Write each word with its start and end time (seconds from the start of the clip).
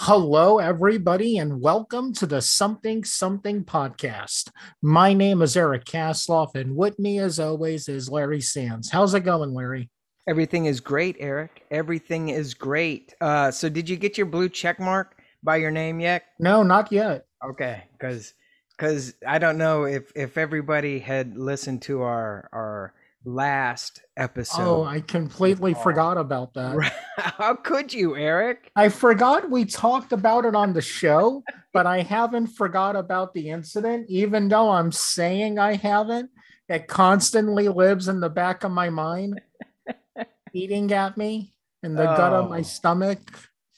Hello, 0.00 0.58
everybody, 0.58 1.38
and 1.38 1.62
welcome 1.62 2.12
to 2.12 2.26
the 2.26 2.42
Something 2.42 3.02
Something 3.02 3.64
podcast. 3.64 4.50
My 4.82 5.14
name 5.14 5.40
is 5.40 5.56
Eric 5.56 5.86
Kasloff, 5.86 6.54
and 6.54 6.76
with 6.76 6.98
me, 6.98 7.18
as 7.18 7.40
always, 7.40 7.88
is 7.88 8.10
Larry 8.10 8.42
Sands. 8.42 8.90
How's 8.90 9.14
it 9.14 9.20
going, 9.20 9.54
Larry? 9.54 9.88
Everything 10.28 10.66
is 10.66 10.80
great, 10.80 11.16
Eric. 11.18 11.64
Everything 11.70 12.28
is 12.28 12.52
great. 12.52 13.14
Uh, 13.22 13.50
so, 13.50 13.70
did 13.70 13.88
you 13.88 13.96
get 13.96 14.18
your 14.18 14.26
blue 14.26 14.50
check 14.50 14.78
mark 14.78 15.18
by 15.42 15.56
your 15.56 15.70
name 15.70 15.98
yet? 15.98 16.24
No, 16.38 16.62
not 16.62 16.92
yet. 16.92 17.24
Okay, 17.42 17.84
because 17.92 18.34
because 18.76 19.14
I 19.26 19.38
don't 19.38 19.56
know 19.56 19.84
if 19.84 20.12
if 20.14 20.36
everybody 20.36 20.98
had 20.98 21.38
listened 21.38 21.80
to 21.82 22.02
our 22.02 22.50
our 22.52 22.92
last 23.26 24.00
oh, 24.04 24.22
episode. 24.22 24.62
Oh, 24.62 24.84
I 24.84 25.00
completely 25.00 25.74
oh. 25.74 25.82
forgot 25.82 26.16
about 26.16 26.54
that. 26.54 26.92
How 27.16 27.54
could 27.54 27.92
you, 27.92 28.16
Eric? 28.16 28.70
I 28.76 28.88
forgot 28.88 29.50
we 29.50 29.64
talked 29.64 30.12
about 30.12 30.44
it 30.44 30.54
on 30.54 30.72
the 30.72 30.80
show, 30.80 31.42
but 31.72 31.86
I 31.86 32.02
haven't 32.02 32.48
forgot 32.48 32.96
about 32.96 33.34
the 33.34 33.50
incident, 33.50 34.06
even 34.08 34.48
though 34.48 34.70
I'm 34.70 34.92
saying 34.92 35.58
I 35.58 35.74
haven't. 35.74 36.30
It 36.68 36.88
constantly 36.88 37.68
lives 37.68 38.08
in 38.08 38.20
the 38.20 38.30
back 38.30 38.64
of 38.64 38.72
my 38.72 38.90
mind, 38.90 39.40
eating 40.52 40.92
at 40.92 41.16
me 41.16 41.54
in 41.82 41.94
the 41.94 42.10
oh. 42.10 42.16
gut 42.16 42.32
of 42.32 42.50
my 42.50 42.60
oh. 42.60 42.62
stomach. 42.62 43.18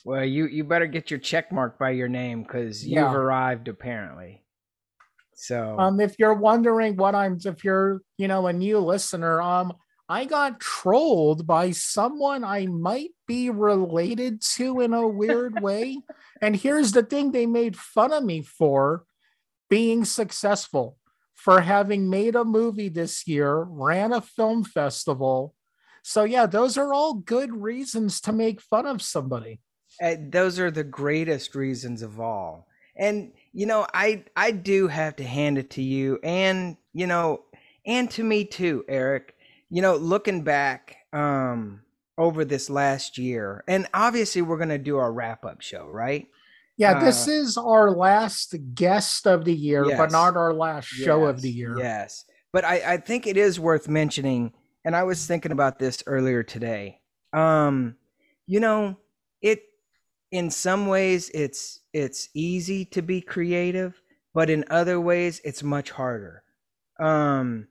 Well, 0.05 0.25
you 0.25 0.47
you 0.47 0.65
better 0.65 0.87
get 0.87 1.11
your 1.11 1.21
check 1.21 1.53
mark 1.53 1.79
by 1.79 1.91
your 1.91 2.09
name 2.09 2.43
because 2.43 2.87
you've 2.87 3.13
arrived 3.13 3.69
apparently. 3.69 4.43
So, 5.41 5.79
um, 5.79 6.01
if 6.01 6.17
you're 6.19 6.35
wondering 6.35 6.97
what 6.97 7.15
I'm, 7.15 7.39
if 7.45 7.63
you're, 7.63 8.03
you 8.19 8.27
know, 8.27 8.49
a 8.49 8.53
new 8.53 8.81
listener, 8.81 9.41
um, 9.41 9.73
I 10.09 10.25
got 10.25 10.59
trolled 10.59 11.47
by 11.47 11.71
someone 11.71 12.43
I 12.43 12.67
might 12.67 13.11
be 13.29 13.49
related 13.49 14.43
to 14.57 14.81
in 14.81 14.93
a 14.93 15.07
weird 15.07 15.61
way. 15.63 16.01
And 16.43 16.57
here's 16.57 16.91
the 16.91 17.05
thing 17.05 17.31
they 17.31 17.47
made 17.47 17.77
fun 17.77 18.13
of 18.13 18.25
me 18.25 18.43
for 18.43 19.05
being 19.71 20.05
successful, 20.05 20.99
for 21.35 21.61
having 21.61 22.11
made 22.11 22.35
a 22.35 22.45
movie 22.45 22.89
this 22.89 23.29
year, 23.29 23.63
ran 23.63 24.13
a 24.13 24.21
film 24.21 24.65
festival. 24.65 25.55
So, 26.03 26.25
yeah, 26.25 26.47
those 26.47 26.77
are 26.77 26.93
all 26.93 27.15
good 27.15 27.55
reasons 27.55 28.21
to 28.23 28.33
make 28.33 28.61
fun 28.61 28.87
of 28.87 29.03
somebody. 29.03 29.61
Uh, 30.03 30.17
those 30.19 30.59
are 30.59 30.73
the 30.73 30.83
greatest 30.83 31.55
reasons 31.55 32.03
of 32.03 32.19
all. 32.19 32.67
And 32.97 33.31
you 33.53 33.67
know, 33.67 33.87
I 33.93 34.25
I 34.37 34.51
do 34.51 34.89
have 34.89 35.17
to 35.17 35.25
hand 35.25 35.59
it 35.59 35.71
to 35.71 35.83
you, 35.83 36.19
and 36.23 36.77
you 36.93 37.07
know, 37.07 37.45
and 37.87 38.11
to 38.13 38.23
me 38.23 38.45
too, 38.45 38.85
Eric. 38.89 39.35
You 39.71 39.83
know, 39.83 39.97
looking 39.97 40.43
back 40.43 40.97
um, 41.13 41.83
over 42.17 42.45
this 42.45 42.71
last 42.71 43.19
year, 43.19 43.65
and 43.69 43.87
obviously 43.93 44.43
we're 44.43 44.59
gonna 44.59 44.79
do 44.79 44.97
our 44.97 45.13
wrap 45.13 45.45
up 45.45 45.61
show, 45.61 45.87
right? 45.87 46.27
Yeah, 46.77 47.01
this 47.01 47.27
uh, 47.27 47.33
is 47.33 47.59
our 47.59 47.91
last 47.91 48.55
guest 48.75 49.27
of 49.27 49.45
the 49.45 49.55
year, 49.55 49.85
yes, 49.85 49.99
but 49.99 50.13
not 50.13 50.37
our 50.37 50.55
last 50.55 50.87
show 50.87 51.27
yes, 51.27 51.31
of 51.31 51.43
the 51.43 51.51
year. 51.51 51.77
Yes, 51.77 52.25
but 52.53 52.65
I, 52.65 52.95
I 52.95 52.97
think 52.99 53.27
it 53.27 53.37
is 53.37 53.59
worth 53.59 53.89
mentioning, 53.89 54.53
and 54.85 54.95
I 54.95 55.03
was 55.03 55.27
thinking 55.27 55.53
about 55.53 55.81
this 55.81 56.05
earlier 56.07 56.45
today. 56.45 57.01
Um, 57.33 57.97
you 58.47 58.61
know, 58.61 58.97
it 59.43 59.63
in 60.31 60.51
some 60.51 60.87
ways 60.87 61.31
it's 61.35 61.81
it's 61.93 62.29
easy 62.35 62.85
to 62.85 63.03
be 63.03 63.21
creative 63.21 64.01
but 64.35 64.51
in 64.51 64.65
other 64.71 65.01
ways 65.01 65.41
it's 65.45 65.63
much 65.63 65.91
harder. 65.91 66.43
Um 67.01 67.69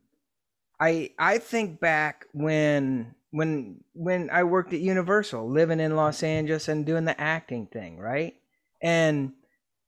i 0.79 1.09
i 1.17 1.37
think 1.37 1.79
back 1.79 2.25
when 2.33 3.15
when 3.31 3.83
when 3.93 4.29
i 4.29 4.43
worked 4.43 4.73
at 4.73 4.79
universal 4.79 5.49
living 5.49 5.79
in 5.79 5.95
los 5.95 6.21
angeles 6.21 6.67
and 6.67 6.85
doing 6.85 7.05
the 7.05 7.19
acting 7.19 7.65
thing 7.67 7.97
right? 7.97 8.35
And 8.81 9.33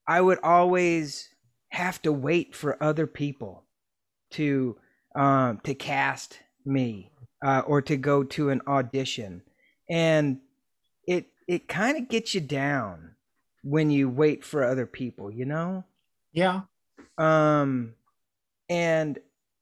i 0.07 0.19
would 0.19 0.39
always 0.43 1.29
have 1.69 2.01
to 2.01 2.11
wait 2.11 2.55
for 2.55 2.81
other 2.83 3.07
people 3.07 3.63
to 4.31 4.77
um 5.15 5.59
to 5.63 5.73
cast 5.75 6.39
me 6.65 7.11
uh, 7.43 7.61
or 7.65 7.81
to 7.81 7.97
go 7.97 8.23
to 8.23 8.49
an 8.49 8.61
audition. 8.67 9.41
And 9.89 10.39
it 11.07 11.27
it 11.47 11.67
kind 11.67 11.97
of 11.97 12.09
gets 12.09 12.35
you 12.35 12.41
down 12.41 13.08
when 13.63 13.89
you 13.89 14.09
wait 14.09 14.43
for 14.43 14.63
other 14.63 14.85
people, 14.85 15.31
you 15.31 15.45
know? 15.45 15.83
Yeah. 16.31 16.61
Um 17.17 17.93
and 18.69 19.19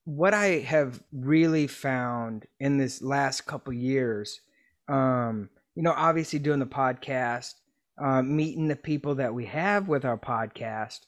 what 0.07 0.33
I 0.33 0.59
have 0.59 1.03
really 1.11 1.67
found 1.67 2.45
in 2.59 2.77
this 2.77 3.01
last 3.01 3.41
couple 3.41 3.73
years, 3.73 4.39
um, 4.87 5.49
you 5.75 5.83
know, 5.83 5.93
obviously 5.95 6.39
doing 6.39 6.59
the 6.59 6.65
podcast, 6.65 7.55
um, 7.97 8.33
meeting 8.35 8.69
the 8.69 8.75
people 8.75 9.15
that 9.15 9.33
we 9.33 9.45
have 9.47 9.89
with 9.89 10.05
our 10.05 10.17
podcast, 10.17 11.01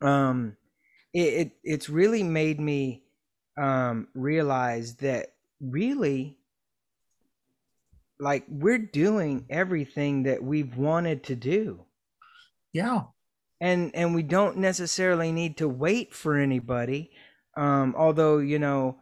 um, 0.00 0.56
it, 1.12 1.20
it 1.20 1.52
it's 1.62 1.88
really 1.88 2.24
made 2.24 2.60
me 2.60 3.04
um, 3.56 4.08
realize 4.14 4.96
that 4.96 5.34
really 5.60 6.36
like 8.18 8.44
we're 8.48 8.78
doing 8.78 9.46
everything 9.50 10.24
that 10.24 10.42
we've 10.42 10.76
wanted 10.76 11.22
to 11.24 11.36
do 11.36 11.84
yeah. 12.72 13.02
And 13.60 13.94
and 13.94 14.14
we 14.14 14.22
don't 14.22 14.56
necessarily 14.56 15.32
need 15.32 15.58
to 15.58 15.68
wait 15.68 16.14
for 16.14 16.36
anybody 16.36 17.10
um 17.56 17.94
although 17.98 18.38
you 18.38 18.58
know 18.58 18.96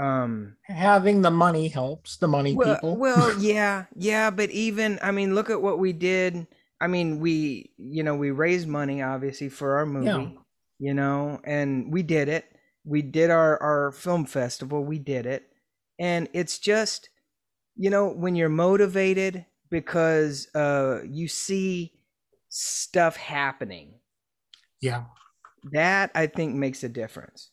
um 0.00 0.56
having 0.62 1.20
the 1.20 1.30
money 1.30 1.68
helps 1.68 2.16
the 2.18 2.28
money 2.28 2.54
well, 2.54 2.74
people. 2.76 2.96
well 2.96 3.36
yeah 3.40 3.86
yeah 3.96 4.30
but 4.30 4.50
even 4.50 4.98
i 5.02 5.10
mean 5.10 5.34
look 5.34 5.50
at 5.50 5.60
what 5.60 5.78
we 5.78 5.92
did. 5.92 6.46
I 6.80 6.86
mean 6.86 7.18
we 7.18 7.72
you 7.76 8.04
know 8.04 8.14
we 8.14 8.30
raised 8.30 8.68
money 8.68 9.02
obviously 9.02 9.48
for 9.48 9.78
our 9.78 9.86
movie 9.86 10.06
yeah. 10.06 10.40
you 10.78 10.94
know 10.94 11.40
and 11.44 11.92
we 11.92 12.02
did 12.02 12.28
it. 12.28 12.44
We 12.84 13.02
did 13.02 13.30
our 13.30 13.60
our 13.60 13.92
film 13.92 14.24
festival. 14.24 14.84
We 14.84 15.00
did 15.00 15.26
it. 15.26 15.50
And 15.98 16.28
it's 16.32 16.58
just 16.58 17.10
you 17.78 17.90
know, 17.90 18.08
when 18.08 18.34
you're 18.34 18.48
motivated 18.48 19.46
because 19.70 20.48
uh, 20.54 20.98
you 21.08 21.28
see 21.28 21.92
stuff 22.48 23.16
happening. 23.16 23.94
Yeah. 24.80 25.04
That 25.72 26.10
I 26.14 26.26
think 26.26 26.54
makes 26.54 26.84
a 26.84 26.88
difference. 26.88 27.50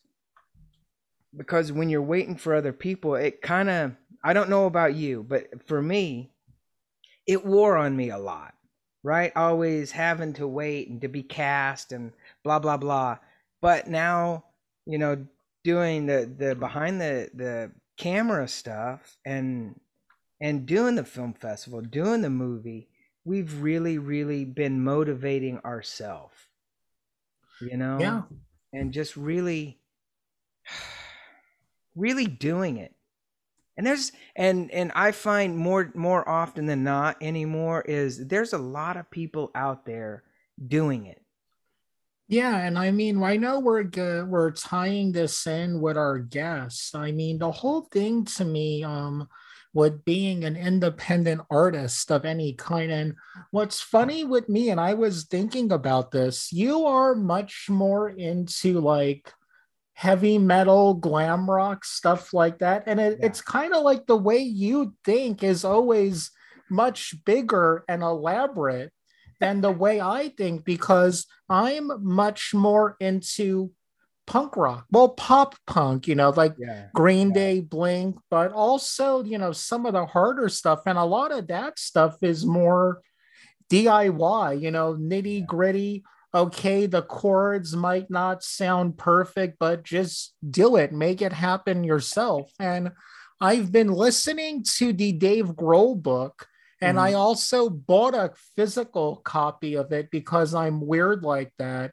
Because 1.36 1.72
when 1.72 1.90
you're 1.90 2.02
waiting 2.02 2.36
for 2.36 2.54
other 2.54 2.72
people, 2.72 3.14
it 3.14 3.42
kind 3.42 3.68
of, 3.68 3.92
I 4.24 4.32
don't 4.32 4.48
know 4.48 4.66
about 4.66 4.94
you, 4.94 5.22
but 5.22 5.66
for 5.66 5.82
me, 5.82 6.32
it 7.26 7.44
wore 7.44 7.76
on 7.76 7.96
me 7.96 8.10
a 8.10 8.18
lot, 8.18 8.54
right? 9.02 9.32
Always 9.36 9.90
having 9.90 10.32
to 10.34 10.46
wait 10.46 10.88
and 10.88 11.00
to 11.02 11.08
be 11.08 11.22
cast 11.22 11.92
and 11.92 12.12
blah, 12.42 12.58
blah, 12.58 12.76
blah. 12.76 13.18
But 13.60 13.88
now, 13.88 14.44
you 14.86 14.98
know, 14.98 15.26
doing 15.64 16.06
the, 16.06 16.32
the 16.38 16.54
behind 16.54 17.00
the, 17.00 17.28
the 17.34 17.72
camera 17.96 18.46
stuff 18.46 19.16
and 19.24 19.78
and 20.40 20.66
doing 20.66 20.96
the 20.96 21.04
film 21.04 21.32
festival, 21.32 21.80
doing 21.80 22.20
the 22.20 22.30
movie, 22.30 22.88
we've 23.26 23.60
really, 23.60 23.98
really 23.98 24.44
been 24.44 24.82
motivating 24.82 25.58
ourselves, 25.64 26.34
you 27.60 27.76
know? 27.76 27.98
Yeah. 28.00 28.22
And 28.72 28.92
just 28.92 29.16
really, 29.16 29.80
really 31.96 32.26
doing 32.26 32.76
it. 32.76 32.94
And 33.76 33.86
there's 33.86 34.10
and 34.34 34.70
and 34.70 34.90
I 34.94 35.12
find 35.12 35.54
more 35.54 35.92
more 35.94 36.26
often 36.26 36.64
than 36.64 36.82
not 36.82 37.18
anymore 37.20 37.82
is 37.82 38.26
there's 38.26 38.54
a 38.54 38.58
lot 38.58 38.96
of 38.96 39.10
people 39.10 39.50
out 39.54 39.84
there 39.84 40.22
doing 40.66 41.04
it. 41.04 41.20
Yeah, 42.28 42.56
and 42.56 42.78
I 42.78 42.90
mean, 42.90 43.22
I 43.22 43.36
know 43.36 43.60
we're 43.60 43.84
good, 43.84 44.28
we're 44.28 44.50
tying 44.50 45.12
this 45.12 45.46
in 45.46 45.80
with 45.80 45.96
our 45.98 46.18
guests. 46.18 46.94
I 46.94 47.12
mean, 47.12 47.38
the 47.38 47.52
whole 47.52 47.82
thing 47.82 48.24
to 48.24 48.44
me, 48.44 48.82
um, 48.82 49.28
with 49.76 50.06
being 50.06 50.42
an 50.44 50.56
independent 50.56 51.42
artist 51.50 52.10
of 52.10 52.24
any 52.24 52.54
kind. 52.54 52.90
And 52.90 53.14
what's 53.50 53.78
funny 53.78 54.24
with 54.24 54.48
me, 54.48 54.70
and 54.70 54.80
I 54.80 54.94
was 54.94 55.24
thinking 55.24 55.70
about 55.70 56.10
this, 56.10 56.50
you 56.50 56.86
are 56.86 57.14
much 57.14 57.66
more 57.68 58.08
into 58.08 58.80
like 58.80 59.30
heavy 59.92 60.38
metal, 60.38 60.94
glam 60.94 61.48
rock, 61.48 61.84
stuff 61.84 62.32
like 62.32 62.60
that. 62.60 62.84
And 62.86 62.98
it, 62.98 63.18
yeah. 63.20 63.26
it's 63.26 63.42
kind 63.42 63.74
of 63.74 63.82
like 63.82 64.06
the 64.06 64.16
way 64.16 64.38
you 64.38 64.94
think 65.04 65.42
is 65.42 65.62
always 65.62 66.30
much 66.70 67.14
bigger 67.26 67.84
and 67.86 68.02
elaborate 68.02 68.90
than 69.40 69.60
the 69.60 69.70
way 69.70 70.00
I 70.00 70.30
think 70.38 70.64
because 70.64 71.26
I'm 71.50 71.90
much 72.02 72.54
more 72.54 72.96
into 72.98 73.72
punk 74.26 74.56
rock, 74.56 74.86
well, 74.90 75.10
pop 75.10 75.54
punk, 75.66 76.08
you 76.08 76.14
know, 76.14 76.30
like 76.30 76.54
yeah, 76.58 76.86
Green 76.94 77.28
yeah. 77.28 77.34
Day, 77.34 77.60
Blink, 77.60 78.16
but 78.30 78.52
also, 78.52 79.22
you 79.22 79.38
know, 79.38 79.52
some 79.52 79.86
of 79.86 79.92
the 79.92 80.06
harder 80.06 80.48
stuff. 80.48 80.80
And 80.86 80.98
a 80.98 81.04
lot 81.04 81.32
of 81.32 81.46
that 81.48 81.78
stuff 81.78 82.16
is 82.22 82.44
more 82.44 83.00
DIY, 83.70 84.60
you 84.60 84.70
know, 84.70 84.94
nitty 84.94 85.46
gritty. 85.46 86.04
Okay, 86.34 86.86
the 86.86 87.02
chords 87.02 87.74
might 87.74 88.10
not 88.10 88.42
sound 88.42 88.98
perfect, 88.98 89.56
but 89.58 89.84
just 89.84 90.34
do 90.48 90.76
it, 90.76 90.92
make 90.92 91.22
it 91.22 91.32
happen 91.32 91.82
yourself. 91.82 92.52
And 92.60 92.90
I've 93.40 93.72
been 93.72 93.88
listening 93.92 94.64
to 94.76 94.92
the 94.92 95.12
Dave 95.12 95.46
Grohl 95.46 96.00
book, 96.00 96.46
And 96.80 96.98
mm-hmm. 96.98 97.06
I 97.06 97.12
also 97.14 97.70
bought 97.70 98.14
a 98.14 98.32
physical 98.54 99.16
copy 99.16 99.76
of 99.76 99.92
it 99.92 100.10
because 100.10 100.54
I'm 100.54 100.86
weird 100.86 101.22
like 101.22 101.52
that. 101.58 101.92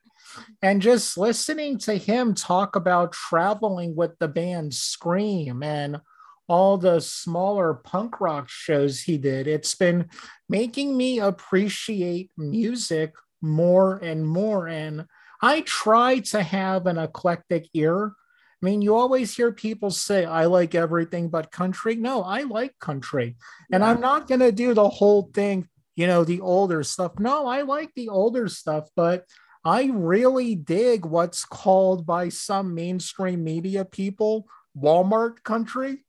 And 0.61 0.81
just 0.81 1.17
listening 1.17 1.77
to 1.79 1.95
him 1.95 2.33
talk 2.33 2.75
about 2.75 3.11
traveling 3.11 3.95
with 3.95 4.17
the 4.19 4.27
band 4.27 4.73
Scream 4.73 5.63
and 5.63 6.01
all 6.47 6.77
the 6.77 6.99
smaller 6.99 7.73
punk 7.73 8.19
rock 8.19 8.49
shows 8.49 9.01
he 9.01 9.17
did, 9.17 9.47
it's 9.47 9.75
been 9.75 10.09
making 10.49 10.95
me 10.95 11.19
appreciate 11.19 12.31
music 12.37 13.13
more 13.41 13.97
and 13.97 14.27
more. 14.27 14.67
And 14.67 15.05
I 15.41 15.61
try 15.61 16.19
to 16.19 16.43
have 16.43 16.85
an 16.85 16.97
eclectic 16.97 17.67
ear. 17.73 18.13
I 18.61 18.65
mean, 18.65 18.81
you 18.81 18.95
always 18.95 19.35
hear 19.35 19.51
people 19.51 19.91
say, 19.91 20.25
I 20.25 20.45
like 20.45 20.73
everything 20.73 21.29
but 21.29 21.51
country. 21.51 21.95
No, 21.95 22.23
I 22.23 22.43
like 22.43 22.79
country. 22.79 23.35
Yeah. 23.69 23.75
And 23.75 23.83
I'm 23.83 23.99
not 23.99 24.27
going 24.27 24.39
to 24.39 24.53
do 24.53 24.73
the 24.73 24.87
whole 24.87 25.29
thing, 25.33 25.67
you 25.95 26.07
know, 26.07 26.23
the 26.23 26.39
older 26.39 26.83
stuff. 26.83 27.19
No, 27.19 27.45
I 27.45 27.63
like 27.63 27.91
the 27.95 28.07
older 28.07 28.47
stuff, 28.47 28.87
but 28.95 29.25
I 29.65 29.89
really 29.93 30.55
dig 30.55 31.05
what's 31.05 31.45
called 31.45 32.05
by 32.05 32.29
some 32.29 32.75
mainstream 32.75 33.43
media 33.43 33.85
people 33.85 34.47
Walmart 34.77 35.43
country. 35.43 36.03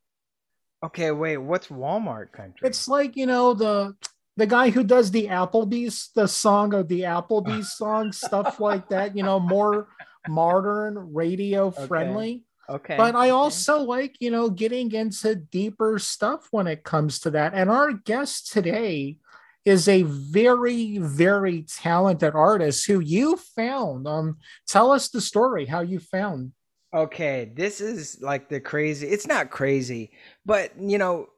Okay, 0.84 1.12
wait, 1.12 1.38
what's 1.38 1.68
Walmart 1.68 2.32
country? 2.32 2.68
It's 2.68 2.88
like, 2.88 3.16
you 3.16 3.26
know, 3.26 3.54
the 3.54 3.94
the 4.36 4.46
guy 4.46 4.70
who 4.70 4.82
does 4.82 5.10
the 5.12 5.28
Applebee's, 5.28 6.10
the 6.14 6.26
song 6.26 6.74
of 6.74 6.88
the 6.88 7.02
Applebee's 7.02 7.72
song, 7.76 8.12
stuff 8.12 8.58
like 8.58 8.88
that, 8.88 9.16
you 9.16 9.22
know, 9.22 9.38
more 9.38 9.88
modern 10.28 11.14
radio 11.14 11.70
friendly. 11.70 12.42
Okay. 12.68 12.94
okay. 12.94 12.96
But 12.96 13.14
I 13.14 13.30
also 13.30 13.76
okay. 13.76 13.84
like, 13.84 14.16
you 14.18 14.30
know, 14.30 14.50
getting 14.50 14.90
into 14.92 15.36
deeper 15.36 15.98
stuff 16.00 16.48
when 16.50 16.66
it 16.66 16.82
comes 16.82 17.20
to 17.20 17.30
that. 17.30 17.54
And 17.54 17.70
our 17.70 17.92
guest 17.92 18.52
today 18.52 19.18
is 19.64 19.88
a 19.88 20.02
very, 20.02 20.98
very 20.98 21.62
talented 21.62 22.34
artist 22.34 22.86
who 22.86 23.00
you 23.00 23.36
found. 23.36 24.06
Um, 24.06 24.38
tell 24.66 24.92
us 24.92 25.08
the 25.08 25.20
story, 25.20 25.66
how 25.66 25.80
you 25.80 25.98
found. 25.98 26.52
Okay, 26.94 27.50
this 27.56 27.80
is 27.80 28.18
like 28.20 28.48
the 28.48 28.60
crazy. 28.60 29.08
It's 29.08 29.26
not 29.26 29.50
crazy, 29.50 30.12
but 30.46 30.72
you 30.78 30.98
know, 30.98 31.28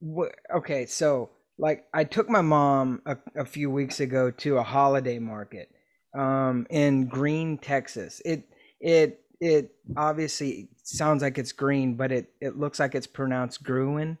wh- 0.00 0.32
okay, 0.54 0.86
so 0.86 1.30
like 1.58 1.84
I 1.92 2.04
took 2.04 2.30
my 2.30 2.40
mom 2.40 3.02
a, 3.04 3.16
a 3.36 3.44
few 3.44 3.70
weeks 3.70 4.00
ago 4.00 4.30
to 4.30 4.56
a 4.58 4.62
holiday 4.62 5.18
market 5.18 5.70
um, 6.16 6.66
in 6.70 7.08
Gruene, 7.10 7.58
Texas. 7.60 8.22
It 8.24 8.48
it 8.80 9.20
it 9.40 9.74
obviously 9.96 10.68
sounds 10.82 11.22
like 11.22 11.36
it's 11.36 11.52
green, 11.52 11.94
but 11.94 12.12
it 12.12 12.30
it 12.40 12.56
looks 12.58 12.80
like 12.80 12.94
it's 12.94 13.06
pronounced 13.06 13.62
Gruen, 13.62 14.18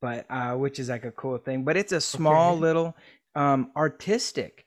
but 0.00 0.26
uh, 0.30 0.52
which 0.54 0.78
is 0.78 0.88
like 0.88 1.04
a 1.04 1.10
cool 1.10 1.38
thing. 1.38 1.64
But 1.64 1.76
it's 1.76 1.92
a 1.92 2.00
small 2.00 2.52
okay. 2.52 2.60
little 2.60 2.96
um, 3.34 3.70
artistic 3.76 4.66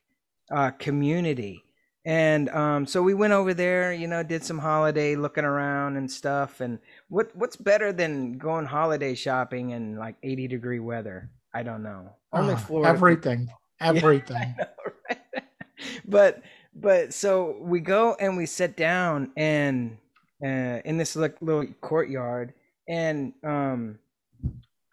uh, 0.52 0.72
community. 0.72 1.64
And 2.04 2.50
um, 2.50 2.88
so 2.88 3.04
we 3.04 3.14
went 3.14 3.34
over 3.34 3.54
there, 3.54 3.94
you 3.94 4.08
know, 4.08 4.24
did 4.24 4.44
some 4.44 4.58
holiday 4.58 5.16
looking 5.16 5.44
around 5.44 5.98
and 5.98 6.10
stuff. 6.10 6.60
And 6.60 6.80
what 7.10 7.36
what's 7.36 7.56
better 7.56 7.94
than 7.94 8.38
going 8.38 8.66
holiday 8.66 9.14
shopping 9.14 9.70
in 9.72 9.98
like 9.98 10.16
80 10.24 10.48
degree 10.48 10.80
weather? 10.80 11.30
I 11.54 11.64
don't 11.64 11.84
know. 11.84 12.10
Only 12.34 12.54
oh, 12.54 12.58
Florida. 12.58 12.90
Everything. 12.90 13.40
People. 13.40 13.60
Everything. 13.82 14.56
Yeah, 14.58 14.66
know, 14.66 14.94
right? 15.10 15.44
but 16.06 16.42
but 16.74 17.14
so 17.14 17.58
we 17.60 17.80
go 17.80 18.16
and 18.20 18.38
we 18.38 18.46
sit 18.46 18.78
down 18.78 19.32
and 19.36 19.98
uh, 20.44 20.80
in 20.86 20.98
this 20.98 21.16
little 21.16 21.66
courtyard 21.82 22.54
and 22.88 23.34
um 23.44 24.00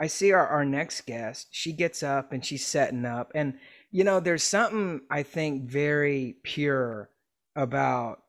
I 0.00 0.06
see 0.06 0.33
our, 0.33 0.47
our 0.47 0.65
next 0.65 1.06
guest. 1.06 1.49
She 1.50 1.73
gets 1.73 2.03
up 2.03 2.33
and 2.33 2.45
she's 2.45 2.65
setting 2.65 3.05
up. 3.05 3.33
And, 3.35 3.55
you 3.91 4.05
know, 4.05 4.21
there's 4.21 4.45
something 4.45 5.00
I 5.11 5.23
think 5.23 5.65
very 5.65 6.37
pure 6.43 7.11
about 7.56 8.23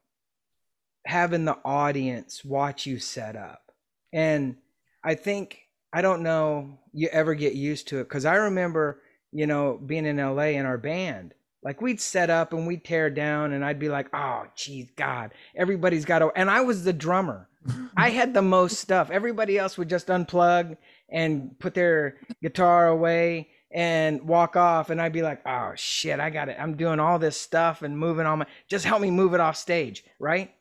having 1.05 1.45
the 1.45 1.57
audience 1.63 2.43
watch 2.43 2.85
you 2.85 2.99
set 2.99 3.35
up. 3.35 3.71
And 4.11 4.55
I 5.03 5.15
think 5.15 5.69
I 5.93 6.01
don't 6.01 6.23
know 6.23 6.79
you 6.93 7.09
ever 7.11 7.33
get 7.33 7.53
used 7.53 7.87
to 7.89 7.99
it 7.99 8.03
because 8.05 8.25
I 8.25 8.35
remember, 8.35 9.01
you 9.31 9.47
know, 9.47 9.79
being 9.83 10.05
in 10.05 10.17
LA 10.17 10.49
in 10.49 10.65
our 10.65 10.77
band. 10.77 11.33
Like 11.61 11.81
we'd 11.81 11.99
set 11.99 12.29
up 12.29 12.53
and 12.53 12.65
we'd 12.65 12.85
tear 12.85 13.09
down, 13.09 13.51
and 13.51 13.65
I'd 13.65 13.79
be 13.79 13.89
like, 13.89 14.07
"Oh, 14.13 14.45
geez, 14.55 14.91
God, 14.95 15.33
everybody's 15.55 16.05
got 16.05 16.19
to." 16.19 16.31
And 16.33 16.49
I 16.49 16.61
was 16.61 16.85
the 16.85 16.93
drummer. 16.93 17.49
I 17.97 18.11
had 18.11 18.33
the 18.33 18.41
most 18.41 18.79
stuff. 18.79 19.09
Everybody 19.09 19.57
else 19.57 19.77
would 19.77 19.89
just 19.89 20.07
unplug 20.07 20.77
and 21.11 21.57
put 21.59 21.73
their 21.73 22.17
guitar 22.41 22.87
away 22.87 23.49
and 23.71 24.21
walk 24.27 24.55
off, 24.55 24.89
and 24.89 25.01
I'd 25.01 25.13
be 25.13 25.21
like, 25.21 25.41
"Oh 25.45 25.73
shit, 25.75 26.19
I 26.19 26.29
got 26.29 26.49
it. 26.49 26.57
I'm 26.59 26.75
doing 26.75 26.99
all 26.99 27.19
this 27.19 27.39
stuff 27.39 27.81
and 27.81 27.97
moving 27.97 28.25
all 28.25 28.37
my. 28.37 28.45
Just 28.67 28.85
help 28.85 29.01
me 29.01 29.11
move 29.11 29.33
it 29.33 29.39
off 29.39 29.55
stage, 29.57 30.03
right?" 30.19 30.53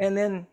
And 0.00 0.16
then, 0.16 0.46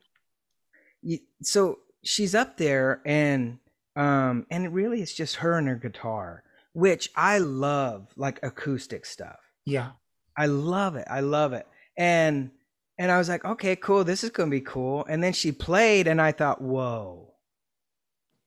so 1.41 1.79
she's 2.03 2.35
up 2.35 2.57
there, 2.57 3.01
and 3.05 3.59
um, 3.95 4.45
and 4.49 4.65
it 4.65 4.69
really 4.69 5.01
it's 5.01 5.13
just 5.13 5.37
her 5.37 5.57
and 5.57 5.67
her 5.67 5.75
guitar, 5.75 6.43
which 6.73 7.09
I 7.15 7.37
love, 7.39 8.07
like 8.15 8.39
acoustic 8.43 9.05
stuff. 9.05 9.39
Yeah. 9.65 9.91
I 10.37 10.45
love 10.45 10.95
it. 10.95 11.07
I 11.09 11.19
love 11.19 11.53
it. 11.53 11.67
And 11.97 12.51
and 12.97 13.11
I 13.11 13.17
was 13.17 13.29
like, 13.29 13.43
okay, 13.45 13.75
cool, 13.75 14.03
this 14.03 14.23
is 14.23 14.29
gonna 14.29 14.51
be 14.51 14.61
cool. 14.61 15.05
And 15.05 15.23
then 15.23 15.33
she 15.33 15.51
played, 15.51 16.07
and 16.07 16.21
I 16.21 16.31
thought, 16.31 16.61
whoa, 16.61 17.30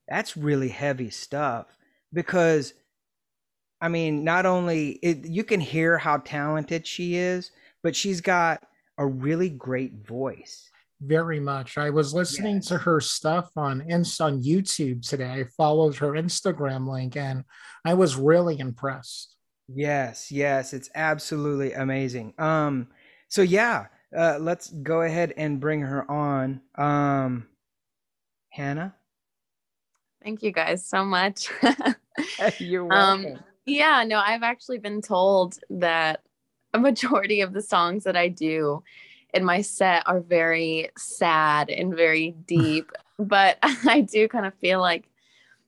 that's 0.09 0.37
really 0.37 0.69
heavy 0.69 1.11
stuff. 1.11 1.67
Because 2.13 2.75
I 3.81 3.89
mean, 3.89 4.25
not 4.25 4.47
only 4.47 4.93
it, 5.03 5.27
you 5.27 5.45
can 5.45 5.61
hear 5.61 5.99
how 5.99 6.19
talented 6.19 6.87
she 6.87 7.17
is, 7.17 7.51
but 7.83 7.95
she's 7.95 8.21
got 8.21 8.63
a 8.97 9.07
really 9.07 9.51
great 9.51 10.07
voice 10.07 10.71
very 11.01 11.41
much. 11.41 11.77
I 11.77 11.91
was 11.91 12.15
listening 12.15 12.57
yes. 12.57 12.67
to 12.67 12.79
her 12.79 13.01
stuff 13.01 13.51
on 13.57 13.83
on 13.83 14.43
YouTube 14.43 15.07
today. 15.07 15.31
I 15.31 15.45
followed 15.57 15.97
her 15.97 16.13
Instagram 16.13 16.89
link 16.89 17.17
and 17.17 17.45
I 17.85 17.95
was 17.95 18.17
really 18.17 18.59
impressed. 18.59 19.37
Yes, 19.69 20.31
yes, 20.31 20.73
it's 20.73 20.91
absolutely 20.95 21.73
amazing. 21.73 22.35
Um 22.39 22.89
so 23.29 23.43
yeah, 23.43 23.87
uh 24.17 24.39
let's 24.41 24.71
go 24.71 25.03
ahead 25.03 25.35
and 25.37 25.61
bring 25.61 25.81
her 25.83 26.11
on. 26.11 26.61
Um 26.77 27.49
Hannah? 28.51 28.95
Thank 30.25 30.43
you 30.43 30.53
guys 30.53 30.85
so 30.85 31.05
much. 31.05 31.51
You're 32.59 32.83
um, 32.85 33.23
welcome. 33.23 33.39
Um, 33.39 33.45
yeah, 33.67 34.05
no, 34.05 34.19
I've 34.19 34.43
actually 34.43 34.79
been 34.79 35.03
told 35.03 35.59
that 35.71 36.23
a 36.73 36.79
majority 36.79 37.43
of 37.43 37.53
the 37.53 37.63
songs 37.63 38.05
that 38.05 38.17
I 38.17 38.29
do 38.29 38.83
in 39.35 39.45
my 39.45 39.61
set 39.61 40.03
are 40.07 40.21
very 40.21 40.91
sad 40.97 41.69
and 41.69 41.95
very 41.95 42.33
deep. 42.47 42.91
but 43.19 43.59
I 43.63 44.01
do 44.01 44.27
kind 44.29 44.47
of 44.47 44.55
feel 44.55 44.81
like 44.81 45.09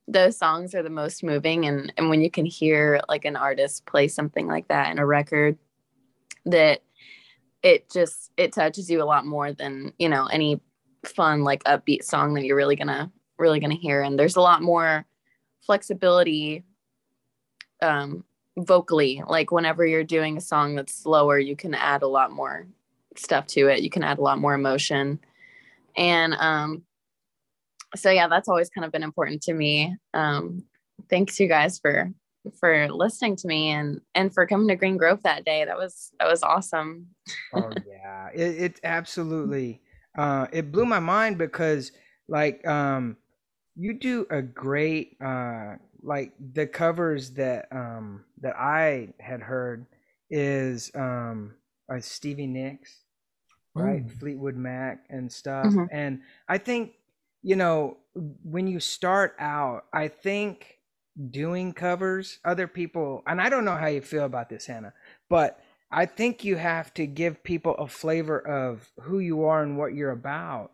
those 0.08 0.38
songs 0.38 0.74
are 0.74 0.82
the 0.82 0.90
most 0.90 1.24
moving 1.24 1.66
and 1.66 1.92
and 1.96 2.08
when 2.08 2.20
you 2.20 2.30
can 2.30 2.46
hear 2.46 3.00
like 3.08 3.24
an 3.24 3.34
artist 3.34 3.86
play 3.86 4.06
something 4.06 4.46
like 4.46 4.68
that 4.68 4.88
in 4.92 5.00
a 5.00 5.06
record 5.06 5.58
that 6.44 6.80
it 7.64 7.90
just 7.90 8.30
it 8.36 8.52
touches 8.52 8.88
you 8.88 9.02
a 9.02 9.04
lot 9.04 9.26
more 9.26 9.52
than 9.52 9.92
you 9.98 10.08
know 10.08 10.26
any 10.26 10.60
fun 11.04 11.42
like 11.42 11.64
upbeat 11.64 12.04
song 12.04 12.34
that 12.34 12.44
you're 12.44 12.56
really 12.56 12.76
gonna 12.76 13.10
really 13.38 13.60
gonna 13.60 13.74
hear 13.74 14.02
and 14.02 14.18
there's 14.18 14.36
a 14.36 14.40
lot 14.40 14.62
more 14.62 15.04
flexibility 15.64 16.64
um 17.82 18.24
vocally 18.56 19.22
like 19.28 19.50
whenever 19.50 19.84
you're 19.84 20.04
doing 20.04 20.36
a 20.36 20.40
song 20.40 20.74
that's 20.74 20.94
slower 20.94 21.38
you 21.38 21.54
can 21.54 21.74
add 21.74 22.02
a 22.02 22.08
lot 22.08 22.32
more 22.32 22.66
stuff 23.18 23.46
to 23.48 23.68
it. 23.68 23.82
You 23.82 23.90
can 23.90 24.02
add 24.02 24.18
a 24.18 24.22
lot 24.22 24.38
more 24.38 24.54
emotion. 24.54 25.20
And 25.96 26.34
um, 26.34 26.82
so 27.94 28.10
yeah, 28.10 28.28
that's 28.28 28.48
always 28.48 28.70
kind 28.70 28.84
of 28.84 28.92
been 28.92 29.02
important 29.02 29.42
to 29.42 29.54
me. 29.54 29.96
Um, 30.14 30.64
thanks 31.08 31.38
you 31.40 31.48
guys 31.48 31.78
for 31.78 32.12
for 32.60 32.88
listening 32.92 33.34
to 33.34 33.48
me 33.48 33.70
and 33.70 34.00
and 34.14 34.32
for 34.32 34.46
coming 34.46 34.68
to 34.68 34.76
Gruene 34.76 34.98
Grove 34.98 35.22
that 35.22 35.44
day. 35.44 35.64
That 35.64 35.76
was 35.76 36.12
that 36.18 36.28
was 36.28 36.42
awesome. 36.42 37.08
oh 37.54 37.72
yeah, 37.88 38.28
it, 38.34 38.62
it 38.62 38.80
absolutely 38.84 39.80
uh, 40.16 40.46
it 40.52 40.70
blew 40.70 40.86
my 40.86 41.00
mind 41.00 41.38
because 41.38 41.92
like 42.28 42.66
um, 42.66 43.16
you 43.76 43.94
do 43.94 44.26
a 44.30 44.42
great 44.42 45.16
uh, 45.24 45.76
like 46.02 46.32
the 46.54 46.66
covers 46.66 47.30
that 47.32 47.68
um, 47.70 48.24
that 48.40 48.56
I 48.56 49.14
had 49.20 49.40
heard 49.40 49.86
is 50.30 50.90
um, 50.94 51.54
uh, 51.92 52.00
Stevie 52.00 52.46
Nicks 52.46 53.06
right? 53.76 54.06
Mm. 54.06 54.18
Fleetwood 54.18 54.56
Mac 54.56 55.04
and 55.10 55.30
stuff. 55.30 55.66
Mm-hmm. 55.66 55.84
And 55.92 56.22
I 56.48 56.58
think, 56.58 56.94
you 57.42 57.56
know, 57.56 57.98
when 58.42 58.66
you 58.66 58.80
start 58.80 59.36
out, 59.38 59.84
I 59.92 60.08
think 60.08 60.78
doing 61.30 61.72
covers, 61.72 62.38
other 62.44 62.66
people, 62.66 63.22
and 63.26 63.40
I 63.40 63.48
don't 63.48 63.64
know 63.64 63.76
how 63.76 63.86
you 63.86 64.00
feel 64.00 64.24
about 64.24 64.48
this, 64.48 64.66
Hannah, 64.66 64.94
but 65.28 65.60
I 65.90 66.06
think 66.06 66.44
you 66.44 66.56
have 66.56 66.92
to 66.94 67.06
give 67.06 67.44
people 67.44 67.74
a 67.74 67.86
flavor 67.86 68.38
of 68.38 68.90
who 69.02 69.18
you 69.18 69.44
are 69.44 69.62
and 69.62 69.78
what 69.78 69.94
you're 69.94 70.10
about. 70.10 70.72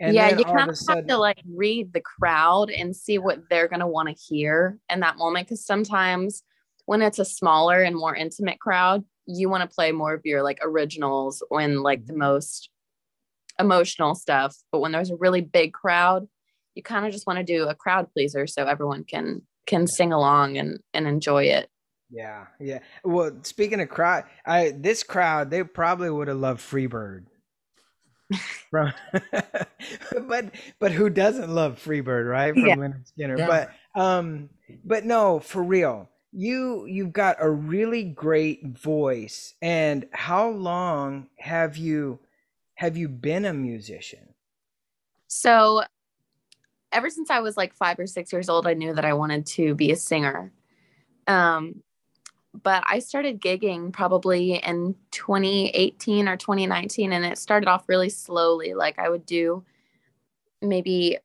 And 0.00 0.14
yeah, 0.14 0.36
you 0.36 0.44
kind 0.44 0.68
of 0.68 0.76
sudden... 0.76 1.02
have 1.02 1.08
to 1.08 1.18
like 1.18 1.40
read 1.46 1.92
the 1.92 2.00
crowd 2.00 2.70
and 2.70 2.94
see 2.94 3.18
what 3.18 3.48
they're 3.48 3.68
going 3.68 3.80
to 3.80 3.86
want 3.86 4.08
to 4.08 4.14
hear 4.14 4.78
in 4.90 5.00
that 5.00 5.18
moment. 5.18 5.46
Because 5.46 5.64
sometimes 5.64 6.42
when 6.86 7.02
it's 7.02 7.18
a 7.18 7.24
smaller 7.24 7.82
and 7.82 7.96
more 7.96 8.14
intimate 8.14 8.60
crowd, 8.60 9.04
you 9.26 9.48
want 9.48 9.68
to 9.68 9.74
play 9.74 9.92
more 9.92 10.14
of 10.14 10.22
your 10.24 10.42
like 10.42 10.58
originals 10.62 11.42
when 11.48 11.82
like 11.82 12.06
the 12.06 12.12
mm-hmm. 12.12 12.20
most 12.20 12.70
emotional 13.58 14.14
stuff. 14.14 14.56
But 14.72 14.80
when 14.80 14.92
there's 14.92 15.10
a 15.10 15.16
really 15.16 15.40
big 15.40 15.72
crowd, 15.72 16.26
you 16.74 16.82
kind 16.82 17.06
of 17.06 17.12
just 17.12 17.26
want 17.26 17.38
to 17.38 17.44
do 17.44 17.68
a 17.68 17.74
crowd 17.74 18.08
pleaser 18.12 18.46
so 18.46 18.64
everyone 18.64 19.04
can 19.04 19.42
can 19.66 19.86
sing 19.86 20.12
along 20.12 20.58
and 20.58 20.80
and 20.92 21.06
enjoy 21.06 21.44
it. 21.44 21.68
Yeah, 22.10 22.46
yeah. 22.60 22.80
Well, 23.02 23.38
speaking 23.42 23.80
of 23.80 23.88
crowd, 23.88 24.24
I 24.44 24.72
this 24.76 25.02
crowd 25.02 25.50
they 25.50 25.62
probably 25.62 26.10
would 26.10 26.28
have 26.28 26.36
loved 26.36 26.60
Freebird. 26.60 27.26
From, 28.70 28.92
but 30.26 30.50
but 30.80 30.92
who 30.92 31.10
doesn't 31.10 31.50
love 31.54 31.82
Freebird, 31.82 32.28
right? 32.28 32.54
From 32.54 32.66
Yeah. 32.66 32.76
Lynyrd 32.76 33.12
Skynyrd. 33.12 33.38
Yeah. 33.38 33.46
But 33.94 34.00
um, 34.00 34.48
but 34.84 35.04
no, 35.04 35.40
for 35.40 35.62
real, 35.62 36.08
you 36.32 36.86
you've 36.86 37.12
got 37.12 37.36
a 37.38 37.48
really 37.48 38.02
great 38.02 38.66
voice. 38.66 39.54
And 39.62 40.06
how 40.12 40.48
long 40.48 41.28
have 41.38 41.76
you 41.76 42.18
have 42.74 42.96
you 42.96 43.08
been 43.08 43.44
a 43.44 43.52
musician? 43.52 44.34
So 45.28 45.82
ever 46.92 47.10
since 47.10 47.30
I 47.30 47.40
was 47.40 47.56
like 47.56 47.74
five 47.74 47.98
or 47.98 48.06
six 48.06 48.32
years 48.32 48.48
old, 48.48 48.66
I 48.66 48.74
knew 48.74 48.94
that 48.94 49.04
I 49.04 49.12
wanted 49.12 49.46
to 49.46 49.74
be 49.74 49.90
a 49.92 49.96
singer. 49.96 50.52
Um, 51.26 51.82
but 52.62 52.84
I 52.86 53.00
started 53.00 53.40
gigging 53.40 53.92
probably 53.92 54.54
in 54.54 54.94
2018 55.10 56.28
or 56.28 56.36
2019, 56.36 57.12
and 57.12 57.24
it 57.24 57.38
started 57.38 57.68
off 57.68 57.88
really 57.88 58.08
slowly. 58.08 58.74
Like 58.74 58.98
I 58.98 59.08
would 59.08 59.26
do 59.26 59.64
maybe, 60.62 61.18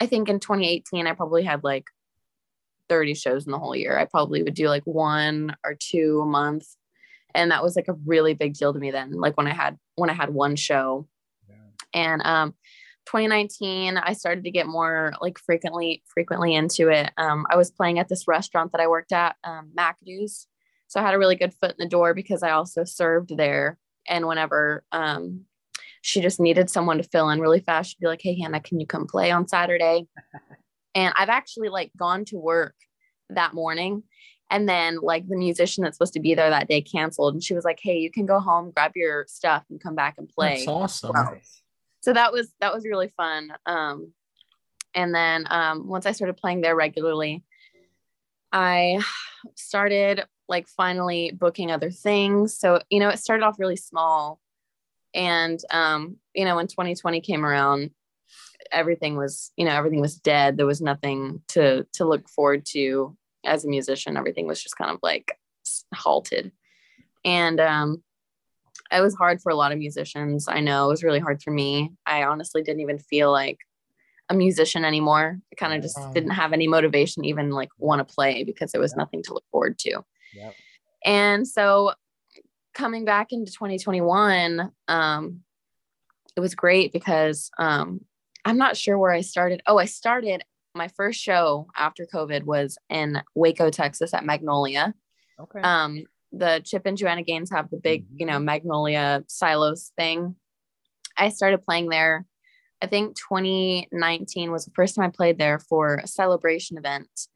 I 0.00 0.06
think 0.06 0.28
in 0.28 0.38
2018, 0.38 1.06
I 1.06 1.12
probably 1.12 1.42
had 1.42 1.64
like 1.64 1.86
30 2.88 3.14
shows 3.14 3.46
in 3.46 3.52
the 3.52 3.58
whole 3.58 3.74
year. 3.74 3.98
I 3.98 4.04
probably 4.04 4.42
would 4.42 4.54
do 4.54 4.68
like 4.68 4.84
one 4.84 5.56
or 5.64 5.74
two 5.74 6.20
a 6.22 6.26
month. 6.26 6.66
And 7.34 7.50
that 7.50 7.62
was 7.62 7.74
like 7.74 7.88
a 7.88 7.96
really 8.06 8.34
big 8.34 8.54
deal 8.54 8.72
to 8.72 8.78
me 8.78 8.92
then. 8.92 9.12
Like 9.12 9.36
when 9.36 9.48
I 9.48 9.54
had 9.54 9.76
when 9.96 10.10
I 10.10 10.12
had 10.12 10.30
one 10.30 10.54
show. 10.56 11.08
And 11.92 12.22
um 12.24 12.54
2019 13.06 13.96
I 13.96 14.12
started 14.12 14.44
to 14.44 14.50
get 14.50 14.66
more 14.66 15.12
like 15.20 15.38
frequently 15.38 16.02
frequently 16.06 16.54
into 16.54 16.88
it. 16.88 17.10
Um 17.16 17.46
I 17.50 17.56
was 17.56 17.70
playing 17.70 17.98
at 17.98 18.08
this 18.08 18.26
restaurant 18.26 18.72
that 18.72 18.80
I 18.80 18.86
worked 18.86 19.12
at, 19.12 19.36
um 19.44 19.72
McAdoo's. 19.76 20.46
So 20.88 21.00
I 21.00 21.04
had 21.04 21.14
a 21.14 21.18
really 21.18 21.36
good 21.36 21.54
foot 21.54 21.72
in 21.72 21.76
the 21.78 21.88
door 21.88 22.14
because 22.14 22.42
I 22.42 22.50
also 22.50 22.84
served 22.84 23.36
there. 23.36 23.78
And 24.08 24.26
whenever 24.26 24.84
um 24.92 25.42
she 26.02 26.20
just 26.20 26.40
needed 26.40 26.68
someone 26.68 26.98
to 26.98 27.04
fill 27.04 27.30
in 27.30 27.40
really 27.40 27.60
fast, 27.60 27.90
she'd 27.90 28.00
be 28.00 28.06
like, 28.06 28.22
Hey 28.22 28.38
Hannah, 28.38 28.60
can 28.60 28.80
you 28.80 28.86
come 28.86 29.06
play 29.06 29.30
on 29.30 29.48
Saturday? 29.48 30.06
and 30.94 31.12
I've 31.16 31.28
actually 31.28 31.68
like 31.68 31.90
gone 31.96 32.24
to 32.26 32.36
work 32.36 32.74
that 33.30 33.54
morning 33.54 34.02
and 34.50 34.68
then 34.68 34.98
like 35.00 35.26
the 35.26 35.36
musician 35.36 35.82
that's 35.82 35.96
supposed 35.96 36.12
to 36.14 36.20
be 36.20 36.34
there 36.34 36.50
that 36.50 36.68
day 36.68 36.82
canceled 36.82 37.34
and 37.34 37.42
she 37.42 37.54
was 37.54 37.64
like 37.64 37.80
hey 37.82 37.98
you 37.98 38.10
can 38.10 38.26
go 38.26 38.38
home 38.38 38.70
grab 38.70 38.92
your 38.94 39.24
stuff 39.26 39.64
and 39.70 39.82
come 39.82 39.94
back 39.94 40.16
and 40.18 40.28
play 40.28 40.56
That's 40.56 40.68
awesome. 40.68 41.12
Nice. 41.14 41.62
So 42.04 42.12
that 42.12 42.32
was 42.32 42.52
that 42.60 42.74
was 42.74 42.84
really 42.84 43.08
fun. 43.16 43.50
Um 43.64 44.12
and 44.94 45.14
then 45.14 45.46
um 45.50 45.88
once 45.88 46.06
i 46.06 46.12
started 46.12 46.36
playing 46.36 46.60
there 46.60 46.76
regularly 46.76 47.42
i 48.52 49.00
started 49.56 50.22
like 50.46 50.68
finally 50.68 51.32
booking 51.32 51.70
other 51.70 51.90
things. 51.90 52.58
So 52.58 52.80
you 52.90 53.00
know 53.00 53.08
it 53.08 53.18
started 53.18 53.44
off 53.44 53.58
really 53.58 53.76
small 53.76 54.38
and 55.14 55.58
um 55.70 56.16
you 56.34 56.44
know 56.44 56.56
when 56.56 56.66
2020 56.66 57.22
came 57.22 57.46
around 57.46 57.90
everything 58.70 59.16
was 59.16 59.50
you 59.56 59.64
know 59.64 59.72
everything 59.72 60.02
was 60.02 60.16
dead. 60.16 60.58
There 60.58 60.66
was 60.66 60.82
nothing 60.82 61.40
to 61.48 61.86
to 61.94 62.04
look 62.04 62.28
forward 62.28 62.66
to 62.72 63.16
as 63.46 63.64
a 63.64 63.68
musician. 63.68 64.18
Everything 64.18 64.46
was 64.46 64.62
just 64.62 64.76
kind 64.76 64.90
of 64.90 64.98
like 65.02 65.38
halted. 65.94 66.52
And 67.24 67.60
um 67.60 68.02
it 68.92 69.00
was 69.00 69.14
hard 69.14 69.40
for 69.40 69.50
a 69.50 69.54
lot 69.54 69.72
of 69.72 69.78
musicians 69.78 70.46
i 70.48 70.60
know 70.60 70.86
it 70.86 70.88
was 70.90 71.02
really 71.04 71.18
hard 71.20 71.42
for 71.42 71.50
me 71.50 71.92
i 72.06 72.22
honestly 72.24 72.62
didn't 72.62 72.80
even 72.80 72.98
feel 72.98 73.30
like 73.32 73.58
a 74.30 74.34
musician 74.34 74.84
anymore 74.84 75.38
i 75.52 75.54
kind 75.56 75.74
of 75.74 75.82
just 75.82 75.96
Wow. 75.98 76.10
didn't 76.14 76.30
have 76.30 76.52
any 76.52 76.66
motivation 76.68 77.24
even 77.24 77.50
like 77.50 77.68
want 77.78 78.06
to 78.06 78.14
play 78.14 78.44
because 78.44 78.72
there 78.72 78.80
was 78.80 78.92
Yeah. 78.92 79.02
nothing 79.02 79.22
to 79.24 79.34
look 79.34 79.44
forward 79.50 79.78
to 79.80 80.02
Yep. 80.34 80.54
and 81.04 81.46
so 81.48 81.92
coming 82.74 83.04
back 83.04 83.28
into 83.32 83.52
2021 83.52 84.70
um 84.88 85.40
it 86.36 86.40
was 86.40 86.54
great 86.54 86.92
because 86.92 87.50
um 87.58 88.00
i'm 88.44 88.58
not 88.58 88.76
sure 88.76 88.98
where 88.98 89.12
i 89.12 89.20
started 89.20 89.62
oh 89.66 89.78
i 89.78 89.84
started 89.84 90.42
my 90.74 90.88
first 90.88 91.20
show 91.20 91.68
after 91.76 92.06
covid 92.12 92.42
was 92.44 92.76
in 92.88 93.22
waco 93.34 93.70
texas 93.70 94.12
at 94.12 94.24
magnolia 94.24 94.92
Okay. 95.38 95.60
um 95.60 96.04
the 96.38 96.60
chip 96.64 96.82
and 96.86 96.96
joanna 96.96 97.22
gaines 97.22 97.50
have 97.50 97.70
the 97.70 97.76
big 97.76 98.06
you 98.14 98.26
know 98.26 98.38
magnolia 98.38 99.24
silos 99.26 99.92
thing. 99.96 100.36
I 101.16 101.28
started 101.28 101.64
playing 101.64 101.90
there. 101.90 102.26
I 102.82 102.86
think 102.86 103.16
2019 103.16 104.50
was 104.50 104.64
the 104.64 104.72
first 104.72 104.96
time 104.96 105.04
i 105.04 105.08
played 105.08 105.38
there 105.38 105.58
for 105.58 105.96
a 105.96 106.06
celebration 106.06 106.76
event. 106.76 107.28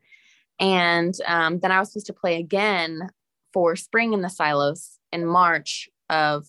And 0.61 1.15
um, 1.27 1.61
then 1.61 1.73
i 1.73 1.79
was 1.79 1.93
supposed 1.93 2.07
to 2.07 2.13
play 2.13 2.39
again 2.39 3.09
for 3.53 3.77
spring 3.77 4.13
in 4.13 4.23
the 4.23 4.29
silos 4.29 4.99
in 5.13 5.25
march 5.25 5.89
of 6.11 6.47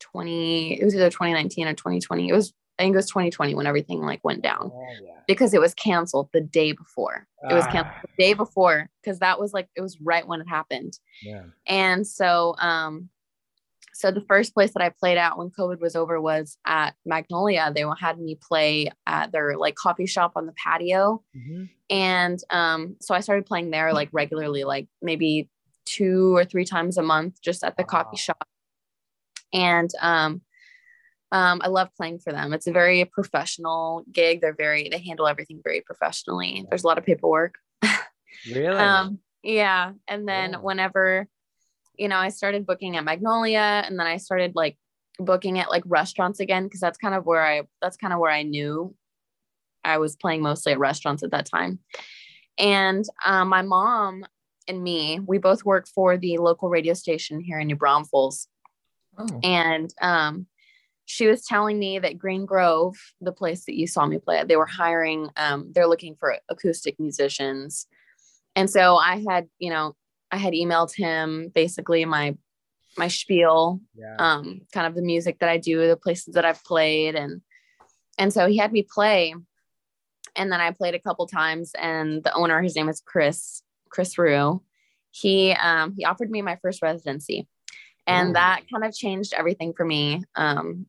20 0.00 0.80
it 0.80 0.84
was 0.84 0.94
either 0.94 1.10
2019 1.10 1.66
or 1.66 1.72
2020 1.72 2.28
it 2.28 2.32
was 2.32 2.52
i 2.78 2.82
think 2.82 2.94
it 2.94 2.96
was 2.96 3.08
2020 3.08 3.54
when 3.54 3.66
everything 3.66 4.00
like 4.00 4.20
went 4.22 4.42
down. 4.42 4.70
Oh 4.72 4.86
yeah. 5.02 5.15
Because 5.26 5.54
it 5.54 5.60
was 5.60 5.74
canceled 5.74 6.28
the 6.32 6.40
day 6.40 6.72
before 6.72 7.26
it 7.50 7.54
was 7.54 7.66
canceled 7.66 7.94
Ah, 7.96 8.00
the 8.16 8.22
day 8.24 8.34
before 8.34 8.88
because 9.02 9.18
that 9.20 9.38
was 9.38 9.52
like 9.52 9.68
it 9.76 9.80
was 9.80 10.00
right 10.00 10.26
when 10.26 10.40
it 10.40 10.48
happened 10.48 10.98
yeah. 11.22 11.44
and 11.66 12.06
so 12.06 12.54
um 12.58 13.08
so 13.92 14.10
the 14.10 14.20
first 14.28 14.52
place 14.52 14.72
that 14.74 14.82
I 14.82 14.90
played 14.90 15.16
at 15.16 15.38
when 15.38 15.48
COVID 15.48 15.80
was 15.80 15.96
over 15.96 16.20
was 16.20 16.58
at 16.66 16.94
Magnolia. 17.06 17.72
They 17.74 17.82
had 17.98 18.18
me 18.20 18.34
play 18.34 18.90
at 19.06 19.32
their 19.32 19.56
like 19.56 19.74
coffee 19.74 20.04
shop 20.04 20.32
on 20.36 20.44
the 20.44 20.52
patio. 20.52 21.22
Mhm. 21.34 21.70
And 21.88 22.38
um 22.50 22.96
so 23.00 23.14
I 23.14 23.20
started 23.20 23.46
playing 23.46 23.70
there 23.70 23.94
like 23.94 24.10
regularly, 24.12 24.64
like 24.64 24.86
maybe 25.00 25.48
two 25.86 26.36
or 26.36 26.44
three 26.44 26.66
times 26.66 26.98
a 26.98 27.02
month 27.02 27.40
just 27.40 27.64
at 27.64 27.78
the 27.78 27.84
Wow. 27.84 28.02
coffee 28.02 28.18
shop. 28.18 28.46
And 29.54 29.90
um 30.02 30.42
um, 31.36 31.60
I 31.62 31.68
love 31.68 31.90
playing 31.98 32.20
for 32.20 32.32
them. 32.32 32.54
It's 32.54 32.66
a 32.66 32.72
very 32.72 33.04
professional 33.04 34.04
gig. 34.10 34.40
They're 34.40 34.54
very, 34.54 34.88
they 34.88 34.98
handle 34.98 35.28
everything 35.28 35.60
very 35.62 35.82
professionally. 35.82 36.64
There's 36.68 36.84
a 36.84 36.86
lot 36.86 36.98
of 36.98 37.04
paperwork. 37.04 37.56
Really? 38.54 38.76
Um, 38.76 39.18
yeah. 39.42 39.92
And 40.06 40.28
then 40.28 40.52
Yeah. 40.52 40.58
whenever, 40.58 41.26
you 41.98 42.08
know, 42.08 42.16
I 42.16 42.28
started 42.28 42.66
booking 42.66 42.96
at 42.96 43.04
Magnolia 43.04 43.82
and 43.84 43.98
then 43.98 44.06
I 44.06 44.18
started 44.18 44.52
like 44.54 44.76
booking 45.18 45.58
at 45.58 45.70
like 45.70 45.82
restaurants 45.86 46.38
again, 46.38 46.64
because 46.64 46.80
that's 46.80 46.98
kind 46.98 47.14
of 47.14 47.26
where 47.26 47.44
I 47.44 47.62
that's 47.82 47.96
kind 47.96 48.12
of 48.12 48.20
where 48.20 48.30
I 48.30 48.42
knew 48.42 48.94
I 49.82 49.98
was 49.98 50.16
playing 50.16 50.42
mostly 50.42 50.72
at 50.72 50.78
restaurants 50.78 51.22
at 51.22 51.32
that 51.32 51.46
time. 51.46 51.80
And 52.58 53.04
um, 53.24 53.48
my 53.48 53.62
mom 53.62 54.24
and 54.68 54.82
me, 54.82 55.18
we 55.18 55.38
both 55.38 55.64
work 55.64 55.88
for 55.88 56.16
the 56.16 56.38
local 56.38 56.68
radio 56.68 56.94
station 56.94 57.40
here 57.40 57.58
in 57.58 57.66
New 57.66 57.76
Braunfels. 57.76 58.48
Oh, 59.18 59.40
And 59.42 59.92
um, 60.00 60.46
she 61.06 61.26
was 61.26 61.46
telling 61.46 61.78
me 61.78 61.98
that 61.98 62.18
Gruene 62.18 62.46
Grove, 62.46 62.96
the 63.20 63.32
place 63.32 63.64
that 63.64 63.76
you 63.76 63.86
saw 63.86 64.06
me 64.06 64.18
play 64.18 64.38
at, 64.38 64.48
they 64.48 64.56
were 64.56 64.66
hiring, 64.66 65.30
um, 65.36 65.70
they're 65.72 65.86
looking 65.86 66.16
for 66.18 66.36
acoustic 66.48 66.98
musicians. 66.98 67.86
And 68.56 68.68
so 68.68 68.96
I 68.96 69.22
had, 69.28 69.48
you 69.58 69.70
know, 69.70 69.94
I 70.30 70.36
had 70.36 70.52
emailed 70.52 70.94
him 70.94 71.50
basically 71.54 72.04
my 72.04 72.36
my 72.98 73.08
spiel, 73.08 73.80
yeah. 73.94 74.16
um, 74.18 74.62
kind 74.72 74.86
of 74.86 74.94
the 74.94 75.02
music 75.02 75.38
that 75.40 75.50
I 75.50 75.58
do, 75.58 75.86
the 75.86 75.98
places 75.98 76.34
that 76.34 76.46
I've 76.46 76.64
played, 76.64 77.14
and 77.14 77.42
and 78.18 78.32
so 78.32 78.48
he 78.48 78.56
had 78.56 78.72
me 78.72 78.82
play, 78.82 79.34
and 80.34 80.50
then 80.50 80.60
I 80.60 80.70
played 80.70 80.94
a 80.94 81.00
couple 81.00 81.26
times, 81.26 81.72
and 81.78 82.24
the 82.24 82.32
owner, 82.32 82.62
his 82.62 82.74
name 82.74 82.88
is 82.88 83.02
Chris 83.04 83.62
Chris 83.90 84.18
Rue, 84.18 84.62
he 85.10 85.52
um, 85.52 85.94
he 85.96 86.04
offered 86.04 86.30
me 86.30 86.42
my 86.42 86.56
first 86.56 86.82
residency, 86.82 87.46
and 88.06 88.30
Ooh. 88.30 88.32
that 88.34 88.62
kind 88.72 88.84
of 88.84 88.94
changed 88.94 89.34
everything 89.34 89.74
for 89.74 89.84
me. 89.84 90.22
Um, 90.34 90.86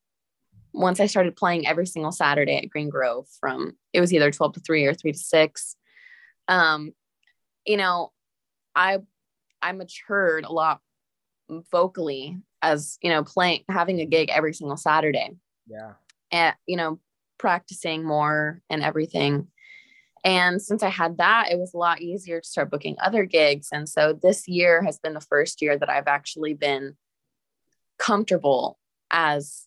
once 0.77 0.99
I 0.99 1.07
started 1.07 1.35
playing 1.35 1.67
every 1.67 1.85
single 1.85 2.11
Saturday 2.11 2.57
at 2.57 2.69
Gruene 2.69 2.89
Grove, 2.89 3.27
from 3.39 3.73
it 3.93 3.99
was 3.99 4.13
either 4.13 4.31
twelve 4.31 4.53
to 4.53 4.59
three 4.59 4.85
or 4.85 4.93
three 4.93 5.11
to 5.11 5.17
six. 5.17 5.75
Um, 6.47 6.93
you 7.65 7.77
know, 7.77 8.11
I 8.75 8.99
I 9.61 9.71
matured 9.71 10.45
a 10.45 10.51
lot 10.51 10.81
vocally 11.49 12.37
as 12.61 12.97
you 13.01 13.09
know 13.09 13.23
playing 13.23 13.63
having 13.69 13.99
a 13.99 14.05
gig 14.05 14.29
every 14.29 14.53
single 14.53 14.77
Saturday 14.77 15.31
yeah. 15.67 15.93
and 16.31 16.55
you 16.65 16.77
know 16.77 16.99
practicing 17.37 18.03
more 18.03 18.61
and 18.69 18.81
everything 18.81 19.47
and 20.23 20.61
since 20.61 20.81
i 20.81 20.89
had 20.89 21.17
that 21.17 21.51
it 21.51 21.59
was 21.59 21.73
a 21.73 21.77
lot 21.77 22.01
easier 22.01 22.41
to 22.41 22.47
start 22.47 22.71
booking 22.71 22.95
other 22.99 23.25
gigs 23.25 23.69
and 23.71 23.87
so 23.87 24.11
this 24.11 24.47
year 24.47 24.81
has 24.83 24.97
been 24.97 25.13
the 25.13 25.21
first 25.21 25.61
year 25.61 25.77
that 25.77 25.89
i've 25.89 26.07
actually 26.07 26.55
been 26.55 26.95
comfortable 27.99 28.79
as 29.11 29.66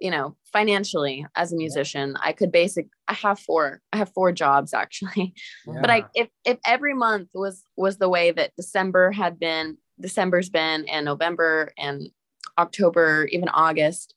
you 0.00 0.10
know, 0.10 0.36
financially 0.52 1.26
as 1.34 1.52
a 1.52 1.56
musician, 1.56 2.16
I 2.20 2.32
could 2.32 2.52
basic 2.52 2.88
I 3.08 3.14
have 3.14 3.38
four 3.38 3.80
I 3.92 3.98
have 3.98 4.12
four 4.12 4.32
jobs 4.32 4.74
actually. 4.82 5.34
Yeah. 5.66 5.80
But 5.80 5.90
I 5.90 6.04
if 6.14 6.28
if 6.44 6.58
every 6.64 6.94
month 6.94 7.28
was 7.34 7.62
was 7.76 7.98
the 7.98 8.08
way 8.08 8.30
that 8.30 8.56
December 8.56 9.10
had 9.12 9.38
been, 9.38 9.78
December's 10.00 10.48
been 10.48 10.88
and 10.88 11.04
November 11.04 11.72
and 11.78 12.10
October, 12.58 13.28
even 13.30 13.48
August, 13.48 14.14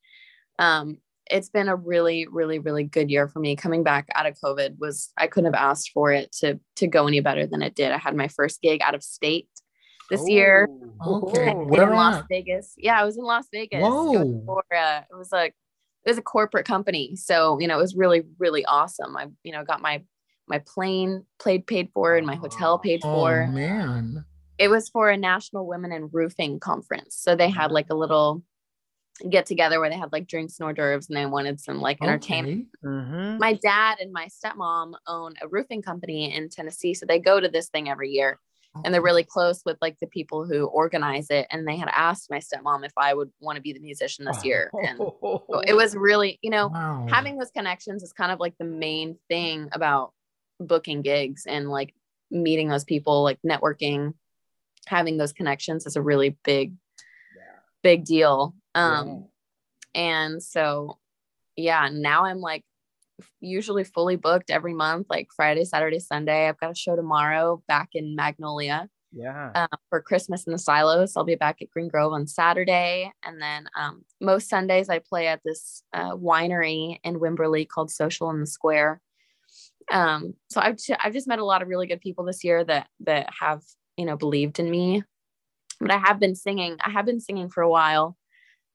um, 0.57 0.97
it's 1.29 1.49
been 1.49 1.69
a 1.69 1.75
really, 1.75 2.27
really, 2.27 2.59
really 2.59 2.83
good 2.83 3.09
year 3.09 3.27
for 3.27 3.39
me. 3.39 3.55
Coming 3.55 3.83
back 3.83 4.09
out 4.15 4.25
of 4.25 4.35
COVID 4.43 4.79
was 4.79 5.11
I 5.17 5.27
couldn't 5.27 5.53
have 5.53 5.61
asked 5.61 5.91
for 5.91 6.11
it 6.11 6.31
to 6.39 6.59
to 6.77 6.87
go 6.87 7.07
any 7.07 7.19
better 7.21 7.47
than 7.47 7.61
it 7.61 7.75
did. 7.75 7.91
I 7.91 7.97
had 7.97 8.15
my 8.15 8.27
first 8.27 8.61
gig 8.61 8.81
out 8.81 8.95
of 8.95 9.03
state 9.03 9.47
this 10.09 10.27
year 10.27 10.67
Okay. 11.05 11.51
Oh, 11.51 11.61
in 11.61 11.67
Where 11.69 11.89
Las 11.89 12.17
at? 12.17 12.25
Vegas. 12.29 12.73
Yeah, 12.77 12.99
I 12.99 13.05
was 13.05 13.17
in 13.17 13.23
Las 13.23 13.45
Vegas. 13.51 13.81
Whoa. 13.81 14.43
for 14.45 14.63
uh, 14.75 15.01
it 15.09 15.15
was 15.15 15.31
like 15.31 15.55
it 16.05 16.09
was 16.09 16.17
a 16.17 16.21
corporate 16.23 16.65
company, 16.65 17.15
so 17.15 17.59
you 17.59 17.67
know 17.67 17.77
it 17.77 17.81
was 17.81 17.95
really 17.95 18.23
really 18.39 18.65
awesome. 18.65 19.15
I 19.15 19.27
you 19.43 19.51
know 19.51 19.63
got 19.63 19.81
my 19.81 20.03
my 20.47 20.59
plane 20.59 21.25
played 21.39 21.67
paid 21.67 21.89
for 21.93 22.15
and 22.15 22.27
my 22.27 22.35
hotel 22.35 22.79
paid 22.79 23.01
Oh 23.03 23.11
for. 23.11 23.47
man. 23.47 24.25
It 24.57 24.69
was 24.69 24.89
for 24.89 25.09
a 25.09 25.17
National 25.17 25.65
Women 25.65 25.91
in 25.91 26.09
Roofing 26.11 26.59
conference, 26.59 27.15
so 27.15 27.35
they 27.35 27.49
had 27.49 27.71
like 27.71 27.89
a 27.89 27.95
little 27.95 28.43
get 29.29 29.45
together 29.45 29.79
where 29.79 29.89
they 29.89 29.97
had 29.97 30.11
like 30.11 30.27
drinks 30.27 30.59
and 30.59 30.65
hors 30.67 30.73
d'oeuvres, 30.73 31.07
and 31.09 31.17
they 31.17 31.25
wanted 31.25 31.59
some 31.59 31.79
like 31.79 31.97
entertainment 32.01 32.67
Okay. 32.83 32.87
Mhm. 32.87 33.39
my 33.39 33.53
dad 33.53 33.97
and 33.99 34.11
my 34.11 34.27
stepmom 34.27 34.93
own 35.07 35.33
a 35.41 35.47
roofing 35.47 35.81
company 35.81 36.33
in 36.35 36.49
Tennessee. 36.49 36.93
So 36.93 37.05
they 37.05 37.19
go 37.19 37.39
to 37.39 37.47
this 37.49 37.69
thing 37.69 37.89
every 37.89 38.09
year 38.09 38.39
and 38.85 38.93
they're 38.93 39.01
really 39.01 39.23
close 39.23 39.61
with 39.65 39.77
like 39.81 39.97
the 39.99 40.07
people 40.07 40.45
who 40.45 40.65
organize 40.65 41.29
it. 41.29 41.45
And 41.51 41.67
they 41.67 41.75
had 41.75 41.89
asked 41.93 42.29
my 42.29 42.39
stepmom 42.39 42.85
if 42.85 42.93
I 42.97 43.13
would 43.13 43.29
want 43.39 43.57
to 43.57 43.61
be 43.61 43.73
the 43.73 43.79
musician 43.79 44.25
this 44.25 44.45
year. 44.45 44.71
And 44.87 44.99
it 45.67 45.73
was 45.75 45.95
really, 45.95 46.39
you 46.41 46.49
know, 46.49 46.69
Wow. 46.69 47.05
having 47.09 47.37
those 47.37 47.51
connections 47.51 48.01
is 48.01 48.13
kind 48.13 48.31
of 48.31 48.39
like 48.39 48.57
the 48.57 48.65
main 48.65 49.17
thing 49.29 49.69
about 49.73 50.13
booking 50.59 51.01
gigs 51.01 51.45
and 51.45 51.69
like 51.69 51.93
meeting 52.29 52.69
those 52.69 52.85
people, 52.85 53.23
like 53.23 53.39
networking, 53.45 54.13
having 54.87 55.17
those 55.17 55.33
connections 55.33 55.85
is 55.85 55.95
a 55.97 56.01
really 56.01 56.37
big, 56.43 56.73
big 57.83 58.05
deal. 58.05 58.55
Um, 58.73 59.25
and 59.93 60.41
so, 60.41 60.97
yeah, 61.57 61.89
now 61.91 62.23
I'm 62.25 62.39
like 62.39 62.63
usually 63.39 63.83
fully 63.83 64.15
booked 64.15 64.49
every 64.49 64.73
month, 64.73 65.07
like 65.09 65.29
Friday, 65.35 65.65
Saturday, 65.65 65.99
Sunday. 65.99 66.47
I've 66.47 66.59
got 66.59 66.71
a 66.71 66.75
show 66.75 66.95
tomorrow 66.95 67.63
back 67.67 67.89
in 67.93 68.15
Magnolia 68.15 68.89
yeah. 69.11 69.51
uh, 69.53 69.77
for 69.89 70.01
Christmas 70.01 70.45
in 70.45 70.53
the 70.53 70.59
Silos. 70.59 71.15
I'll 71.15 71.23
be 71.23 71.35
back 71.35 71.61
at 71.61 71.67
Gruene 71.75 71.89
Grove 71.89 72.13
on 72.13 72.27
Saturday. 72.27 73.11
And 73.23 73.41
then 73.41 73.67
um, 73.77 74.03
most 74.19 74.49
Sundays 74.49 74.89
I 74.89 74.99
play 74.99 75.27
at 75.27 75.41
this 75.43 75.83
uh, 75.93 76.15
winery 76.15 76.97
in 77.03 77.19
Wimberley 77.19 77.67
called 77.67 77.91
Social 77.91 78.29
in 78.29 78.39
the 78.39 78.47
Square. 78.47 79.01
Um, 79.91 80.35
so 80.49 80.61
I've, 80.61 80.77
ju- 80.77 80.95
I've 81.03 81.13
just 81.13 81.27
met 81.27 81.39
a 81.39 81.45
lot 81.45 81.61
of 81.61 81.67
really 81.67 81.87
good 81.87 82.01
people 82.01 82.23
this 82.23 82.43
year 82.43 82.63
that, 82.63 82.87
that 83.01 83.27
have, 83.39 83.61
you 83.97 84.05
know, 84.05 84.15
believed 84.15 84.59
in 84.59 84.69
me, 84.69 85.03
but 85.79 85.91
I 85.91 85.97
have 85.97 86.19
been 86.19 86.35
singing, 86.35 86.77
I 86.81 86.91
have 86.91 87.05
been 87.05 87.19
singing 87.19 87.49
for 87.49 87.61
a 87.61 87.69
while. 87.69 88.15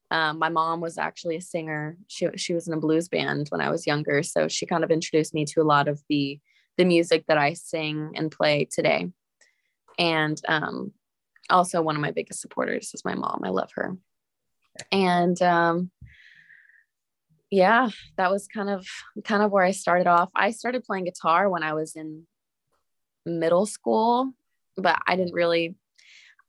Um, 0.09 0.39
my 0.39 0.49
mom 0.49 0.79
was 0.79 0.97
actually 0.97 1.35
a 1.35 1.41
singer. 1.41 1.97
She, 2.07 2.27
she 2.37 2.53
was 2.53 2.67
in 2.67 2.73
a 2.73 2.79
blues 2.79 3.09
band 3.09 3.47
when 3.49 3.61
I 3.61 3.69
was 3.69 3.85
younger. 3.85 4.23
So 4.23 4.47
she 4.47 4.65
kind 4.65 4.83
of 4.83 4.91
introduced 4.91 5.33
me 5.33 5.45
to 5.45 5.61
a 5.61 5.63
lot 5.63 5.87
of 5.87 6.01
the, 6.09 6.39
the 6.77 6.85
music 6.85 7.25
that 7.27 7.37
I 7.37 7.53
sing 7.53 8.13
and 8.15 8.31
play 8.31 8.67
today 8.71 9.09
and 9.97 10.39
um, 10.47 10.91
also 11.49 11.81
one 11.81 11.95
of 11.95 12.01
my 12.01 12.11
biggest 12.11 12.41
supporters 12.41 12.91
is 12.93 13.05
my 13.05 13.15
mom 13.15 13.41
i 13.43 13.49
love 13.49 13.69
her 13.75 13.97
and 14.91 15.41
um, 15.41 15.91
yeah 17.49 17.89
that 18.17 18.31
was 18.31 18.47
kind 18.47 18.69
of 18.69 18.85
kind 19.23 19.41
of 19.41 19.51
where 19.51 19.63
i 19.63 19.71
started 19.71 20.07
off 20.07 20.29
i 20.35 20.51
started 20.51 20.83
playing 20.83 21.05
guitar 21.05 21.49
when 21.49 21.63
i 21.63 21.73
was 21.73 21.95
in 21.95 22.25
middle 23.25 23.65
school 23.65 24.31
but 24.75 24.97
i 25.07 25.15
didn't 25.15 25.33
really 25.33 25.75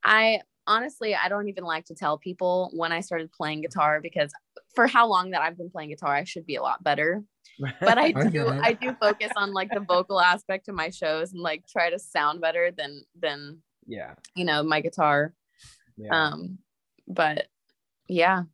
i 0.04 0.40
honestly 0.68 1.16
i 1.16 1.28
don't 1.28 1.48
even 1.48 1.64
like 1.64 1.84
to 1.84 1.94
tell 1.94 2.16
people 2.16 2.70
when 2.72 2.92
i 2.92 3.00
started 3.00 3.32
playing 3.32 3.60
guitar 3.62 4.00
because 4.00 4.30
for 4.76 4.86
how 4.86 5.08
long 5.08 5.30
that 5.30 5.42
i've 5.42 5.58
been 5.58 5.70
playing 5.70 5.88
guitar 5.88 6.14
i 6.14 6.22
should 6.22 6.46
be 6.46 6.54
a 6.54 6.62
lot 6.62 6.82
better 6.84 7.24
but 7.80 7.98
I 7.98 8.12
do. 8.12 8.48
I 8.48 8.72
do 8.72 8.94
focus 9.00 9.32
on 9.36 9.52
like 9.52 9.70
the 9.72 9.80
vocal 9.80 10.20
aspect 10.20 10.68
of 10.68 10.74
my 10.74 10.90
shows 10.90 11.32
and 11.32 11.42
like 11.42 11.66
try 11.66 11.90
to 11.90 11.98
sound 11.98 12.40
better 12.40 12.70
than 12.70 13.02
than 13.18 13.58
yeah. 13.86 14.14
you 14.36 14.44
know 14.44 14.62
my 14.62 14.80
guitar. 14.80 15.34
Yeah. 15.96 16.10
Um 16.12 16.58
but 17.06 17.46
yeah. 18.08 18.44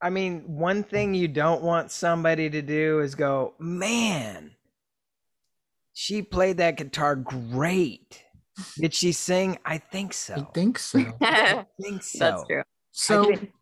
I 0.00 0.10
mean, 0.10 0.42
one 0.46 0.82
thing 0.82 1.14
you 1.14 1.28
don't 1.28 1.62
want 1.62 1.90
somebody 1.90 2.50
to 2.50 2.62
do 2.62 3.00
is 3.00 3.14
go, 3.14 3.54
man, 3.58 4.52
she 5.92 6.22
played 6.22 6.58
that 6.58 6.76
guitar 6.76 7.16
great. 7.16 8.23
Did 8.78 8.94
she 8.94 9.12
sing? 9.12 9.58
I 9.64 9.78
think 9.78 10.12
so. 10.12 10.34
I 10.34 10.46
think 10.54 10.78
so. 10.78 10.98
I 11.20 11.66
think 11.80 12.02
so. 12.02 12.18
That's 12.18 12.46
true. 12.46 12.62
So 12.92 13.30
did- 13.30 13.52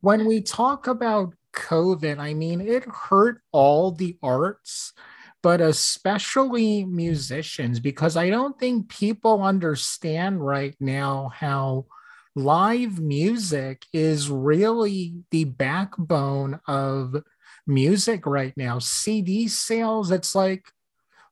when 0.00 0.26
we 0.26 0.40
talk 0.42 0.86
about 0.86 1.34
COVID, 1.52 2.18
I 2.18 2.34
mean, 2.34 2.60
it 2.60 2.84
hurt 2.84 3.40
all 3.52 3.92
the 3.92 4.16
arts, 4.22 4.92
but 5.42 5.60
especially 5.60 6.84
musicians, 6.84 7.78
because 7.80 8.16
I 8.16 8.30
don't 8.30 8.58
think 8.58 8.88
people 8.88 9.42
understand 9.42 10.44
right 10.44 10.74
now 10.80 11.30
how 11.34 11.86
live 12.34 12.98
music 12.98 13.84
is 13.92 14.30
really 14.30 15.14
the 15.30 15.44
backbone 15.44 16.58
of 16.66 17.16
music 17.66 18.26
right 18.26 18.56
now. 18.56 18.78
CD 18.78 19.46
sales, 19.48 20.10
it's 20.10 20.34
like 20.34 20.64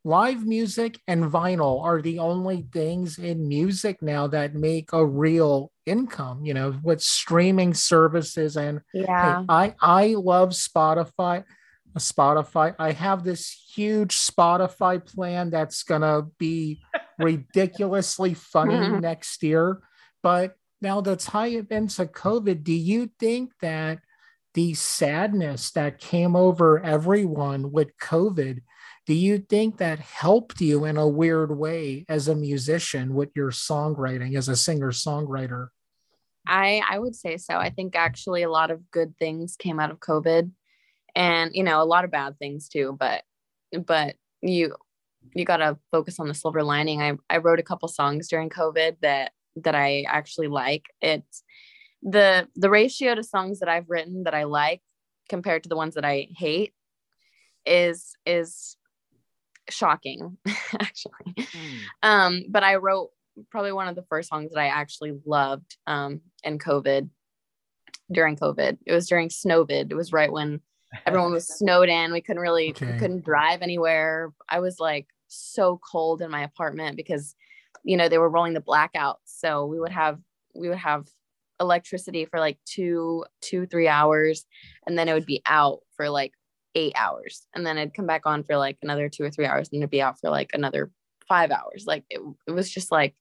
live 0.04 0.46
music 0.46 0.98
and 1.06 1.24
vinyl 1.24 1.82
are 1.82 2.00
the 2.00 2.18
only 2.18 2.66
things 2.72 3.18
in 3.18 3.46
music 3.46 4.00
now 4.00 4.26
that 4.26 4.54
make 4.54 4.92
a 4.92 5.04
real 5.04 5.70
income, 5.84 6.44
you 6.44 6.54
know, 6.54 6.78
with 6.82 7.02
streaming 7.02 7.74
services 7.74 8.56
and 8.56 8.80
Hey, 8.92 9.02
Yeah. 9.02 9.44
I 9.48 9.74
I 9.80 10.14
love 10.14 10.50
Spotify. 10.50 11.44
Uh, 11.94 11.98
Spotify. 11.98 12.74
I 12.78 12.92
have 12.92 13.24
this 13.24 13.50
huge 13.74 14.16
Spotify 14.16 15.04
plan 15.04 15.50
that's 15.50 15.82
gonna 15.82 16.22
be 16.38 16.80
ridiculously 17.18 18.34
funny 18.34 18.74
mm-hmm. 18.74 19.00
next 19.00 19.42
year. 19.42 19.80
But 20.22 20.56
now 20.80 21.00
to 21.02 21.16
tie 21.16 21.48
it 21.48 21.70
into 21.70 22.06
COVID, 22.06 22.62
do 22.62 22.72
you 22.72 23.10
think 23.18 23.52
that 23.60 24.00
the 24.54 24.74
sadness 24.74 25.70
that 25.72 25.98
came 25.98 26.34
over 26.34 26.80
everyone 26.80 27.70
with 27.70 27.96
COVID, 27.98 28.62
do 29.06 29.14
you 29.14 29.38
think 29.38 29.78
that 29.78 29.98
helped 29.98 30.60
you 30.60 30.84
in 30.84 30.96
a 30.96 31.08
weird 31.08 31.56
way 31.56 32.04
as 32.08 32.28
a 32.28 32.34
musician 32.34 33.14
with 33.14 33.30
your 33.34 33.50
songwriting, 33.50 34.36
as 34.36 34.48
a 34.48 34.56
singer 34.56 34.92
songwriter? 34.92 35.68
I 36.46 36.82
I 36.88 36.98
would 36.98 37.14
say 37.14 37.36
so. 37.36 37.56
I 37.56 37.70
think 37.70 37.96
actually 37.96 38.42
a 38.42 38.50
lot 38.50 38.70
of 38.70 38.90
good 38.90 39.16
things 39.18 39.56
came 39.56 39.80
out 39.80 39.90
of 39.90 40.00
COVID 40.00 40.50
and 41.14 41.50
you 41.54 41.62
know 41.62 41.82
a 41.82 41.84
lot 41.84 42.04
of 42.04 42.10
bad 42.10 42.38
things 42.38 42.68
too, 42.68 42.96
but 42.98 43.22
but 43.86 44.16
you 44.42 44.74
you 45.34 45.44
got 45.44 45.58
to 45.58 45.78
focus 45.90 46.18
on 46.18 46.28
the 46.28 46.34
silver 46.34 46.62
lining. 46.62 47.02
I 47.02 47.14
I 47.28 47.38
wrote 47.38 47.60
a 47.60 47.64
couple 47.64 47.88
songs 47.88 48.28
during 48.28 48.48
COVID 48.48 48.96
that 49.02 49.32
that 49.56 49.74
I 49.74 50.04
actually 50.08 50.48
like. 50.48 50.86
It's 51.00 51.42
the 52.02 52.48
the 52.56 52.70
ratio 52.70 53.14
to 53.14 53.22
songs 53.22 53.60
that 53.60 53.68
I've 53.68 53.88
written 53.88 54.24
that 54.24 54.34
I 54.34 54.44
like 54.44 54.82
compared 55.28 55.62
to 55.64 55.68
the 55.68 55.76
ones 55.76 55.94
that 55.94 56.04
I 56.04 56.28
hate 56.36 56.72
is 57.66 58.12
is 58.24 58.76
shocking 59.70 60.36
actually. 60.74 61.34
Hmm. 61.36 61.76
Um, 62.02 62.44
but 62.48 62.62
I 62.62 62.76
wrote 62.76 63.10
probably 63.50 63.72
one 63.72 63.88
of 63.88 63.96
the 63.96 64.04
first 64.08 64.28
songs 64.28 64.52
that 64.52 64.60
I 64.60 64.66
actually 64.66 65.18
loved 65.24 65.76
um, 65.86 66.20
in 66.42 66.58
COVID 66.58 67.08
during 68.10 68.36
COVID. 68.36 68.78
It 68.86 68.92
was 68.92 69.08
during 69.08 69.28
Snowvid. 69.28 69.90
It 69.90 69.94
was 69.94 70.12
right 70.12 70.32
when 70.32 70.60
everyone 71.06 71.32
was 71.32 71.46
snowed 71.58 71.88
in. 71.88 72.12
We 72.12 72.20
couldn't 72.20 72.42
really 72.42 72.74
we 72.80 72.98
couldn't 72.98 73.24
drive 73.24 73.62
anywhere. 73.62 74.32
I 74.48 74.60
was 74.60 74.78
like 74.78 75.06
so 75.28 75.80
cold 75.90 76.22
in 76.22 76.30
my 76.30 76.42
apartment 76.42 76.96
because 76.96 77.34
you 77.84 77.96
know 77.96 78.08
they 78.08 78.18
were 78.18 78.28
rolling 78.28 78.54
the 78.54 78.60
blackouts. 78.60 79.16
So 79.26 79.66
we 79.66 79.78
would 79.78 79.92
have 79.92 80.18
we 80.54 80.68
would 80.68 80.78
have 80.78 81.06
electricity 81.60 82.24
for 82.24 82.40
like 82.40 82.58
two 82.64 83.24
two 83.42 83.66
three 83.66 83.86
hours 83.86 84.46
and 84.86 84.98
then 84.98 85.08
it 85.08 85.12
would 85.12 85.26
be 85.26 85.42
out 85.44 85.80
for 85.94 86.08
like 86.08 86.32
eight 86.74 86.92
hours 86.96 87.46
and 87.54 87.66
then 87.66 87.78
it'd 87.78 87.94
come 87.94 88.06
back 88.06 88.22
on 88.26 88.44
for 88.44 88.56
like 88.56 88.78
another 88.82 89.08
two 89.08 89.24
or 89.24 89.30
three 89.30 89.46
hours 89.46 89.68
and 89.72 89.82
it'd 89.82 89.90
be 89.90 90.02
out 90.02 90.18
for 90.20 90.30
like 90.30 90.50
another 90.52 90.90
five 91.28 91.50
hours 91.50 91.84
like 91.86 92.04
it, 92.10 92.20
it 92.46 92.52
was 92.52 92.70
just 92.70 92.90
like 92.92 93.14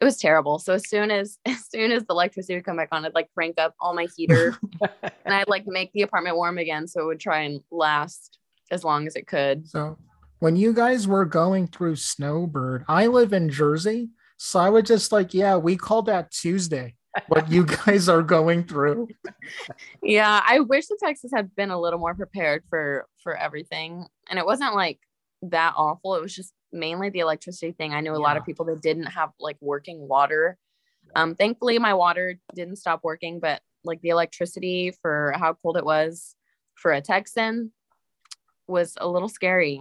it 0.00 0.04
was 0.04 0.16
terrible 0.16 0.58
so 0.58 0.74
as 0.74 0.88
soon 0.88 1.10
as 1.10 1.38
as 1.46 1.68
soon 1.68 1.92
as 1.92 2.02
the 2.04 2.12
electricity 2.12 2.54
would 2.54 2.64
come 2.64 2.76
back 2.76 2.88
on 2.92 3.04
i'd 3.04 3.14
like 3.14 3.28
crank 3.34 3.58
up 3.58 3.74
all 3.80 3.94
my 3.94 4.06
heater 4.16 4.56
and 5.24 5.34
i'd 5.34 5.48
like 5.48 5.64
make 5.66 5.92
the 5.92 6.02
apartment 6.02 6.36
warm 6.36 6.58
again 6.58 6.86
so 6.86 7.02
it 7.02 7.06
would 7.06 7.20
try 7.20 7.40
and 7.40 7.60
last 7.70 8.38
as 8.70 8.84
long 8.84 9.06
as 9.06 9.16
it 9.16 9.26
could 9.26 9.66
So 9.68 9.98
when 10.40 10.56
you 10.56 10.72
guys 10.72 11.06
were 11.06 11.26
going 11.26 11.66
through 11.66 11.96
Snowvid, 11.96 12.84
I 12.88 13.06
live 13.06 13.34
in 13.34 13.50
Jersey. 13.50 14.08
So 14.38 14.58
I 14.58 14.70
would 14.70 14.86
just 14.86 15.12
like, 15.12 15.34
yeah, 15.34 15.56
we 15.56 15.76
call 15.76 16.00
that 16.02 16.30
Tuesday. 16.30 16.94
What 17.28 17.50
you 17.50 17.66
guys 17.66 18.08
are 18.08 18.22
going 18.22 18.64
through. 18.64 19.08
Yeah, 20.02 20.40
I 20.46 20.60
wish 20.60 20.86
the 20.86 20.98
Texas 21.02 21.30
had 21.34 21.54
been 21.54 21.70
a 21.70 21.80
little 21.80 21.98
more 21.98 22.14
prepared 22.14 22.64
for 22.70 23.06
for 23.22 23.36
everything. 23.36 24.06
And 24.28 24.38
it 24.38 24.46
wasn't 24.46 24.74
like 24.74 24.98
that 25.42 25.74
awful. 25.76 26.14
It 26.14 26.22
was 26.22 26.34
just 26.34 26.52
mainly 26.72 27.10
the 27.10 27.20
electricity 27.20 27.72
thing. 27.72 27.92
I 27.94 28.00
knew 28.00 28.14
a 28.14 28.16
lot 28.18 28.36
of 28.36 28.44
people 28.44 28.66
that 28.66 28.80
didn't 28.82 29.06
have 29.06 29.30
like 29.40 29.56
working 29.60 30.06
water. 30.06 30.56
Um 31.16 31.34
thankfully 31.34 31.78
my 31.78 31.94
water 31.94 32.38
didn't 32.54 32.76
stop 32.76 33.00
working, 33.02 33.40
but 33.40 33.60
like 33.82 34.00
the 34.02 34.10
electricity 34.10 34.92
for 35.02 35.34
how 35.36 35.54
cold 35.54 35.76
it 35.76 35.84
was 35.84 36.36
for 36.74 36.92
a 36.92 37.00
Texan 37.00 37.72
was 38.68 38.96
a 39.00 39.08
little 39.08 39.28
scary. 39.28 39.80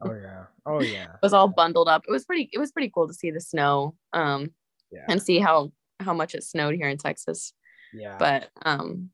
Oh 0.00 0.14
yeah. 0.14 0.44
Oh 0.64 0.80
yeah. 0.80 1.04
it 1.14 1.22
was 1.22 1.34
all 1.34 1.48
bundled 1.48 1.88
up. 1.88 2.04
It 2.08 2.10
was 2.10 2.24
pretty 2.24 2.48
it 2.52 2.58
was 2.58 2.72
pretty 2.72 2.90
cool 2.94 3.06
to 3.06 3.12
see 3.14 3.30
the 3.30 3.40
snow 3.40 3.96
um 4.14 4.50
Yeah. 4.90 5.04
and 5.08 5.22
see 5.22 5.38
how 5.40 5.72
how 6.00 6.14
much 6.14 6.34
it 6.34 6.44
snowed 6.44 6.74
here 6.74 6.88
in 6.88 6.98
Texas. 6.98 7.52
Yeah. 7.92 8.16
But 8.18 8.48
um 8.62 9.10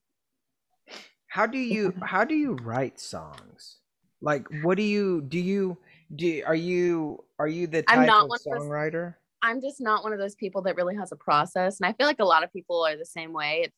how 1.28 1.46
do 1.46 1.58
you 1.58 1.92
how 2.02 2.24
do 2.24 2.34
you 2.34 2.54
write 2.54 2.98
songs? 3.00 3.78
Like 4.20 4.46
what 4.62 4.76
do 4.76 4.82
you 4.82 5.22
do 5.22 5.38
you 5.38 5.78
do 6.14 6.42
are 6.46 6.54
you 6.54 7.24
are 7.38 7.48
you 7.48 7.66
the 7.66 7.84
I'm 7.88 8.00
type 8.00 8.06
not 8.06 8.24
of 8.24 8.28
one 8.28 8.38
of 8.38 8.44
those- 8.44 8.68
songwriter? 8.68 9.14
I'm 9.42 9.60
just 9.60 9.80
not 9.80 10.02
one 10.02 10.12
of 10.12 10.18
those 10.18 10.34
people 10.34 10.62
that 10.62 10.76
really 10.76 10.96
has 10.96 11.12
a 11.12 11.16
process. 11.16 11.78
And 11.78 11.86
I 11.86 11.92
feel 11.92 12.06
like 12.06 12.20
a 12.20 12.24
lot 12.24 12.42
of 12.42 12.52
people 12.52 12.84
are 12.84 12.96
the 12.96 13.04
same 13.04 13.32
way. 13.32 13.64
If, 13.66 13.72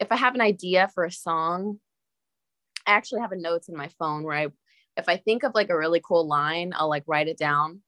if 0.00 0.12
I 0.12 0.16
have 0.16 0.34
an 0.34 0.40
idea 0.40 0.88
for 0.94 1.04
a 1.04 1.12
song, 1.12 1.78
I 2.86 2.92
actually 2.92 3.20
have 3.20 3.30
a 3.30 3.36
notes 3.36 3.68
in 3.68 3.76
my 3.76 3.88
phone 3.98 4.24
where 4.24 4.36
I, 4.36 4.48
if 4.96 5.08
I 5.08 5.18
think 5.18 5.42
of 5.44 5.54
like 5.54 5.68
a 5.68 5.76
really 5.76 6.00
cool 6.02 6.26
line, 6.26 6.72
I'll 6.74 6.88
like 6.88 7.04
write 7.06 7.28
it 7.28 7.36
down. 7.36 7.82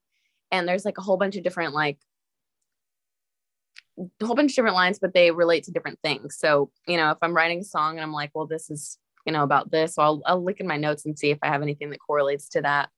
And 0.51 0.67
there's 0.67 0.85
like 0.85 0.99
a 0.99 1.01
whole 1.01 1.17
bunch 1.17 1.35
of 1.35 1.43
different, 1.43 1.73
like, 1.73 1.97
a 3.97 4.25
whole 4.25 4.35
bunch 4.35 4.51
of 4.51 4.55
different 4.55 4.75
lines, 4.75 4.99
but 4.99 5.13
they 5.13 5.31
relate 5.31 5.63
to 5.65 5.71
different 5.71 5.99
things. 6.03 6.37
So, 6.37 6.71
you 6.87 6.97
know, 6.97 7.11
if 7.11 7.17
I'm 7.21 7.35
writing 7.35 7.59
a 7.59 7.63
song 7.63 7.97
and 7.97 8.01
I'm 8.01 8.13
like, 8.13 8.31
well, 8.33 8.45
this 8.47 8.69
is, 8.69 8.97
you 9.25 9.33
know, 9.33 9.43
about 9.43 9.71
this, 9.71 9.95
so 9.95 10.03
I'll, 10.03 10.21
I'll 10.25 10.43
look 10.43 10.59
in 10.59 10.67
my 10.67 10.77
notes 10.77 11.05
and 11.05 11.17
see 11.17 11.31
if 11.31 11.39
I 11.41 11.47
have 11.47 11.61
anything 11.61 11.89
that 11.89 11.99
correlates 11.99 12.49
to 12.49 12.61
that. 12.61 12.89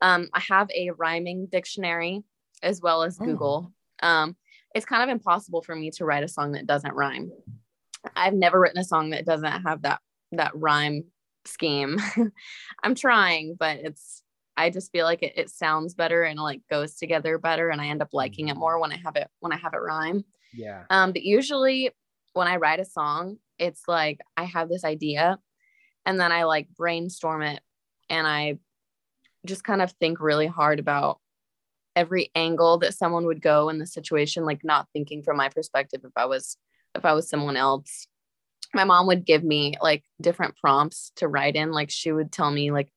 Um, 0.00 0.28
I 0.32 0.40
have 0.40 0.68
a 0.74 0.90
rhyming 0.90 1.46
dictionary 1.50 2.22
as 2.62 2.80
well 2.80 3.02
as 3.02 3.18
Oh. 3.20 3.24
Google. 3.24 3.72
Um, 4.02 4.36
it's 4.74 4.86
kind 4.86 5.02
of 5.02 5.08
impossible 5.08 5.62
for 5.62 5.74
me 5.74 5.90
to 5.92 6.04
write 6.04 6.24
a 6.24 6.28
song 6.28 6.52
that 6.52 6.66
doesn't 6.66 6.94
rhyme. 6.94 7.30
I've 8.14 8.34
never 8.34 8.60
written 8.60 8.78
a 8.78 8.84
song 8.84 9.10
that 9.10 9.26
doesn't 9.26 9.62
have 9.62 9.82
that 9.82 10.00
that 10.32 10.54
rhyme 10.54 11.04
scheme. 11.46 11.98
I'm 12.82 12.94
trying, 12.94 13.56
but 13.58 13.78
it's 13.78 14.22
I 14.56 14.70
just 14.70 14.92
feel 14.92 15.04
like 15.06 15.22
it, 15.22 15.32
it 15.36 15.50
sounds 15.50 15.94
better 15.94 16.22
and 16.24 16.38
like 16.38 16.60
goes 16.68 16.96
together 16.96 17.38
better 17.38 17.70
and 17.70 17.80
I 17.80 17.86
end 17.86 18.02
up 18.02 18.08
liking 18.12 18.48
it 18.48 18.56
more 18.56 18.78
when 18.80 18.92
I 18.92 18.96
have 18.98 19.16
it 19.16 19.28
when 19.40 19.52
I 19.52 19.56
have 19.56 19.72
it 19.72 19.78
rhyme. 19.78 20.24
Yeah. 20.54 20.84
Um, 20.90 21.12
but 21.12 21.22
usually 21.22 21.90
when 22.32 22.48
I 22.48 22.56
write 22.56 22.80
a 22.80 22.84
song, 22.84 23.38
it's 23.58 23.82
like 23.88 24.20
I 24.36 24.44
have 24.44 24.68
this 24.68 24.84
idea 24.84 25.38
and 26.06 26.18
then 26.20 26.32
I 26.32 26.44
like 26.44 26.68
brainstorm 26.76 27.42
it 27.42 27.60
and 28.08 28.26
I 28.26 28.58
just 29.46 29.64
kind 29.64 29.82
of 29.82 29.92
think 29.92 30.20
really 30.20 30.46
hard 30.46 30.78
about 30.78 31.18
every 31.96 32.30
angle 32.34 32.78
that 32.78 32.94
someone 32.94 33.24
would 33.26 33.42
go 33.42 33.68
in 33.68 33.78
the 33.78 33.86
situation, 33.86 34.44
like 34.44 34.60
not 34.64 34.86
thinking 34.92 35.22
from 35.22 35.36
my 35.36 35.48
perspective 35.48 36.00
if 36.04 36.12
I 36.16 36.26
was 36.26 36.56
if 36.94 37.04
I 37.04 37.12
was 37.12 37.28
someone 37.28 37.56
else. 37.56 38.06
My 38.74 38.84
mom 38.84 39.06
would 39.06 39.24
give 39.24 39.42
me 39.42 39.74
like 39.80 40.04
different 40.20 40.56
prompts 40.56 41.12
to 41.16 41.26
write 41.28 41.56
in. 41.56 41.72
Like 41.72 41.90
she 41.90 42.12
would 42.12 42.30
tell 42.30 42.50
me 42.50 42.70
like 42.70 42.88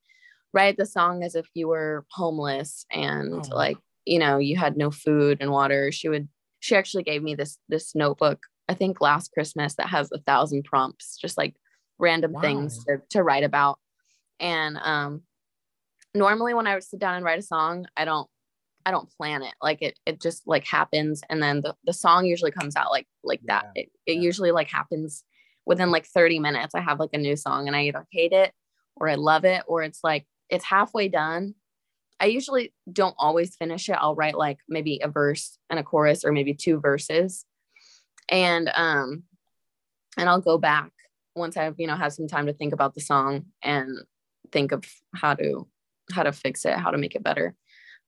write 0.54 0.78
the 0.78 0.86
song 0.86 1.24
as 1.24 1.34
if 1.36 1.48
you 1.54 1.68
were 1.68 2.06
homeless 2.12 2.86
and 2.92 3.34
Oh. 3.52 3.56
like 3.56 3.78
you 4.06 4.20
know 4.20 4.38
you 4.38 4.58
had 4.58 4.78
no 4.78 4.92
food 4.92 5.38
and 5.42 5.50
water. 5.52 5.92
She 5.92 6.10
would 6.10 6.28
she 6.62 6.76
actually 6.76 7.04
gave 7.04 7.22
me 7.22 7.36
this 7.36 7.58
this 7.68 7.94
notebook 7.94 8.44
i 8.70 8.74
think 8.74 9.02
last 9.02 9.34
christmas 9.34 9.76
that 9.76 9.90
has 9.90 10.10
a 10.14 10.20
thousand 10.20 10.64
prompts 10.64 11.18
just 11.18 11.38
like 11.38 11.56
random 12.02 12.36
things 12.42 12.84
to, 12.86 12.98
to 13.12 13.24
write 13.24 13.44
about. 13.44 13.80
And 14.40 14.78
um 14.82 15.22
normally 16.14 16.54
when 16.54 16.68
i 16.68 16.74
would 16.74 16.84
sit 16.84 17.00
down 17.00 17.16
and 17.16 17.24
write 17.24 17.40
a 17.40 17.44
song 17.44 17.86
i 17.96 18.04
don't 18.04 18.28
i 18.86 18.92
don't 18.92 19.10
plan 19.16 19.44
it. 19.44 19.54
Like 19.62 19.82
it 19.82 19.98
it 20.06 20.20
just 20.20 20.48
like 20.48 20.66
happens. 20.66 21.22
And 21.30 21.42
then 21.42 21.62
the, 21.62 21.76
the 21.86 21.94
song 21.94 22.26
usually 22.26 22.52
comes 22.52 22.76
out 22.76 22.92
like 22.92 23.08
like 23.24 23.42
that. 23.46 23.66
Yeah, 23.76 23.84
it, 23.84 23.90
it 24.08 24.14
yeah. 24.16 24.22
usually 24.22 24.52
like 24.52 24.70
happens 24.70 25.24
within 25.66 25.92
like 25.92 26.06
30 26.08 26.40
minutes. 26.40 26.74
I 26.74 26.82
have 26.82 27.00
like 27.00 27.12
a 27.14 27.20
new 27.20 27.36
song 27.36 27.68
and 27.68 27.76
i 27.76 27.84
either 27.84 28.06
hate 28.12 28.34
it 28.34 28.52
or 28.96 29.08
i 29.08 29.16
love 29.16 29.46
it 29.46 29.64
or 29.68 29.84
it's 29.84 30.00
like 30.04 30.26
it's 30.50 30.66
halfway 30.66 31.08
done 31.08 31.54
I 32.22 32.26
usually 32.26 32.72
don't 32.92 33.16
always 33.18 33.56
finish 33.56 33.90
it. 33.90 33.98
I'll 34.00 34.16
write 34.16 34.38
like 34.38 34.60
maybe 34.70 35.00
a 35.04 35.10
verse 35.10 35.58
and 35.70 35.80
a 35.80 35.84
chorus 35.84 36.24
or 36.24 36.32
maybe 36.32 36.54
two 36.54 36.80
verses. 36.80 37.46
And 38.30 38.72
um 38.76 39.24
and 40.18 40.30
I'll 40.30 40.40
go 40.40 40.58
back 40.60 40.92
once 41.36 41.58
I've, 41.58 41.80
you 41.80 41.88
know, 41.88 41.96
had 41.96 42.14
some 42.14 42.28
time 42.28 42.46
to 42.46 42.54
think 42.54 42.74
about 42.74 42.94
the 42.94 43.02
song 43.02 43.46
and 43.64 43.98
think 44.52 44.72
of 44.72 44.86
how 45.16 45.34
to 45.34 45.68
how 46.14 46.24
to 46.24 46.32
fix 46.32 46.64
it, 46.66 46.78
how 46.78 46.92
to 46.92 46.98
make 46.98 47.16
it 47.16 47.24
better. 47.24 47.56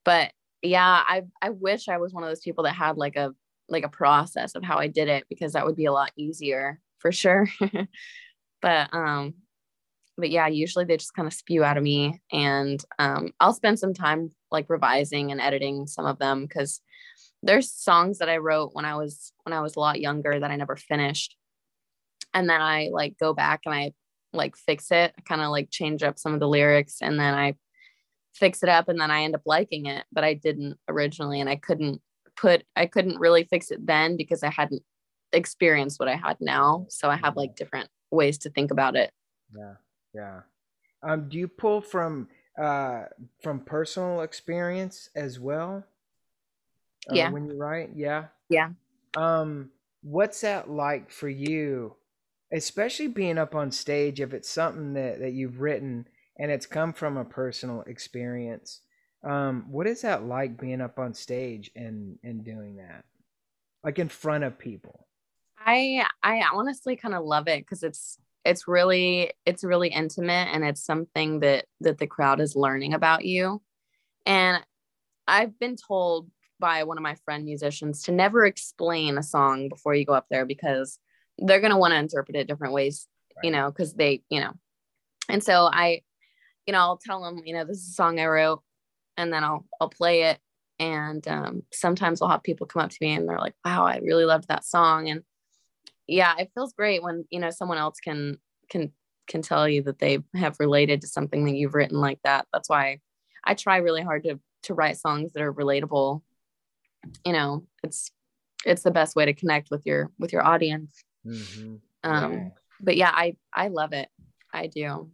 But 0.06 0.32
yeah, 0.62 1.04
I 1.08 1.24
I 1.42 1.50
wish 1.50 1.90
I 1.90 1.98
was 1.98 2.14
one 2.14 2.24
of 2.24 2.30
those 2.30 2.42
people 2.42 2.66
that 2.66 2.76
had 2.76 2.98
like 2.98 3.16
a 3.16 3.34
like 3.68 3.84
a 3.84 3.90
process 3.90 4.54
of 4.54 4.64
how 4.64 4.78
I 4.78 4.88
did 4.88 5.08
it 5.08 5.26
because 5.28 5.54
that 5.54 5.66
would 5.66 5.76
be 5.76 5.86
a 5.86 5.94
lot 5.94 6.12
easier 6.16 6.80
for 7.00 7.12
sure. 7.12 7.48
but 8.62 8.94
um 8.94 9.34
but 10.18 10.30
yeah, 10.30 10.48
usually 10.48 10.86
they 10.86 10.98
just 10.98 11.16
kind 11.16 11.28
of 11.28 11.34
spew 11.34 11.64
out 11.64 11.78
of 11.78 11.84
me 11.84 12.22
and 12.32 12.84
um, 13.00 13.32
I'll 13.40 13.54
spend 13.54 13.80
some 13.80 13.94
time 13.94 14.30
like 14.52 14.70
revising 14.70 15.32
and 15.32 15.42
editing 15.42 15.88
some 15.88 16.06
of 16.06 16.20
them 16.20 16.46
because 16.46 16.82
there's 17.42 17.72
songs 17.72 18.20
that 18.20 18.30
I 18.30 18.38
wrote 18.38 18.72
when 18.74 18.86
I 18.86 18.96
was 18.96 19.34
when 19.44 19.54
I 19.54 19.62
was 19.62 19.76
a 19.76 19.80
lot 19.80 20.00
younger 20.00 20.40
that 20.40 20.52
I 20.52 20.56
never 20.56 20.76
finished. 20.76 21.36
And 22.34 22.50
then 22.50 22.62
I 22.62 22.90
like 22.92 23.18
go 23.20 23.34
back 23.34 23.62
and 23.66 23.74
I 23.74 23.94
like 24.32 24.56
fix 24.56 24.92
it, 24.92 25.14
kind 25.28 25.42
of 25.42 25.50
like 25.50 25.70
change 25.70 26.04
up 26.04 26.18
some 26.18 26.34
of 26.34 26.40
the 26.40 26.48
lyrics 26.48 26.98
and 27.02 27.20
then 27.20 27.34
I 27.34 27.56
fix 28.34 28.64
it 28.64 28.70
up 28.70 28.90
and 28.90 29.00
then 29.00 29.12
I 29.12 29.24
end 29.24 29.36
up 29.36 29.42
liking 29.46 29.86
it, 29.88 30.06
but 30.12 30.24
I 30.24 30.34
didn't 30.34 30.78
originally 30.88 31.40
and 31.42 31.50
I 31.50 31.56
couldn't 31.56 32.02
put 32.36 32.64
I 32.76 32.86
couldn't 32.86 33.20
really 33.20 33.44
fix 33.44 33.72
it 33.72 33.86
then 33.86 34.18
because 34.18 34.44
I 34.44 34.50
hadn't 34.50 34.82
experienced 35.32 36.00
what 36.00 36.10
I 36.10 36.16
had 36.16 36.38
now. 36.40 36.86
So 36.90 37.10
I 37.10 37.18
have 37.18 37.36
like 37.36 37.56
different 37.56 37.90
ways 38.12 38.38
to 38.40 38.50
think 38.50 38.72
about 38.72 38.96
it. 38.96 39.12
Yeah. 39.56 39.74
Yeah. 40.14 40.42
Um, 41.02 41.28
do 41.30 41.38
you 41.38 41.48
pull 41.48 41.82
from 41.82 42.30
uh 42.62 43.06
from 43.42 43.62
personal 43.62 44.22
experience 44.22 45.10
as 45.16 45.40
well? 45.40 45.84
Uh, 47.10 47.16
Yeah. 47.16 47.32
When 47.32 47.48
you 47.50 47.58
write, 47.58 47.90
yeah. 47.96 48.26
Yeah. 48.50 48.70
Um, 49.16 49.72
what's 50.02 50.42
that 50.42 50.70
like 50.70 51.12
for 51.12 51.30
you, 51.30 51.96
especially 52.52 53.08
being 53.08 53.38
up 53.38 53.56
on 53.56 53.72
stage? 53.72 54.22
If 54.22 54.34
it's 54.34 54.50
something 54.50 54.94
that 54.94 55.20
that 55.20 55.34
you've 55.34 55.60
written 55.62 56.08
and 56.38 56.52
it's 56.52 56.66
come 56.66 56.94
from 56.94 57.18
a 57.18 57.26
personal 57.26 57.82
experience, 57.82 58.82
um, 59.24 59.66
what 59.70 59.88
is 59.88 60.02
that 60.02 60.26
like 60.26 60.60
being 60.60 60.82
up 60.82 61.00
on 61.00 61.14
stage 61.14 61.72
and 61.76 62.18
and 62.24 62.44
doing 62.44 62.78
that, 62.78 63.06
like 63.84 64.00
in 64.00 64.10
front 64.10 64.44
of 64.44 64.58
people? 64.58 65.08
I 65.58 66.06
I 66.22 66.44
honestly 66.54 66.96
kind 66.96 67.14
of 67.16 67.24
love 67.24 67.48
it 67.48 67.62
because 67.62 67.84
it's 67.84 68.18
it's 68.46 68.68
really 68.68 69.32
it's 69.46 69.64
really 69.64 69.90
intimate 69.90 70.50
and 70.54 70.64
it's 70.64 70.84
something 70.86 71.40
that 71.40 71.66
that 71.82 71.98
the 71.98 72.08
crowd 72.08 72.42
is 72.42 72.56
learning 72.56 72.94
about 72.94 73.26
you. 73.26 73.62
And 74.26 74.64
I've 75.28 75.58
been 75.60 75.76
told 75.76 76.30
by 76.60 76.84
one 76.84 76.98
of 76.98 77.04
my 77.04 77.16
friend 77.26 77.46
musicians 77.46 78.04
to 78.04 78.12
never 78.12 78.46
explain 78.46 79.18
a 79.18 79.24
song 79.24 79.70
before 79.70 79.96
you 79.96 80.06
go 80.06 80.14
up 80.14 80.28
there 80.30 80.46
because 80.46 81.00
they're 81.38 81.60
going 81.60 81.72
to 81.72 81.78
want 81.78 81.94
to 81.94 81.98
interpret 81.98 82.38
it 82.38 82.48
different 82.48 82.74
ways, 82.74 83.08
you 83.44 83.52
know, 83.52 83.70
because 83.70 83.94
they, 83.94 84.22
you 84.30 84.40
know. 84.40 84.54
And 85.28 85.44
so 85.44 85.70
I, 85.72 86.02
you 86.66 86.74
know, 86.74 86.80
I'll 86.80 86.98
tell 87.04 87.24
them, 87.24 87.42
you 87.46 87.54
know, 87.54 87.66
this 87.66 87.78
is 87.78 87.90
a 87.90 87.94
song 87.94 88.20
I 88.20 88.26
wrote 88.26 88.62
and 89.18 89.32
then 89.32 89.44
I'll 89.44 89.66
I'll 89.80 89.90
play 89.90 90.24
it 90.24 90.40
and 90.80 91.26
um, 91.28 91.64
sometimes 91.72 92.22
I'll 92.22 92.30
have 92.30 92.44
people 92.44 92.68
come 92.68 92.82
up 92.82 92.90
to 92.90 92.98
me 93.00 93.14
and 93.14 93.28
they're 93.28 93.40
like, 93.40 93.56
"Wow, 93.64 93.86
I 93.86 93.98
really 93.98 94.26
loved 94.26 94.48
that 94.48 94.66
song." 94.66 95.10
And 95.10 95.24
yeah, 96.08 96.34
it 96.38 96.52
feels 96.54 96.74
great 96.74 97.04
when 97.04 97.26
you 97.30 97.40
know 97.40 97.50
someone 97.50 97.78
else 97.78 98.00
can 98.00 98.38
can 98.70 98.92
can 99.28 99.42
tell 99.42 99.68
you 99.68 99.82
that 99.84 100.00
they 100.00 100.20
have 100.36 100.60
related 100.60 101.02
to 101.02 101.08
something 101.08 101.46
that 101.46 101.56
you've 101.56 101.76
written 101.76 102.00
like 102.00 102.20
that. 102.24 102.46
That's 102.52 102.70
why 102.70 103.00
I 103.44 103.54
try 103.54 103.78
really 103.78 104.02
hard 104.02 104.24
to 104.24 104.40
to 104.64 104.74
write 104.74 104.98
songs 104.98 105.34
that 105.34 105.44
are 105.44 105.54
relatable. 105.54 106.22
You 107.26 107.34
know, 107.34 107.66
it's 107.84 108.12
it's 108.66 108.84
the 108.84 108.92
best 108.92 109.16
way 109.16 109.26
to 109.26 109.34
connect 109.34 109.70
with 109.72 109.86
your 109.86 110.12
with 110.20 110.34
your 110.34 110.46
audience. 110.46 111.04
Mm-hmm. 111.26 111.76
Um, 112.04 112.52
But 112.82 112.98
yeah, 112.98 113.12
I 113.14 113.36
I 113.54 113.70
love 113.70 113.94
it. 113.94 114.10
I 114.54 114.68
do 114.68 115.12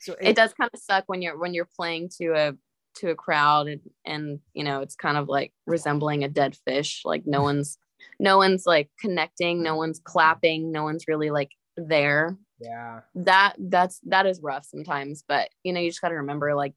So 0.00 0.16
it 0.20 0.36
does 0.36 0.52
kind 0.54 0.70
of 0.72 0.80
suck 0.80 1.04
when 1.06 1.22
you're 1.22 1.38
when 1.38 1.54
you're 1.54 1.68
playing 1.76 2.10
to 2.18 2.32
a 2.34 2.52
to 2.96 3.10
a 3.10 3.14
crowd 3.14 3.66
and 3.66 3.80
and 4.04 4.40
you 4.52 4.64
know 4.64 4.80
it's 4.80 4.96
kind 4.96 5.16
of 5.16 5.28
like 5.28 5.52
resembling 5.66 6.24
a 6.24 6.28
dead 6.28 6.56
fish 6.64 7.02
like 7.04 7.26
no 7.26 7.42
one's 7.42 7.78
no 8.18 8.38
one's 8.38 8.66
like 8.66 8.90
connecting 9.00 9.62
no 9.62 9.74
mm. 9.74 9.78
one's 9.78 10.00
clapping 10.02 10.72
no 10.72 10.84
one's 10.84 11.08
really 11.08 11.30
like 11.30 11.50
there 11.76 12.36
Yeah. 12.60 13.00
that 13.16 13.54
that's 13.58 14.00
that 14.06 14.26
is 14.26 14.40
rough 14.40 14.64
sometimes 14.64 15.24
but 15.26 15.48
you 15.62 15.72
know 15.72 15.80
you 15.80 15.90
just 15.90 16.00
got 16.00 16.08
to 16.08 16.16
remember 16.16 16.54
like 16.54 16.74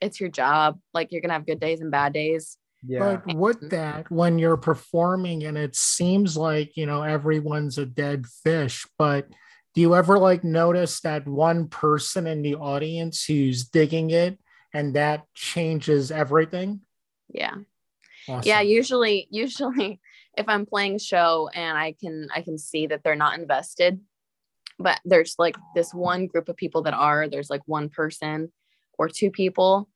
it's 0.00 0.20
your 0.20 0.30
job 0.30 0.78
like 0.94 1.12
you're 1.12 1.20
gonna 1.20 1.34
have 1.34 1.46
good 1.46 1.60
days 1.60 1.80
and 1.80 1.90
bad 1.90 2.12
days 2.12 2.56
Yeah. 2.86 3.16
But 3.24 3.36
with 3.36 3.58
mm-hmm. 3.58 3.68
that, 3.68 4.10
when 4.10 4.38
you're 4.38 4.56
performing 4.56 5.44
and 5.44 5.58
it 5.58 5.76
seems 5.76 6.34
like, 6.34 6.76
you 6.78 6.86
know, 6.86 7.02
everyone's 7.02 7.76
a 7.76 7.84
dead 7.84 8.24
fish, 8.42 8.86
but 8.96 9.28
do 9.74 9.80
you 9.80 9.94
ever 9.94 10.18
like 10.18 10.42
notice 10.44 11.00
that 11.00 11.28
one 11.28 11.68
person 11.68 12.26
in 12.26 12.42
the 12.42 12.56
audience 12.56 13.24
who's 13.24 13.68
digging 13.68 14.10
it 14.10 14.38
and 14.74 14.94
that 14.94 15.24
changes 15.34 16.10
everything? 16.10 16.80
Yeah. 17.32 17.56
Awesome. 18.28 18.48
Yeah, 18.48 18.60
usually 18.60 19.28
usually 19.30 20.00
if 20.36 20.48
I'm 20.48 20.66
playing 20.66 20.96
a 20.96 20.98
show 20.98 21.48
and 21.54 21.76
I 21.76 21.94
can 22.00 22.28
I 22.34 22.42
can 22.42 22.58
see 22.58 22.86
that 22.86 23.02
they're 23.02 23.16
not 23.16 23.38
invested, 23.38 24.00
but 24.78 25.00
there's 25.04 25.34
like 25.38 25.56
this 25.74 25.92
one 25.92 26.26
group 26.26 26.48
of 26.48 26.56
people 26.56 26.82
that 26.82 26.94
are, 26.94 27.28
there's 27.28 27.50
like 27.50 27.62
one 27.66 27.88
person 27.88 28.52
or 28.98 29.08
two 29.08 29.30
people, 29.30 29.88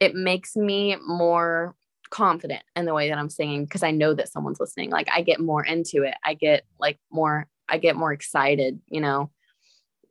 it 0.00 0.14
makes 0.14 0.56
me 0.56 0.96
more 1.06 1.74
confident 2.10 2.62
in 2.74 2.84
the 2.84 2.94
way 2.94 3.08
that 3.08 3.18
I'm 3.18 3.30
singing 3.30 3.64
because 3.64 3.82
I 3.82 3.92
know 3.92 4.14
that 4.14 4.28
someone's 4.28 4.60
listening. 4.60 4.90
Like 4.90 5.08
I 5.12 5.22
get 5.22 5.40
more 5.40 5.64
into 5.64 6.02
it. 6.02 6.14
I 6.24 6.34
get 6.34 6.64
like 6.78 6.98
more 7.10 7.46
I 7.68 7.78
get 7.78 7.96
more 7.96 8.12
excited, 8.12 8.80
you 8.88 9.00
know. 9.00 9.30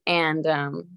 And 0.08 0.46
um 0.48 0.88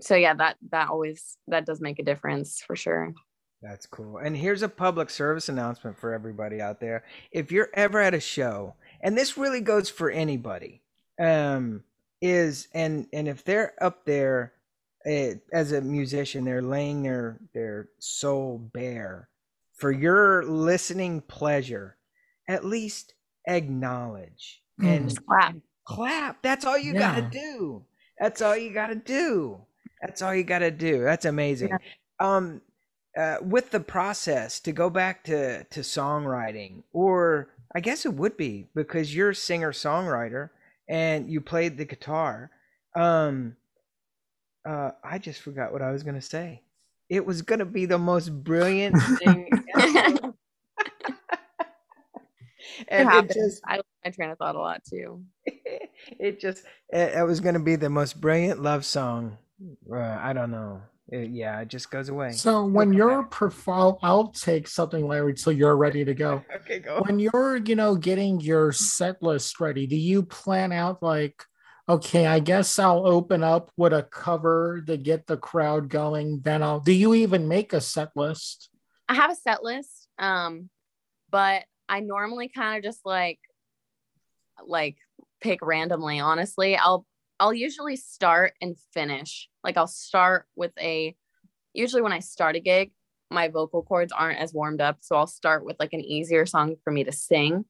so 0.00 0.16
yeah, 0.16 0.34
that 0.34 0.56
that 0.70 0.88
always 0.88 1.36
that 1.48 1.66
does 1.66 1.80
make 1.80 1.98
a 1.98 2.04
difference 2.04 2.60
for 2.60 2.76
sure. 2.76 3.14
That's 3.62 3.86
cool. 3.86 4.18
And 4.18 4.36
here's 4.36 4.62
a 4.62 4.68
public 4.68 5.10
service 5.10 5.48
announcement 5.48 5.98
for 5.98 6.14
everybody 6.14 6.60
out 6.60 6.80
there. 6.80 7.04
If 7.30 7.52
you're 7.52 7.68
ever 7.74 8.00
at 8.00 8.14
a 8.14 8.20
show, 8.20 8.74
and 9.02 9.16
this 9.16 9.36
really 9.36 9.60
goes 9.60 9.90
for 9.90 10.10
anybody, 10.10 10.80
um, 11.20 11.84
is 12.22 12.68
and 12.74 13.06
and 13.12 13.28
if 13.28 13.44
they're 13.44 13.74
up 13.82 14.04
there 14.06 14.52
uh, 15.06 15.34
as 15.52 15.72
a 15.72 15.80
musician, 15.82 16.44
they're 16.44 16.62
laying 16.62 17.02
their 17.02 17.38
their 17.52 17.88
soul 17.98 18.58
bare 18.72 19.28
for 19.76 19.90
your 19.92 20.44
listening 20.44 21.20
pleasure. 21.22 21.96
At 22.48 22.64
least 22.64 23.14
acknowledge 23.46 24.62
and 24.82 25.08
Mm. 25.10 25.26
Clap. 25.26 25.54
clap. 25.84 26.42
That's 26.42 26.64
all 26.64 26.78
you 26.78 26.94
gotta 26.94 27.22
do. 27.22 27.84
That's 28.18 28.42
all 28.42 28.56
you 28.56 28.72
gotta 28.72 28.94
do. 28.94 29.60
That's 30.02 30.22
all 30.22 30.34
you 30.34 30.44
gotta 30.44 30.70
do. 30.70 31.02
That's 31.02 31.26
amazing. 31.26 31.68
Yeah. 31.68 31.78
Um, 32.18 32.60
uh, 33.16 33.36
with 33.42 33.70
the 33.70 33.80
process 33.80 34.60
to 34.60 34.72
go 34.72 34.90
back 34.90 35.24
to 35.24 35.64
to 35.64 35.80
songwriting, 35.80 36.82
or 36.92 37.48
I 37.74 37.80
guess 37.80 38.04
it 38.06 38.14
would 38.14 38.36
be 38.36 38.68
because 38.74 39.14
you're 39.14 39.30
a 39.30 39.34
singer 39.34 39.72
songwriter 39.72 40.50
and 40.88 41.30
you 41.30 41.40
played 41.40 41.76
the 41.78 41.84
guitar. 41.84 42.50
Um, 42.94 43.56
uh, 44.64 44.92
I 45.02 45.18
just 45.18 45.40
forgot 45.40 45.72
what 45.72 45.82
I 45.82 45.90
was 45.92 46.02
gonna 46.02 46.20
say. 46.22 46.62
It 47.08 47.24
was 47.26 47.42
gonna 47.42 47.64
be 47.66 47.86
the 47.86 47.98
most 47.98 48.28
brilliant 48.44 48.96
thing 49.18 49.64
ever. 49.74 50.34
It 52.88 52.88
and 52.88 53.12
it 53.12 53.12
happens. 53.12 53.34
just 53.34 53.62
I 53.66 53.80
I 54.04 54.10
train 54.10 54.30
of 54.30 54.38
thought 54.38 54.54
a 54.56 54.58
lot 54.58 54.82
too. 54.84 55.24
it 56.18 56.40
just 56.40 56.64
it, 56.90 57.14
it 57.18 57.26
was 57.26 57.40
going 57.40 57.54
to 57.54 57.60
be 57.60 57.76
the 57.76 57.90
most 57.90 58.20
brilliant 58.20 58.62
love 58.62 58.84
song 58.84 59.38
uh, 59.92 59.96
i 59.98 60.32
don't 60.32 60.50
know 60.50 60.82
It- 61.10 61.30
yeah 61.30 61.60
it 61.60 61.68
just 61.68 61.90
goes 61.90 62.08
away 62.08 62.32
So 62.32 62.64
when 62.64 62.92
you're 62.92 63.24
profile, 63.24 63.98
I'll 64.02 64.28
take 64.28 64.68
something, 64.68 65.06
Larry, 65.06 65.34
till 65.34 65.52
you're 65.52 65.76
ready 65.76 66.04
to 66.04 66.14
go. 66.14 66.44
okay 66.56 66.78
go 66.78 67.02
When 67.04 67.18
you're, 67.18 67.56
you 67.56 67.74
know, 67.74 67.96
getting 67.96 68.40
your 68.40 68.72
set 68.72 69.22
list 69.22 69.60
ready, 69.60 69.86
do 69.86 69.96
you 69.96 70.22
plan 70.22 70.72
out 70.72 71.02
like, 71.02 71.44
okay, 71.88 72.26
I 72.26 72.38
guess 72.38 72.78
I'll 72.78 73.04
open 73.06 73.42
up 73.42 73.72
with 73.76 73.92
a 73.92 74.04
cover 74.04 74.82
to 74.86 74.96
get 74.96 75.26
the 75.26 75.36
crowd 75.36 75.88
going. 75.88 76.40
Then 76.42 76.62
I'll. 76.62 76.78
Do 76.78 76.92
you 76.92 77.14
even 77.14 77.48
make 77.48 77.72
a 77.72 77.80
set 77.80 78.10
list? 78.14 78.70
I 79.08 79.14
have 79.14 79.32
a 79.32 79.34
set 79.34 79.64
list, 79.64 80.06
um, 80.18 80.70
but 81.30 81.64
I 81.88 81.98
normally 81.98 82.48
kind 82.48 82.78
of 82.78 82.84
just 82.84 83.00
like 83.04 83.40
like 84.64 84.98
pick 85.40 85.60
randomly. 85.62 86.20
Honestly, 86.20 86.76
I'll 86.76 87.04
I'll 87.40 87.54
usually 87.54 87.96
start 87.96 88.54
and 88.60 88.76
finish. 88.92 89.48
Like 89.64 89.76
I'll 89.78 89.86
start 89.86 90.46
with 90.54 90.72
a 90.78 91.16
usually 91.74 92.02
when 92.02 92.12
I 92.12 92.20
start 92.20 92.56
a 92.56 92.60
gig, 92.60 92.92
my 93.30 93.48
vocal 93.48 93.82
cords 93.82 94.12
aren't 94.12 94.38
as 94.40 94.54
warmed 94.54 94.80
up, 94.80 94.98
so 95.00 95.16
I'll 95.16 95.26
start 95.26 95.64
with 95.64 95.76
like 95.80 95.92
an 95.94 96.00
easier 96.00 96.46
song 96.46 96.76
for 96.84 96.92
me 96.92 97.04
to 97.04 97.12
sing. 97.12 97.64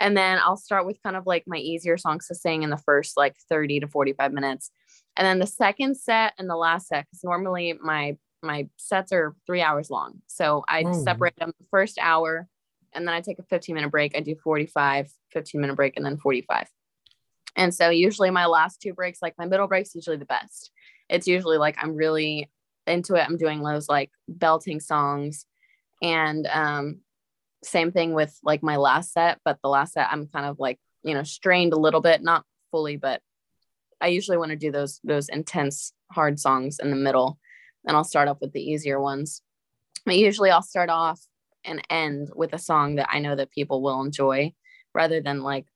And 0.00 0.16
then 0.16 0.38
I'll 0.42 0.56
start 0.58 0.86
with 0.86 1.02
kind 1.02 1.16
of 1.16 1.26
like 1.26 1.44
my 1.46 1.56
easier 1.56 1.96
songs 1.96 2.26
to 2.28 2.34
sing 2.34 2.62
in 2.62 2.70
the 2.70 2.76
first 2.76 3.16
like 3.16 3.36
30 3.48 3.80
to 3.80 3.88
45 3.88 4.32
minutes. 4.32 4.70
And 5.16 5.26
then 5.26 5.38
the 5.38 5.46
second 5.46 5.96
set 5.96 6.34
and 6.38 6.50
the 6.50 6.56
last 6.56 6.88
set, 6.88 7.06
because 7.06 7.24
normally 7.24 7.78
my 7.80 8.18
my 8.42 8.68
sets 8.76 9.12
are 9.12 9.34
three 9.46 9.62
hours 9.62 9.90
long. 9.90 10.20
So 10.26 10.64
I 10.68 10.84
Oh. 10.84 10.92
separate 10.92 11.36
them 11.36 11.52
the 11.58 11.66
first 11.70 11.98
hour 12.00 12.48
and 12.92 13.06
then 13.06 13.14
I 13.14 13.20
take 13.20 13.38
a 13.38 13.42
15 13.44 13.74
minute 13.74 13.90
break. 13.90 14.16
I 14.16 14.20
do 14.20 14.34
45, 14.36 15.10
15 15.32 15.60
minute 15.60 15.76
break, 15.76 15.96
and 15.96 16.04
then 16.04 16.16
45. 16.16 16.68
And 17.56 17.74
so 17.74 17.88
usually 17.88 18.30
my 18.30 18.46
last 18.46 18.80
two 18.80 18.92
breaks, 18.92 19.22
like 19.22 19.34
my 19.38 19.46
middle 19.46 19.66
break's 19.66 19.94
usually 19.94 20.18
the 20.18 20.26
best. 20.26 20.70
It's 21.08 21.26
usually 21.26 21.58
like 21.58 21.76
I'm 21.80 21.94
really 21.94 22.50
into 22.86 23.14
it. 23.14 23.24
I'm 23.26 23.38
doing 23.38 23.62
those 23.62 23.88
like 23.88 24.10
belting 24.28 24.80
songs. 24.80 25.46
And 26.02 26.46
um 26.52 27.00
same 27.64 27.90
thing 27.90 28.12
with 28.12 28.38
like 28.44 28.62
my 28.62 28.76
last 28.76 29.12
set, 29.12 29.38
but 29.44 29.58
the 29.62 29.68
last 29.68 29.94
set 29.94 30.08
I'm 30.12 30.28
kind 30.28 30.46
of 30.46 30.58
like, 30.58 30.78
you 31.02 31.14
know, 31.14 31.22
strained 31.22 31.72
a 31.72 31.78
little 31.78 32.02
bit, 32.02 32.22
not 32.22 32.44
fully, 32.70 32.96
but 32.96 33.20
I 34.00 34.08
usually 34.08 34.36
want 34.36 34.50
to 34.50 34.56
do 34.56 34.70
those 34.70 35.00
those 35.02 35.28
intense 35.28 35.92
hard 36.12 36.38
songs 36.38 36.78
in 36.78 36.90
the 36.90 36.96
middle. 36.96 37.38
And 37.86 37.96
I'll 37.96 38.04
start 38.04 38.28
off 38.28 38.38
with 38.40 38.52
the 38.52 38.62
easier 38.62 39.00
ones. 39.00 39.42
But 40.04 40.16
usually 40.16 40.50
I'll 40.50 40.62
start 40.62 40.90
off 40.90 41.20
and 41.64 41.82
end 41.90 42.30
with 42.34 42.52
a 42.52 42.58
song 42.58 42.96
that 42.96 43.08
I 43.10 43.18
know 43.18 43.34
that 43.34 43.50
people 43.50 43.82
will 43.82 44.02
enjoy 44.02 44.52
rather 44.94 45.20
than 45.20 45.42
like 45.42 45.66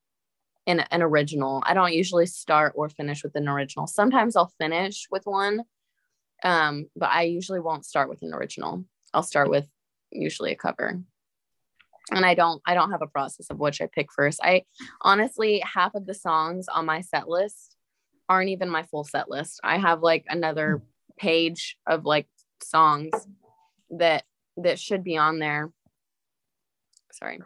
an, 0.70 0.80
an 0.90 1.02
original. 1.02 1.62
I 1.66 1.74
don't 1.74 1.92
usually 1.92 2.26
start 2.26 2.72
or 2.76 2.88
finish 2.88 3.22
with 3.22 3.34
an 3.36 3.48
original. 3.48 3.86
Sometimes 3.86 4.36
I'll 4.36 4.52
finish 4.58 5.06
with 5.10 5.24
one, 5.24 5.62
um, 6.42 6.86
but 6.96 7.10
I 7.10 7.22
usually 7.22 7.60
won't 7.60 7.86
start 7.86 8.08
with 8.08 8.22
an 8.22 8.32
original. 8.32 8.84
I'll 9.12 9.22
start 9.22 9.50
with 9.50 9.66
usually 10.10 10.52
a 10.52 10.56
cover. 10.56 11.00
And 12.12 12.26
I 12.26 12.34
don't 12.34 12.60
I 12.66 12.74
don't 12.74 12.90
have 12.90 13.02
a 13.02 13.06
process 13.06 13.50
of 13.50 13.58
which 13.58 13.80
I 13.80 13.86
pick 13.86 14.12
first. 14.12 14.40
I 14.42 14.64
honestly 15.00 15.62
half 15.64 15.94
of 15.94 16.06
the 16.06 16.14
songs 16.14 16.66
on 16.66 16.86
my 16.86 17.02
set 17.02 17.28
list 17.28 17.76
aren't 18.28 18.50
even 18.50 18.68
my 18.68 18.82
full 18.84 19.04
set 19.04 19.30
list. 19.30 19.60
I 19.62 19.78
have 19.78 20.02
like 20.02 20.24
another 20.28 20.82
page 21.18 21.76
of 21.86 22.04
like 22.04 22.26
songs 22.62 23.12
that 23.90 24.24
that 24.56 24.78
should 24.78 25.04
be 25.04 25.16
on 25.16 25.38
there. 25.38 25.70
Sorry. 27.12 27.40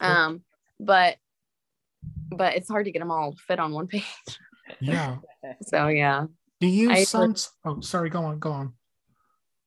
Um, 0.00 0.42
but 0.80 1.16
but 2.30 2.54
it's 2.56 2.68
hard 2.68 2.86
to 2.86 2.90
get 2.92 2.98
them 3.00 3.10
all 3.10 3.34
fit 3.46 3.58
on 3.58 3.72
one 3.72 3.86
page. 3.94 4.04
yeah. 4.80 5.16
So 5.62 5.88
yeah, 5.88 6.26
Do 6.60 6.66
you 6.66 6.90
I- 6.90 7.04
some? 7.04 7.34
Oh, 7.64 7.80
sorry. 7.80 8.10
Go 8.10 8.24
on. 8.24 8.38
Go 8.38 8.50
on. 8.52 8.74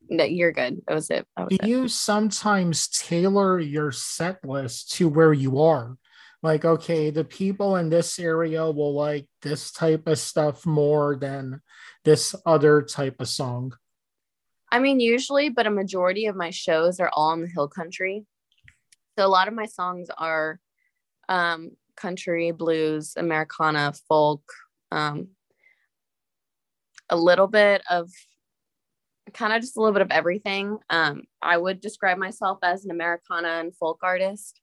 no, 0.10 0.24
you're 0.24 0.52
good. 0.52 0.82
That 0.88 0.94
was 0.96 1.10
it. 1.10 1.26
That 1.38 1.50
was 1.50 1.58
Do 1.58 1.64
it. 1.66 1.68
you 1.70 1.88
sometimes 1.88 2.88
tailor 2.90 3.60
your 3.60 3.92
set 3.92 4.44
list 4.44 4.92
to 4.96 5.08
where 5.08 5.34
you 5.34 5.60
are? 5.62 5.98
Like, 6.42 6.64
okay, 6.64 7.10
the 7.10 7.26
people 7.26 7.76
in 7.76 7.90
this 7.90 8.18
area 8.18 8.70
will 8.72 8.94
like 8.96 9.28
this 9.42 9.72
type 9.72 10.08
of 10.08 10.18
stuff 10.18 10.66
more 10.66 11.18
than 11.18 11.62
this 12.06 12.34
other 12.46 12.82
type 12.82 13.20
of 13.20 13.28
song. 13.28 13.74
I 14.72 14.80
mean, 14.80 15.00
usually, 15.02 15.50
but 15.50 15.68
a 15.68 15.72
majority 15.72 16.28
of 16.28 16.36
my 16.38 16.50
shows 16.52 17.00
are 17.02 17.10
all 17.12 17.34
in 17.34 17.42
the 17.42 17.48
hill 17.48 17.68
country. 17.68 18.26
So 19.18 19.26
a 19.26 19.28
lot 19.28 19.50
of 19.50 19.54
my 19.54 19.66
songs 19.66 20.08
are 20.18 20.60
um, 21.28 21.72
country, 22.00 22.52
blues, 22.52 23.14
Americana, 23.18 23.94
folk, 24.08 24.44
um, 24.92 25.30
a 27.10 27.16
little 27.16 27.48
bit 27.48 27.82
of 27.90 28.10
kind 29.34 29.54
of 29.54 29.62
just 29.62 29.78
a 29.78 29.80
little 29.80 29.94
bit 29.94 30.02
of 30.02 30.12
everything. 30.12 30.78
Um, 30.90 31.24
I 31.42 31.58
would 31.58 31.82
describe 31.82 32.18
myself 32.18 32.60
as 32.64 32.86
an 32.86 32.92
Americana 32.92 33.60
and 33.60 33.76
folk 33.76 34.00
artist. 34.04 34.60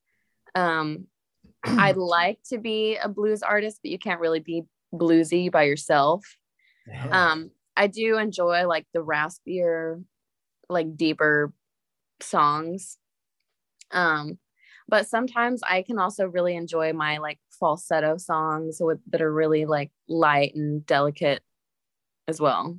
Um, 0.55 1.07
I'd 1.64 1.96
like 1.96 2.38
to 2.51 2.59
be 2.59 2.96
a 2.96 3.09
blues 3.09 3.42
artist, 3.42 3.81
but 3.83 3.90
you 3.90 3.99
can't 3.99 4.20
really 4.20 4.40
be 4.40 4.64
bluesy 4.92 5.51
by 5.51 5.64
yourself. 5.64 6.25
Um, 7.11 7.51
I 7.77 7.88
do 7.88 8.16
enjoy 8.16 8.66
like 8.66 8.87
the 8.94 9.01
raspier, 9.01 10.03
like 10.68 10.96
deeper 10.96 11.53
songs. 12.20 12.96
Um, 13.90 14.38
but 14.88 15.07
sometimes 15.07 15.62
I 15.68 15.83
can 15.83 15.99
also 15.99 16.27
really 16.27 16.57
enjoy 16.57 16.92
my 16.92 17.18
like 17.18 17.38
falsetto 17.59 18.16
songs 18.18 18.79
with 18.81 18.99
that 19.11 19.22
are 19.22 19.33
really 19.33 19.64
like 19.66 19.90
light 20.09 20.53
and 20.55 20.85
delicate 20.87 21.42
as 22.29 22.40
well. 22.40 22.79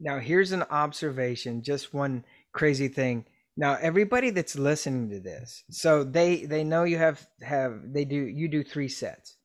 Now, 0.00 0.18
here's 0.18 0.52
an 0.52 0.64
observation, 0.64 1.62
just 1.62 1.94
one 1.94 2.24
crazy 2.52 2.88
thing. 2.88 3.24
Now, 3.56 3.76
everybody 3.80 4.30
that's 4.30 4.58
listening 4.58 5.10
to 5.10 5.20
this, 5.20 5.62
so 5.70 6.04
they 6.04 6.44
they 6.44 6.64
know 6.64 6.84
you 6.84 6.98
have 6.98 7.24
have 7.42 7.80
they 7.92 8.04
do 8.04 8.16
you 8.16 8.48
do 8.48 8.64
three 8.64 8.88
sets, 8.88 9.36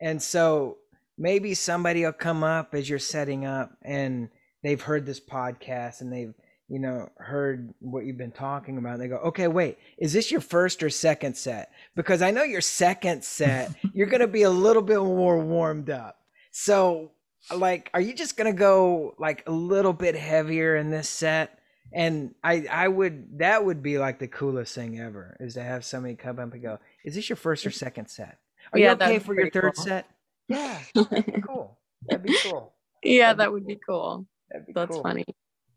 and 0.00 0.22
so 0.22 0.76
maybe 1.18 1.54
somebody 1.54 2.04
will 2.04 2.12
come 2.12 2.44
up 2.44 2.74
as 2.74 2.88
you're 2.88 2.98
setting 2.98 3.46
up, 3.46 3.72
and 3.82 4.28
they've 4.62 4.80
heard 4.80 5.06
this 5.06 5.20
podcast, 5.20 6.02
and 6.02 6.12
they've 6.12 6.34
you 6.68 6.80
know, 6.80 7.08
heard 7.18 7.72
what 7.78 8.04
you've 8.04 8.18
been 8.18 8.32
talking 8.32 8.76
about, 8.78 8.98
they 8.98 9.08
go, 9.08 9.16
okay, 9.16 9.46
wait, 9.46 9.78
is 9.98 10.12
this 10.12 10.30
your 10.30 10.40
first 10.40 10.82
or 10.82 10.90
second 10.90 11.36
set? 11.36 11.70
Because 11.94 12.22
I 12.22 12.32
know 12.32 12.42
your 12.42 12.60
second 12.60 13.22
set, 13.22 13.72
you're 13.94 14.08
going 14.08 14.20
to 14.20 14.26
be 14.26 14.42
a 14.42 14.50
little 14.50 14.82
bit 14.82 14.98
more 14.98 15.38
warmed 15.38 15.90
up. 15.90 16.18
So, 16.50 17.12
like, 17.54 17.90
are 17.94 18.00
you 18.00 18.14
just 18.14 18.36
going 18.36 18.52
to 18.52 18.58
go 18.58 19.14
like 19.18 19.44
a 19.46 19.52
little 19.52 19.92
bit 19.92 20.16
heavier 20.16 20.76
in 20.76 20.90
this 20.90 21.08
set? 21.08 21.58
And 21.92 22.34
I, 22.42 22.66
I 22.68 22.88
would, 22.88 23.38
that 23.38 23.64
would 23.64 23.80
be 23.80 23.98
like 23.98 24.18
the 24.18 24.26
coolest 24.26 24.74
thing 24.74 24.98
ever 24.98 25.36
is 25.38 25.54
to 25.54 25.62
have 25.62 25.84
somebody 25.84 26.16
come 26.16 26.40
up 26.40 26.52
and 26.52 26.62
go, 26.62 26.78
is 27.04 27.14
this 27.14 27.28
your 27.28 27.36
first 27.36 27.64
or 27.64 27.70
second 27.70 28.08
set? 28.08 28.38
Are 28.72 28.78
yeah, 28.80 28.90
you 28.90 28.94
okay 28.94 29.18
for 29.20 29.34
your 29.34 29.50
third 29.50 29.74
cool. 29.76 29.84
set? 29.84 30.06
Yeah, 30.48 30.78
cool. 31.46 31.78
That'd 32.08 32.24
be 32.24 32.36
cool. 32.42 32.74
Yeah, 33.04 33.34
That'd 33.34 33.38
that 33.38 33.52
would 33.52 33.66
be 33.66 33.78
cool. 33.86 34.26
Be 34.66 34.72
That's 34.74 34.90
cool. 34.90 35.02
funny. 35.02 35.24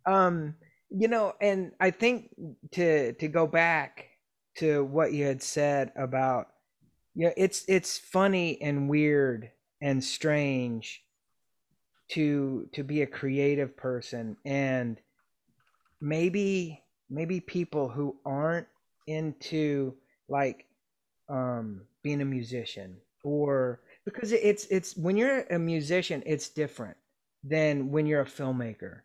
Um, 0.08 0.56
you 0.90 1.08
know 1.08 1.34
and 1.42 1.72
i 1.80 1.92
think 1.92 2.30
to 2.72 3.14
to 3.14 3.28
go 3.28 3.46
back 3.46 4.06
to 4.56 4.84
what 4.86 5.14
you 5.14 5.26
had 5.26 5.42
said 5.42 5.92
about 5.96 6.48
you 7.16 7.28
know, 7.28 7.34
it's 7.38 7.66
it's 7.68 7.98
funny 7.98 8.62
and 8.62 8.90
weird 8.90 9.52
and 9.82 10.04
strange 10.04 11.04
to 12.12 12.68
to 12.74 12.84
be 12.84 13.02
a 13.02 13.08
creative 13.08 13.76
person 13.76 14.38
and 14.46 15.00
maybe 16.02 16.82
maybe 17.10 17.40
people 17.40 17.90
who 17.90 18.16
aren't 18.26 18.68
into 19.08 19.94
like 20.28 20.66
um 21.30 21.82
being 22.04 22.22
a 22.22 22.26
musician 22.26 22.98
or 23.24 23.82
because 24.06 24.32
it's 24.32 24.66
it's 24.66 24.96
when 24.96 25.18
you're 25.18 25.42
a 25.52 25.60
musician 25.60 26.24
it's 26.26 26.50
different 26.50 26.98
than 27.44 27.92
when 27.92 28.06
you're 28.06 28.22
a 28.22 28.26
filmmaker 28.26 29.02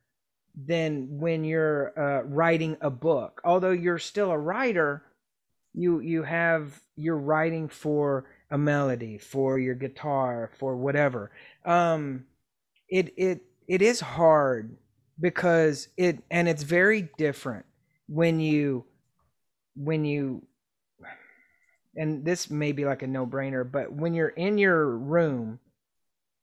than 0.54 1.08
when 1.18 1.44
you're 1.44 1.92
uh, 1.98 2.22
writing 2.24 2.76
a 2.80 2.90
book. 2.90 3.40
Although 3.44 3.72
you're 3.72 3.98
still 3.98 4.30
a 4.30 4.38
writer, 4.38 5.02
you 5.72 6.00
you 6.00 6.22
have 6.22 6.80
you're 6.96 7.18
writing 7.18 7.68
for 7.68 8.26
a 8.50 8.58
melody, 8.58 9.18
for 9.18 9.58
your 9.58 9.74
guitar, 9.74 10.50
for 10.58 10.76
whatever. 10.76 11.32
Um, 11.64 12.24
it 12.88 13.12
it 13.16 13.42
it 13.66 13.82
is 13.82 14.00
hard 14.00 14.76
because 15.20 15.88
it 15.96 16.22
and 16.30 16.48
it's 16.48 16.62
very 16.62 17.08
different 17.18 17.66
when 18.08 18.40
you 18.40 18.84
when 19.76 20.04
you 20.04 20.42
and 21.96 22.24
this 22.24 22.50
may 22.50 22.72
be 22.72 22.84
like 22.84 23.02
a 23.02 23.06
no-brainer 23.06 23.70
but 23.70 23.92
when 23.92 24.14
you're 24.14 24.28
in 24.28 24.58
your 24.58 24.96
room 24.96 25.58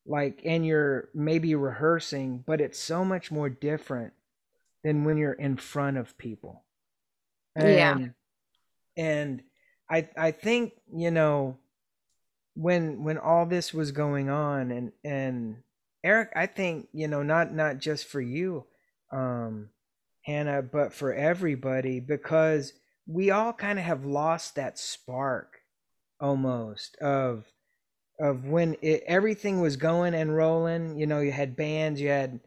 like 0.06 0.42
and 0.46 0.66
you're 0.66 1.10
maybe 1.14 1.56
rehearsing 1.56 2.44
but 2.46 2.60
it's 2.60 2.80
so 2.80 3.06
much 3.06 3.32
more 3.32 3.50
different 3.50 4.14
than 4.84 5.04
when 5.04 5.18
you're 5.18 5.34
in 5.34 5.58
front 5.58 5.98
of 5.98 6.18
people. 6.18 6.64
And, 7.56 7.68
yeah. 7.70 7.98
And 8.98 9.44
i 9.92 10.08
i 10.18 10.32
think 10.32 10.74
you 10.96 11.12
know 11.12 11.58
when 12.56 13.04
when 13.04 13.18
all 13.18 13.46
this 13.46 13.74
was 13.74 13.92
going 13.92 14.30
on 14.30 14.72
and 14.72 14.92
and 15.04 15.58
eric 16.04 16.30
i 16.36 16.46
think 16.46 16.88
you 16.94 17.08
know 17.08 17.22
not 17.22 17.54
not 17.54 17.78
just 17.78 18.08
for 18.08 18.22
you 18.22 18.66
um 19.12 19.70
hannah 20.24 20.62
but 20.62 20.94
for 20.94 21.14
everybody 21.14 22.00
because 22.00 22.74
we 23.06 23.30
all 23.30 23.54
kind 23.54 23.78
of 23.78 23.86
have 23.86 24.06
lost 24.06 24.56
that 24.56 24.80
spark 24.80 25.60
almost 26.20 26.96
of 26.98 27.46
of 28.22 28.46
when 28.46 28.78
it, 28.82 29.04
everything 29.08 29.60
was 29.60 29.76
going 29.76 30.14
and 30.14 30.36
rolling. 30.36 30.98
You 30.98 31.08
know, 31.08 31.20
you 31.20 31.32
had 31.32 31.56
bands, 31.56 32.00
you 32.00 32.10
had, 32.10 32.40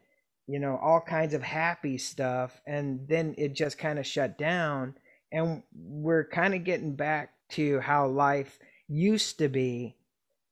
you 0.47 0.59
know, 0.59 0.77
all 0.81 1.01
kinds 1.01 1.33
of 1.33 1.43
happy 1.43 1.97
stuff, 1.97 2.61
and 2.65 3.07
then 3.07 3.35
it 3.37 3.53
just 3.53 3.77
kind 3.77 3.99
of 3.99 4.07
shut 4.07 4.37
down. 4.37 4.95
And 5.31 5.63
we're 5.73 6.27
kind 6.27 6.53
of 6.53 6.63
getting 6.63 6.95
back 6.95 7.31
to 7.51 7.79
how 7.81 8.07
life 8.07 8.57
used 8.87 9.39
to 9.39 9.49
be, 9.49 9.97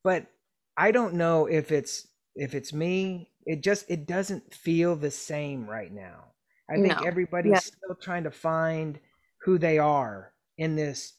but 0.03 0.27
I 0.75 0.91
don't 0.91 1.13
know 1.13 1.45
if 1.45 1.71
it's 1.71 2.07
if 2.35 2.53
it's 2.53 2.73
me. 2.73 3.29
It 3.45 3.61
just 3.61 3.89
it 3.89 4.07
doesn't 4.07 4.53
feel 4.53 4.95
the 4.95 5.11
same 5.11 5.69
right 5.69 5.91
now. 5.91 6.25
I 6.69 6.75
think 6.75 6.99
no. 6.99 7.05
everybody's 7.05 7.51
yeah. 7.51 7.59
still 7.59 7.95
trying 8.01 8.23
to 8.23 8.31
find 8.31 8.99
who 9.43 9.57
they 9.57 9.77
are 9.77 10.33
in 10.57 10.75
this 10.75 11.13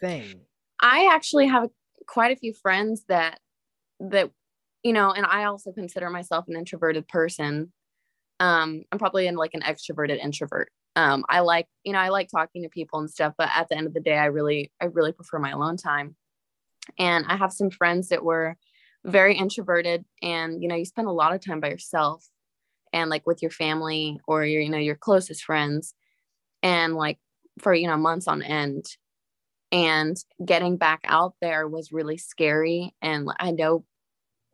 thing. 0.00 0.42
I 0.80 1.10
actually 1.12 1.48
have 1.48 1.70
quite 2.06 2.32
a 2.32 2.40
few 2.40 2.52
friends 2.52 3.04
that 3.08 3.38
that 4.00 4.30
you 4.82 4.92
know 4.92 5.12
and 5.12 5.26
i 5.26 5.44
also 5.44 5.72
consider 5.72 6.10
myself 6.10 6.46
an 6.48 6.56
introverted 6.56 7.06
person. 7.08 7.72
Um 8.40 8.82
i'm 8.90 8.98
probably 8.98 9.26
in 9.26 9.36
like 9.36 9.54
an 9.54 9.62
extroverted 9.62 10.18
introvert. 10.18 10.70
Um 10.96 11.24
i 11.28 11.40
like 11.40 11.66
you 11.84 11.92
know 11.92 11.98
i 11.98 12.08
like 12.08 12.28
talking 12.28 12.62
to 12.62 12.68
people 12.68 12.98
and 12.98 13.10
stuff 13.10 13.34
but 13.38 13.50
at 13.54 13.68
the 13.68 13.76
end 13.76 13.86
of 13.86 13.94
the 13.94 14.00
day 14.00 14.16
i 14.16 14.26
really 14.26 14.72
i 14.80 14.86
really 14.86 15.12
prefer 15.12 15.38
my 15.38 15.50
alone 15.50 15.76
time. 15.76 16.16
And 16.98 17.24
i 17.28 17.36
have 17.36 17.52
some 17.52 17.70
friends 17.70 18.08
that 18.08 18.24
were 18.24 18.56
very 19.04 19.36
introverted 19.36 20.04
and 20.22 20.62
you 20.62 20.68
know 20.68 20.76
you 20.76 20.84
spend 20.84 21.08
a 21.08 21.12
lot 21.12 21.34
of 21.34 21.44
time 21.44 21.60
by 21.60 21.68
yourself 21.68 22.24
and 22.92 23.10
like 23.10 23.26
with 23.26 23.42
your 23.42 23.50
family 23.50 24.20
or 24.26 24.44
your 24.44 24.60
you 24.60 24.70
know 24.70 24.78
your 24.78 24.94
closest 24.94 25.42
friends 25.44 25.94
and 26.62 26.94
like 26.94 27.18
for 27.58 27.74
you 27.74 27.86
know 27.86 27.96
months 27.96 28.28
on 28.28 28.42
end 28.42 28.86
and 29.72 30.16
getting 30.44 30.76
back 30.76 31.00
out 31.04 31.34
there 31.40 31.66
was 31.66 31.92
really 31.92 32.18
scary. 32.18 32.94
And 33.02 33.28
i 33.40 33.50
know 33.50 33.84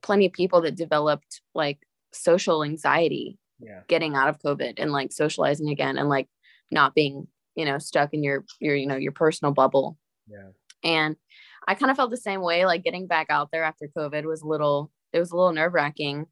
plenty 0.02 0.26
of 0.26 0.33
people 0.33 0.61
that 0.62 0.76
developed 0.76 1.42
like 1.54 1.81
social 2.12 2.64
anxiety 2.64 3.37
yeah. 3.61 3.81
getting 3.88 4.14
out 4.14 4.28
of 4.28 4.38
covid 4.38 4.74
and 4.78 4.92
like 4.92 5.12
socializing 5.12 5.68
again 5.68 5.98
and 5.98 6.09
like 6.09 6.28
not 6.70 6.94
being 6.94 7.26
you 7.54 7.64
know 7.64 7.78
stuck 7.78 8.14
in 8.14 8.22
your 8.22 8.44
your 8.61 8.76
you 8.76 8.87
know 8.87 8.96
your 8.96 9.12
personal 9.12 9.52
bubble. 9.52 9.98
Yeah. 10.28 10.50
And 10.85 11.16
i 11.66 11.74
kind 11.74 11.90
of 11.90 11.96
felt 11.96 12.11
the 12.11 12.16
same 12.16 12.40
way 12.40 12.64
like 12.64 12.85
getting 12.85 13.07
back 13.07 13.26
out 13.31 13.50
there 13.50 13.64
after 13.64 13.88
covid 13.88 14.24
was 14.24 14.42
a 14.42 14.46
little 14.46 14.90
it 15.12 15.18
was 15.18 15.33
a 15.33 15.37
little 15.37 15.52
nerve 15.52 15.74
wracking 15.74 16.26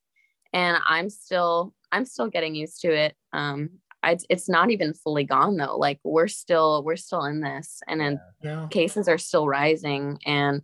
and 0.53 0.79
i'm 0.87 1.11
still 1.11 1.75
i'm 1.91 2.05
still 2.05 2.29
getting 2.29 2.55
used 2.55 2.81
to 2.83 2.93
it. 2.95 3.17
Um 3.33 3.71
I, 4.07 4.17
it's 4.29 4.49
not 4.49 4.71
even 4.71 4.95
fully 4.95 5.25
gone 5.25 5.57
though. 5.57 5.77
Like 5.77 5.99
we're 6.05 6.29
still 6.29 6.85
we're 6.85 6.97
still 6.97 7.25
in 7.25 7.41
this, 7.41 7.81
and 7.89 8.01
then 8.01 8.21
yeah. 8.41 8.69
cases 8.71 9.09
are 9.09 9.19
still 9.19 9.49
rising, 9.49 10.21
and 10.25 10.63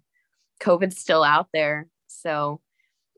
COVID's 0.60 0.98
still 0.98 1.24
out 1.24 1.48
there. 1.52 1.88
So 2.06 2.60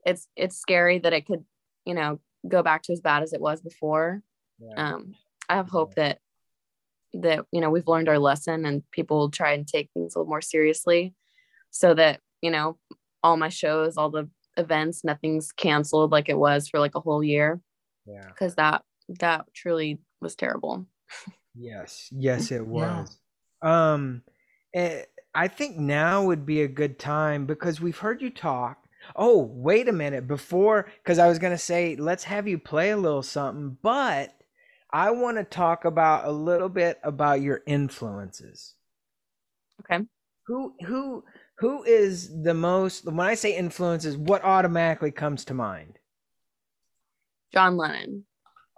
it's 0.03 0.27
it's 0.35 0.57
scary 0.57 0.97
that 0.99 1.13
it 1.13 1.27
could, 1.27 1.45
you 1.85 1.93
know, 1.93 2.19
go 2.47 2.63
back 2.63 2.81
to 2.83 2.93
as 2.93 3.01
bad 3.01 3.21
as 3.21 3.33
it 3.33 3.39
was 3.39 3.61
before. 3.61 4.23
Yeah. 4.59 4.95
Um, 4.95 5.13
I 5.47 5.57
have 5.57 5.69
hope 5.69 5.93
that 5.93 6.17
that 7.13 7.45
you 7.51 7.61
know 7.61 7.69
we've 7.69 7.87
learned 7.87 8.09
our 8.09 8.19
lesson 8.19 8.65
and 8.65 8.81
people 8.89 9.19
will 9.19 9.31
try 9.31 9.53
and 9.53 9.67
take 9.67 9.91
things 9.93 10.15
a 10.15 10.19
little 10.19 10.29
more 10.29 10.41
seriously, 10.41 11.13
so 11.69 11.93
that 11.93 12.19
you 12.41 12.49
know 12.49 12.79
all 13.21 13.37
my 13.37 13.49
shows, 13.49 13.95
all 13.95 14.09
the 14.09 14.27
events, 14.57 15.03
nothing's 15.03 15.51
canceled 15.51 16.11
like 16.11 16.29
it 16.29 16.37
was 16.37 16.67
for 16.67 16.79
like 16.79 16.95
a 16.95 16.99
whole 16.99 17.23
year. 17.23 17.61
Yeah. 18.07 18.25
Because 18.27 18.55
that 18.55 18.81
that 19.19 19.45
truly 19.53 19.99
was 20.21 20.35
terrible. 20.35 20.85
yes, 21.55 22.09
yes, 22.11 22.51
it 22.51 22.65
was. 22.65 23.17
Yeah. 23.63 23.93
Um, 23.93 24.23
eh, 24.73 25.03
I 25.33 25.47
think 25.47 25.77
now 25.77 26.23
would 26.23 26.45
be 26.45 26.61
a 26.61 26.67
good 26.67 26.97
time 26.99 27.45
because 27.45 27.81
we've 27.81 27.97
heard 27.97 28.21
you 28.21 28.29
talk. 28.29 28.77
Oh, 29.15 29.41
wait 29.53 29.87
a 29.87 29.93
minute 29.93 30.27
before, 30.27 30.87
because 31.03 31.19
I 31.19 31.27
was 31.27 31.39
gonna 31.39 31.57
say 31.57 31.95
let's 31.95 32.23
have 32.23 32.47
you 32.47 32.57
play 32.57 32.89
a 32.91 32.97
little 32.97 33.23
something, 33.23 33.77
but 33.81 34.35
I 34.91 35.11
want 35.11 35.37
to 35.37 35.43
talk 35.43 35.85
about 35.85 36.25
a 36.25 36.31
little 36.31 36.69
bit 36.69 36.99
about 37.03 37.41
your 37.41 37.61
influences. 37.67 38.75
Okay. 39.81 40.05
Who 40.47 40.73
who 40.85 41.23
who 41.57 41.83
is 41.83 42.43
the 42.43 42.53
most 42.53 43.05
when 43.05 43.19
I 43.19 43.35
say 43.35 43.55
influences, 43.55 44.17
what 44.17 44.43
automatically 44.43 45.11
comes 45.11 45.45
to 45.45 45.53
mind? 45.53 45.99
John 47.53 47.77
Lennon. 47.77 48.25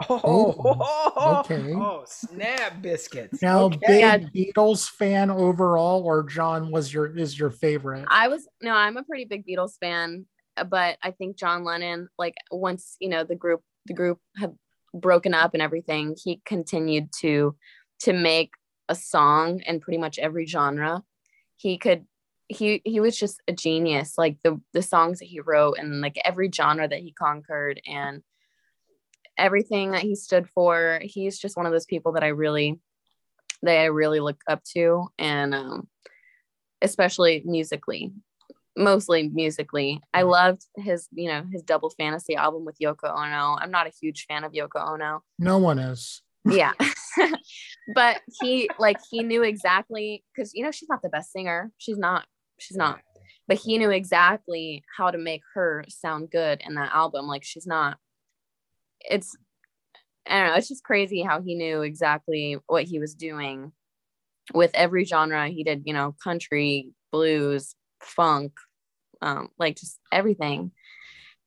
Oh, 0.09 0.53
oh, 0.79 1.39
okay. 1.39 1.73
Oh, 1.73 2.03
snap 2.05 2.81
biscuits. 2.81 3.41
Now, 3.41 3.63
okay. 3.63 3.79
big 3.87 3.99
yeah. 3.99 4.17
Beatles 4.19 4.87
fan 4.87 5.31
overall, 5.31 6.03
or 6.03 6.23
John 6.23 6.71
was 6.71 6.93
your 6.93 7.17
is 7.17 7.37
your 7.37 7.49
favorite? 7.49 8.05
I 8.07 8.27
was 8.27 8.47
no, 8.61 8.73
I'm 8.73 8.97
a 8.97 9.03
pretty 9.03 9.25
big 9.25 9.45
Beatles 9.45 9.79
fan, 9.79 10.25
but 10.69 10.97
I 11.01 11.11
think 11.11 11.37
John 11.37 11.63
Lennon, 11.63 12.09
like 12.19 12.35
once 12.51 12.95
you 12.99 13.09
know 13.09 13.23
the 13.23 13.35
group, 13.35 13.61
the 13.87 13.95
group 13.95 14.19
had 14.35 14.53
broken 14.93 15.33
up 15.33 15.53
and 15.53 15.63
everything, 15.63 16.15
he 16.23 16.41
continued 16.45 17.09
to 17.21 17.55
to 18.01 18.13
make 18.13 18.51
a 18.89 18.95
song 18.95 19.61
in 19.65 19.79
pretty 19.79 19.97
much 19.97 20.19
every 20.19 20.45
genre. 20.45 21.03
He 21.55 21.79
could 21.79 22.05
he 22.49 22.81
he 22.85 22.99
was 22.99 23.17
just 23.17 23.41
a 23.47 23.53
genius. 23.53 24.13
Like 24.15 24.37
the 24.43 24.61
the 24.73 24.83
songs 24.83 25.19
that 25.19 25.25
he 25.25 25.39
wrote 25.39 25.77
and 25.79 26.01
like 26.01 26.17
every 26.23 26.51
genre 26.53 26.87
that 26.87 26.99
he 26.99 27.11
conquered 27.13 27.81
and 27.87 28.21
everything 29.37 29.91
that 29.91 30.01
he 30.01 30.15
stood 30.15 30.49
for. 30.49 30.99
He's 31.01 31.37
just 31.37 31.57
one 31.57 31.65
of 31.65 31.71
those 31.71 31.85
people 31.85 32.13
that 32.13 32.23
I 32.23 32.27
really 32.27 32.79
that 33.63 33.79
I 33.79 33.85
really 33.85 34.19
look 34.19 34.41
up 34.47 34.63
to 34.75 35.07
and 35.17 35.55
um, 35.55 35.87
especially 36.81 37.41
musically 37.45 38.13
mostly 38.79 39.27
musically 39.29 39.99
i 40.13 40.21
loved 40.21 40.61
his 40.75 41.07
you 41.11 41.27
know 41.27 41.43
his 41.51 41.63
double 41.63 41.89
fantasy 41.89 42.35
album 42.35 42.63
with 42.63 42.77
yoko 42.77 43.05
ono 43.05 43.57
i'm 43.59 43.71
not 43.71 43.87
a 43.87 43.91
huge 43.99 44.27
fan 44.29 44.43
of 44.43 44.51
yoko 44.51 44.93
ono 44.93 45.23
no 45.39 45.57
one 45.57 45.79
is 45.79 46.21
yeah. 46.45 46.73
but 47.95 48.21
he 48.41 48.69
like 48.79 48.97
he 49.09 49.23
knew 49.23 49.43
exactly 49.43 50.23
because 50.33 50.53
you 50.53 50.63
know 50.63 50.71
she's 50.71 50.89
not 50.89 51.01
the 51.01 51.09
best 51.09 51.31
singer. 51.31 51.71
She's 51.77 51.97
not. 51.97 52.25
She's 52.59 52.77
not. 52.77 52.99
But 53.47 53.57
he 53.57 53.77
knew 53.77 53.91
exactly 53.91 54.83
how 54.97 55.11
to 55.11 55.17
make 55.17 55.41
her 55.53 55.85
sound 55.87 56.29
good 56.31 56.61
in 56.65 56.75
that 56.75 56.93
album. 56.93 57.27
Like 57.27 57.43
she's 57.43 57.67
not. 57.67 57.97
It's 59.09 59.35
I 60.29 60.39
don't 60.39 60.47
know. 60.49 60.55
It's 60.55 60.67
just 60.67 60.83
crazy 60.83 61.21
how 61.21 61.41
he 61.41 61.55
knew 61.55 61.81
exactly 61.81 62.57
what 62.67 62.83
he 62.83 62.99
was 62.99 63.15
doing 63.15 63.71
with 64.53 64.71
every 64.73 65.05
genre. 65.05 65.47
He 65.47 65.63
did, 65.63 65.83
you 65.85 65.93
know, 65.93 66.15
country, 66.23 66.91
blues, 67.11 67.75
funk, 68.01 68.53
um, 69.21 69.49
like 69.57 69.77
just 69.77 69.99
everything. 70.11 70.71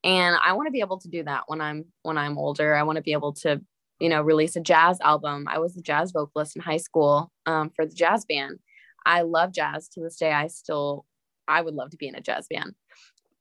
And 0.02 0.36
I 0.42 0.54
want 0.54 0.66
to 0.66 0.72
be 0.72 0.80
able 0.80 0.98
to 1.00 1.08
do 1.08 1.22
that 1.24 1.44
when 1.46 1.60
I'm 1.60 1.84
when 2.02 2.16
I'm 2.16 2.38
older. 2.38 2.74
I 2.74 2.84
want 2.84 2.96
to 2.96 3.02
be 3.02 3.12
able 3.12 3.34
to, 3.34 3.60
you 3.98 4.08
know, 4.08 4.22
release 4.22 4.56
a 4.56 4.60
jazz 4.60 4.98
album. 5.00 5.46
I 5.48 5.58
was 5.58 5.76
a 5.76 5.82
jazz 5.82 6.12
vocalist 6.12 6.56
in 6.56 6.62
high 6.62 6.78
school 6.78 7.30
um, 7.46 7.70
for 7.70 7.84
the 7.84 7.94
jazz 7.94 8.24
band. 8.24 8.58
I 9.04 9.22
love 9.22 9.52
jazz 9.52 9.88
to 9.90 10.00
this 10.00 10.16
day. 10.16 10.32
I 10.32 10.46
still, 10.46 11.04
I 11.46 11.60
would 11.60 11.74
love 11.74 11.90
to 11.90 11.96
be 11.96 12.08
in 12.08 12.14
a 12.14 12.20
jazz 12.20 12.46
band. 12.48 12.74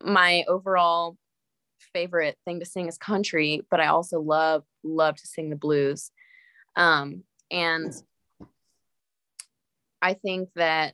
My 0.03 0.43
overall 0.47 1.17
favorite 1.93 2.37
thing 2.45 2.59
to 2.59 2.65
sing 2.65 2.87
is 2.87 2.97
country, 2.97 3.61
but 3.69 3.79
I 3.79 3.87
also 3.87 4.19
love 4.19 4.63
love 4.83 5.15
to 5.17 5.27
sing 5.27 5.49
the 5.49 5.55
blues. 5.55 6.11
Um, 6.75 7.23
and 7.51 7.93
I 10.01 10.13
think 10.13 10.49
that 10.55 10.93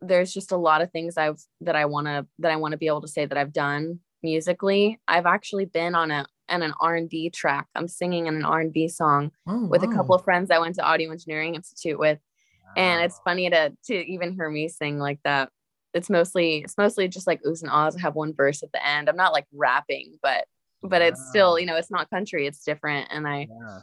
there's 0.00 0.32
just 0.32 0.52
a 0.52 0.56
lot 0.56 0.82
of 0.82 0.90
things 0.90 1.16
I've 1.16 1.40
that 1.62 1.76
I 1.76 1.86
want 1.86 2.06
to 2.06 2.26
that 2.40 2.52
I 2.52 2.56
want 2.56 2.72
to 2.72 2.78
be 2.78 2.86
able 2.86 3.00
to 3.02 3.08
say 3.08 3.26
that 3.26 3.38
I've 3.38 3.52
done 3.52 4.00
musically. 4.22 5.00
I've 5.08 5.26
actually 5.26 5.64
been 5.64 5.94
on 5.94 6.10
a 6.10 6.26
on 6.48 6.62
an 6.62 6.74
R&B 6.80 7.30
track. 7.30 7.66
I'm 7.74 7.88
singing 7.88 8.26
in 8.26 8.36
an 8.36 8.44
R&B 8.44 8.88
song 8.88 9.30
oh, 9.48 9.66
with 9.66 9.82
wow. 9.82 9.90
a 9.90 9.94
couple 9.94 10.14
of 10.14 10.24
friends 10.24 10.50
I 10.50 10.58
went 10.58 10.74
to 10.74 10.82
Audio 10.82 11.10
Engineering 11.10 11.54
Institute 11.54 11.98
with. 11.98 12.18
Wow. 12.64 12.82
And 12.82 13.02
it's 13.02 13.20
funny 13.24 13.48
to 13.50 13.72
to 13.86 13.94
even 13.94 14.34
hear 14.34 14.50
me 14.50 14.68
sing 14.68 14.98
like 14.98 15.20
that 15.24 15.50
it's 15.94 16.10
mostly 16.10 16.58
it's 16.58 16.76
mostly 16.76 17.08
just 17.08 17.26
like 17.26 17.42
oohs 17.44 17.62
and 17.62 17.70
ahs. 17.70 17.96
I 17.96 18.00
have 18.00 18.16
one 18.16 18.34
verse 18.34 18.62
at 18.62 18.72
the 18.72 18.86
end. 18.86 19.08
I'm 19.08 19.16
not 19.16 19.32
like 19.32 19.46
rapping, 19.52 20.18
but 20.20 20.44
but 20.82 21.00
it's 21.00 21.28
still 21.28 21.58
you 21.58 21.66
ah. 21.66 21.72
know 21.72 21.78
it's 21.78 21.90
not 21.90 22.10
country. 22.10 22.46
It's 22.46 22.64
different, 22.64 23.08
and 23.10 23.26
I 23.26 23.48
yeah. 23.48 23.78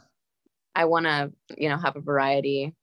I 0.74 0.84
want 0.84 1.06
to 1.06 1.32
you 1.56 1.68
know 1.68 1.78
have 1.78 1.96
a 1.96 2.00
variety. 2.00 2.74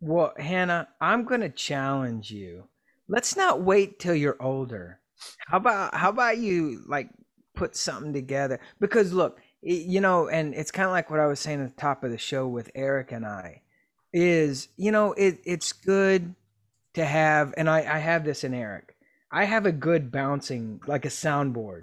Well, 0.00 0.34
Hannah, 0.36 0.88
I'm 1.00 1.24
gonna 1.24 1.48
challenge 1.48 2.30
you. 2.30 2.68
Let's 3.08 3.36
not 3.36 3.62
wait 3.62 3.98
till 4.00 4.14
you're 4.14 4.42
older. 4.42 5.00
How 5.46 5.58
about 5.58 5.94
how 5.94 6.10
about 6.10 6.38
you 6.38 6.82
like 6.86 7.08
put 7.54 7.76
something 7.76 8.12
together? 8.12 8.58
Because 8.80 9.12
look, 9.12 9.40
you 9.62 10.00
know, 10.00 10.28
and 10.28 10.52
it's 10.54 10.72
kind 10.72 10.86
of 10.86 10.92
like 10.92 11.10
what 11.10 11.20
I 11.20 11.26
was 11.26 11.38
saying 11.38 11.62
at 11.62 11.74
the 11.74 11.80
top 11.80 12.02
of 12.02 12.10
the 12.10 12.18
show 12.18 12.48
with 12.48 12.70
Eric 12.74 13.12
and 13.12 13.24
I 13.24 13.62
is, 14.12 14.68
you 14.76 14.90
know, 14.90 15.12
it 15.12 15.38
it's 15.44 15.72
good 15.72 16.34
to 16.94 17.04
have, 17.04 17.54
and 17.56 17.68
I, 17.68 17.78
I 17.78 17.98
have 17.98 18.24
this 18.24 18.44
in 18.44 18.54
Eric. 18.54 18.96
I 19.30 19.44
have 19.44 19.66
a 19.66 19.72
good 19.72 20.12
bouncing, 20.12 20.80
like 20.86 21.04
a 21.04 21.08
soundboard, 21.08 21.82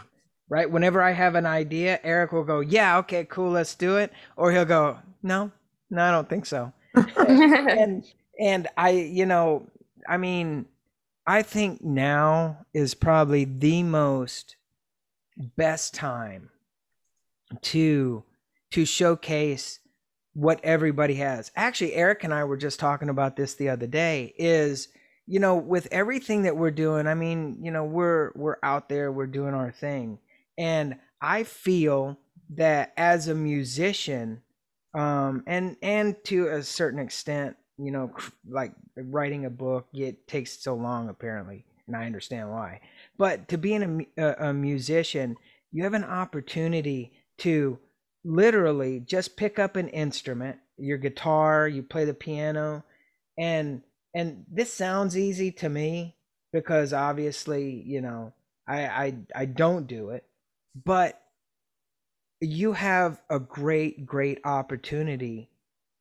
right? 0.49 0.69
Whenever 0.69 1.01
I 1.01 1.11
have 1.11 1.35
an 1.35 1.45
idea, 1.45 1.99
Eric 2.03 2.31
will 2.31 2.43
go, 2.43 2.61
"Yeah, 2.61 2.97
okay, 2.99 3.25
cool, 3.25 3.51
let's 3.51 3.75
do 3.75 3.97
it," 3.97 4.11
or 4.37 4.51
he'll 4.51 4.65
go, 4.65 4.99
"No, 5.21 5.51
no, 5.89 6.03
I 6.03 6.11
don't 6.11 6.29
think 6.29 6.45
so." 6.45 6.71
and 7.17 8.05
and 8.39 8.67
I, 8.77 8.91
you 8.91 9.25
know, 9.25 9.67
I 10.07 10.17
mean, 10.17 10.65
I 11.27 11.41
think 11.41 11.83
now 11.83 12.65
is 12.73 12.93
probably 12.93 13.45
the 13.45 13.83
most 13.83 14.55
best 15.57 15.93
time 15.93 16.49
to 17.61 18.23
to 18.71 18.85
showcase 18.85 19.79
what 20.33 20.59
everybody 20.63 21.15
has. 21.15 21.51
Actually, 21.55 21.93
Eric 21.93 22.23
and 22.23 22.33
I 22.33 22.45
were 22.45 22.57
just 22.57 22.79
talking 22.79 23.09
about 23.09 23.35
this 23.35 23.55
the 23.55 23.69
other 23.69 23.87
day 23.87 24.33
is 24.37 24.87
you 25.31 25.39
know, 25.39 25.55
with 25.55 25.87
everything 25.93 26.41
that 26.41 26.57
we're 26.57 26.71
doing, 26.71 27.07
I 27.07 27.13
mean, 27.13 27.57
you 27.61 27.71
know, 27.71 27.85
we're 27.85 28.33
we're 28.35 28.57
out 28.63 28.89
there, 28.89 29.13
we're 29.13 29.27
doing 29.27 29.53
our 29.53 29.71
thing. 29.71 30.19
And 30.57 30.97
I 31.21 31.43
feel 31.43 32.17
that 32.55 32.91
as 32.97 33.29
a 33.29 33.33
musician, 33.33 34.41
um, 34.93 35.45
and 35.47 35.77
and 35.81 36.21
to 36.25 36.49
a 36.49 36.61
certain 36.61 36.99
extent, 36.99 37.55
you 37.77 37.91
know, 37.91 38.11
like 38.45 38.73
writing 38.97 39.45
a 39.45 39.49
book, 39.49 39.87
it 39.93 40.27
takes 40.27 40.61
so 40.61 40.75
long 40.75 41.07
apparently, 41.07 41.63
and 41.87 41.95
I 41.95 42.05
understand 42.05 42.49
why. 42.51 42.81
But 43.17 43.47
to 43.47 43.57
being 43.57 44.07
a, 44.17 44.49
a 44.49 44.53
musician, 44.53 45.37
you 45.71 45.85
have 45.85 45.93
an 45.93 46.03
opportunity 46.03 47.13
to 47.37 47.79
literally 48.25 48.99
just 48.99 49.37
pick 49.37 49.59
up 49.59 49.77
an 49.77 49.87
instrument, 49.87 50.57
your 50.77 50.97
guitar, 50.97 51.69
you 51.69 51.83
play 51.83 52.03
the 52.03 52.13
piano, 52.13 52.83
and 53.37 53.81
and 54.13 54.45
this 54.51 54.73
sounds 54.73 55.17
easy 55.17 55.51
to 55.53 55.69
me 55.69 56.15
because 56.51 56.93
obviously, 56.93 57.81
you 57.85 58.01
know, 58.01 58.33
I 58.67 58.85
I 58.85 59.17
I 59.35 59.45
don't 59.45 59.87
do 59.87 60.09
it, 60.09 60.25
but 60.85 61.21
you 62.39 62.73
have 62.73 63.21
a 63.29 63.39
great 63.39 64.05
great 64.05 64.39
opportunity 64.43 65.49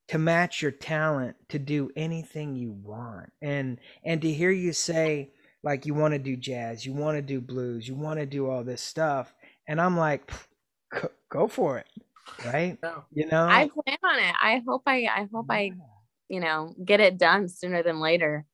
to 0.08 0.18
match 0.18 0.60
your 0.60 0.72
talent 0.72 1.36
to 1.48 1.58
do 1.58 1.90
anything 1.94 2.56
you 2.56 2.72
want. 2.72 3.30
And 3.40 3.78
and 4.04 4.20
to 4.22 4.32
hear 4.32 4.50
you 4.50 4.72
say 4.72 5.30
like 5.62 5.86
you 5.86 5.94
want 5.94 6.14
to 6.14 6.18
do 6.18 6.36
jazz, 6.36 6.84
you 6.84 6.92
want 6.92 7.16
to 7.16 7.22
do 7.22 7.40
blues, 7.40 7.86
you 7.86 7.94
want 7.94 8.18
to 8.18 8.26
do 8.26 8.48
all 8.48 8.64
this 8.64 8.82
stuff, 8.82 9.34
and 9.68 9.80
I'm 9.80 9.96
like 9.96 10.30
go 11.28 11.46
for 11.46 11.78
it. 11.78 11.86
Right? 12.44 12.78
You 13.12 13.26
know. 13.26 13.44
I 13.44 13.68
plan 13.68 13.98
on 14.04 14.18
it. 14.18 14.34
I 14.42 14.62
hope 14.66 14.82
I 14.86 15.06
I 15.06 15.28
hope 15.32 15.46
yeah. 15.48 15.54
I 15.54 15.72
you 16.30 16.40
know 16.40 16.74
get 16.82 17.00
it 17.00 17.18
done 17.18 17.48
sooner 17.48 17.82
than 17.82 18.00
later. 18.00 18.46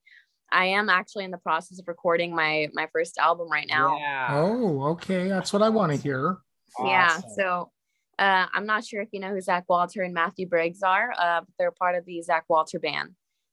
I 0.51 0.67
am 0.67 0.89
actually 0.89 1.25
in 1.25 1.31
the 1.31 1.39
process 1.39 1.79
of 1.79 1.87
recording 1.87 2.35
my 2.35 2.69
my 2.73 2.89
first 2.93 3.19
album 3.19 3.49
right 3.51 3.67
now. 3.69 3.97
Yeah. 3.99 4.29
oh 4.31 4.83
okay. 4.93 5.29
That's 5.29 5.53
what 5.53 5.63
i 5.63 5.69
want 5.69 5.93
to 5.93 5.99
hear. 5.99 6.39
Awesome. 6.79 6.89
yeah 6.89 7.21
so 7.37 7.71
uh, 8.19 8.47
i'm 8.53 8.67
not 8.67 8.85
sure 8.85 9.01
if 9.01 9.09
you 9.13 9.21
know 9.21 9.31
who 9.31 9.41
zach 9.41 9.65
walter 9.69 10.03
and 10.03 10.13
matthew 10.13 10.47
briggs 10.47 10.83
are 10.83 11.13
uh, 11.19 11.41
they're 11.59 11.71
part 11.71 11.95
of 11.95 12.05
the 12.05 12.21
zach 12.23 12.45
walter 12.49 12.79
band. 12.79 13.11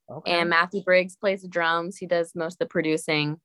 Okay. 0.09 0.31
and 0.31 0.49
matthew 0.49 0.83
briggs 0.83 1.15
plays 1.15 1.41
the 1.43 1.47
drums. 1.47 1.97
He 1.97 2.05
does 2.05 2.33
most 2.35 2.55
of 2.55 2.59
the 2.59 2.65
producing. 2.67 3.39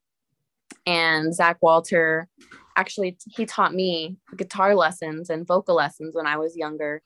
And 0.87 1.35
zach 1.35 1.59
walter 1.61 2.29
actually 2.77 3.19
he 3.37 3.45
taught 3.47 3.75
me 3.75 4.17
guitar 4.37 4.75
lessons 4.75 5.31
and 5.31 5.47
vocal 5.47 5.75
lessons 5.75 6.15
when 6.15 6.27
i 6.27 6.37
was 6.37 6.57
younger. 6.57 7.03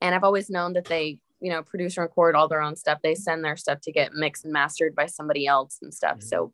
And 0.00 0.14
i've 0.14 0.24
always 0.24 0.50
known 0.50 0.72
that 0.74 0.86
they 0.86 1.18
you 1.42 1.50
know 1.50 1.62
produce 1.62 1.96
and 1.96 2.04
record 2.04 2.34
all 2.34 2.48
their 2.48 2.62
own 2.62 2.76
stuff. 2.76 3.00
They 3.02 3.14
send 3.14 3.44
their 3.44 3.56
stuff 3.56 3.80
to 3.82 3.92
get 3.92 4.14
mixed 4.14 4.44
and 4.44 4.52
mastered 4.52 4.94
by 4.94 5.06
somebody 5.06 5.46
else 5.46 5.78
and 5.82 5.92
stuff. 5.92 6.18
Mm-hmm. 6.18 6.28
so 6.28 6.52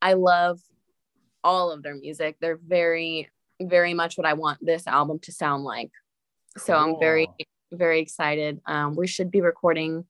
i 0.00 0.14
love 0.14 0.58
all 1.44 1.70
of 1.70 1.82
their 1.82 1.94
music. 1.94 2.36
They're 2.40 2.58
very 2.66 3.28
very 3.60 3.94
much 3.94 4.18
what 4.18 4.26
i 4.26 4.32
want 4.32 4.58
this 4.60 4.86
album 4.86 5.18
to 5.20 5.32
sound 5.32 5.62
like. 5.62 5.90
So 6.56 6.72
cool. 6.74 6.82
i'm 6.82 7.00
very 7.00 7.28
very 7.70 8.00
excited. 8.00 8.60
Um, 8.66 8.96
we 8.96 9.06
should 9.06 9.30
be 9.30 9.40
recording 9.40 10.04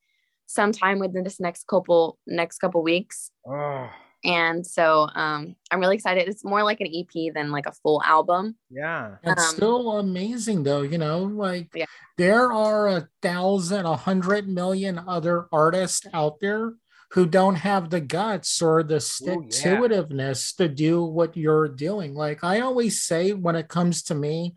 sometime 0.47 0.99
within 0.99 1.25
this 1.25 1.41
next 1.41 1.67
couple 1.67 2.19
next 2.27 2.59
couple 2.59 2.83
weeks. 2.83 3.31
Oh 3.47 3.91
and 4.25 4.65
so 4.65 5.09
um, 5.15 5.57
I'm 5.71 5.81
really 5.81 5.97
excited. 5.97 6.29
It's 6.29 6.45
more 6.45 6.63
like 6.63 6.81
an 6.81 6.93
EP 6.95 7.35
than 7.35 7.51
like 7.51 7.67
a 7.67 7.73
full 7.73 8.03
album. 8.05 8.57
Yeah, 8.71 9.17
it's 9.23 9.49
um, 9.49 9.57
still 9.57 9.99
amazing 9.99 10.63
though. 10.63 10.83
You 10.83 10.99
know, 10.99 11.25
like 11.25 11.69
yeah. 11.75 11.87
there 12.19 12.53
are 12.53 12.89
a 12.89 13.09
thousand, 13.21 13.87
a 13.87 13.97
hundred 13.97 14.49
million 14.49 15.01
other 15.07 15.49
artists 15.53 16.07
out 16.13 16.41
there 16.41 16.75
who 17.13 17.27
don't 17.27 17.57
have 17.57 17.91
the 17.91 18.01
guts 18.01 18.63
or 18.63 18.83
the 18.83 19.01
stick 19.01 19.51
to 19.51 19.77
itiveness 19.77 20.57
to 20.57 20.69
do 20.69 21.05
what 21.05 21.37
you're 21.37 21.69
doing. 21.69 22.15
Like 22.15 22.45
I 22.45 22.61
always 22.61 23.03
say, 23.03 23.33
when 23.33 23.57
it 23.57 23.69
comes 23.69 24.03
to 24.05 24.15
me, 24.15 24.55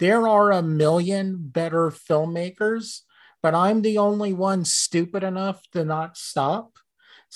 there 0.00 0.26
are 0.26 0.50
a 0.50 0.62
million 0.62 1.36
better 1.38 1.90
filmmakers, 1.90 3.02
but 3.42 3.54
I'm 3.54 3.82
the 3.82 3.98
only 3.98 4.32
one 4.32 4.64
stupid 4.64 5.22
enough 5.22 5.62
to 5.72 5.84
not 5.84 6.16
stop 6.16 6.72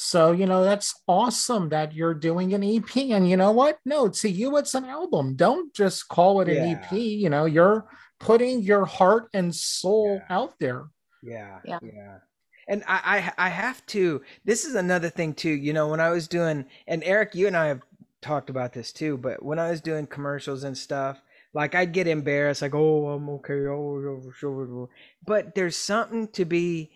so, 0.01 0.31
you 0.31 0.47
know, 0.47 0.63
that's 0.63 1.03
awesome 1.09 1.71
that 1.71 1.93
you're 1.93 2.15
doing 2.15 2.55
an 2.55 2.63
EP. 2.63 2.97
And 2.97 3.29
you 3.29 3.37
know 3.37 3.51
what? 3.51 3.81
No, 3.85 4.09
to 4.09 4.31
you, 4.31 4.57
it's 4.57 4.77
an 4.77 4.85
album. 4.85 5.35
Don't 5.35 5.75
just 5.75 6.07
call 6.07 6.41
it 6.41 6.49
an 6.49 6.55
yeah. 6.55 6.81
EP. 6.81 6.93
You 6.93 7.29
know, 7.29 7.47
you're 7.47 7.85
putting 8.21 8.63
your 8.63 8.85
heart 8.85 9.29
and 9.35 9.53
soul 9.53 10.21
yeah. 10.21 10.37
out 10.37 10.55
there. 10.61 10.85
Yeah. 11.21 11.59
Yeah. 11.65 11.81
yeah. 11.83 12.19
And 12.69 12.85
I, 12.87 13.33
I 13.39 13.47
I 13.47 13.49
have 13.49 13.85
to 13.87 14.23
this 14.45 14.65
is 14.65 14.77
another 14.77 15.11
thing 15.11 15.35
too, 15.35 15.51
you 15.51 15.73
know, 15.73 15.89
when 15.89 15.99
I 15.99 16.11
was 16.11 16.29
doing 16.29 16.67
and 16.87 17.03
Eric, 17.03 17.35
you 17.35 17.49
and 17.49 17.57
I 17.57 17.67
have 17.67 17.83
talked 18.21 18.51
about 18.51 18.73
this 18.73 18.93
too, 18.93 19.19
but 19.19 19.43
when 19.43 19.59
I 19.59 19.69
was 19.69 19.81
doing 19.81 20.07
commercials 20.07 20.63
and 20.63 20.79
stuff, 20.79 21.21
like 21.55 21.75
I'd 21.75 21.93
get 21.93 22.07
embarrassed, 22.07 22.63
like, 22.63 22.75
oh, 22.77 23.09
I'm 23.09 23.29
okay, 23.31 23.67
oh, 23.67 24.31
sure. 24.33 24.89
But 25.27 25.57
there's 25.57 25.77
something 25.77 26.29
to 26.29 26.45
be 26.45 26.93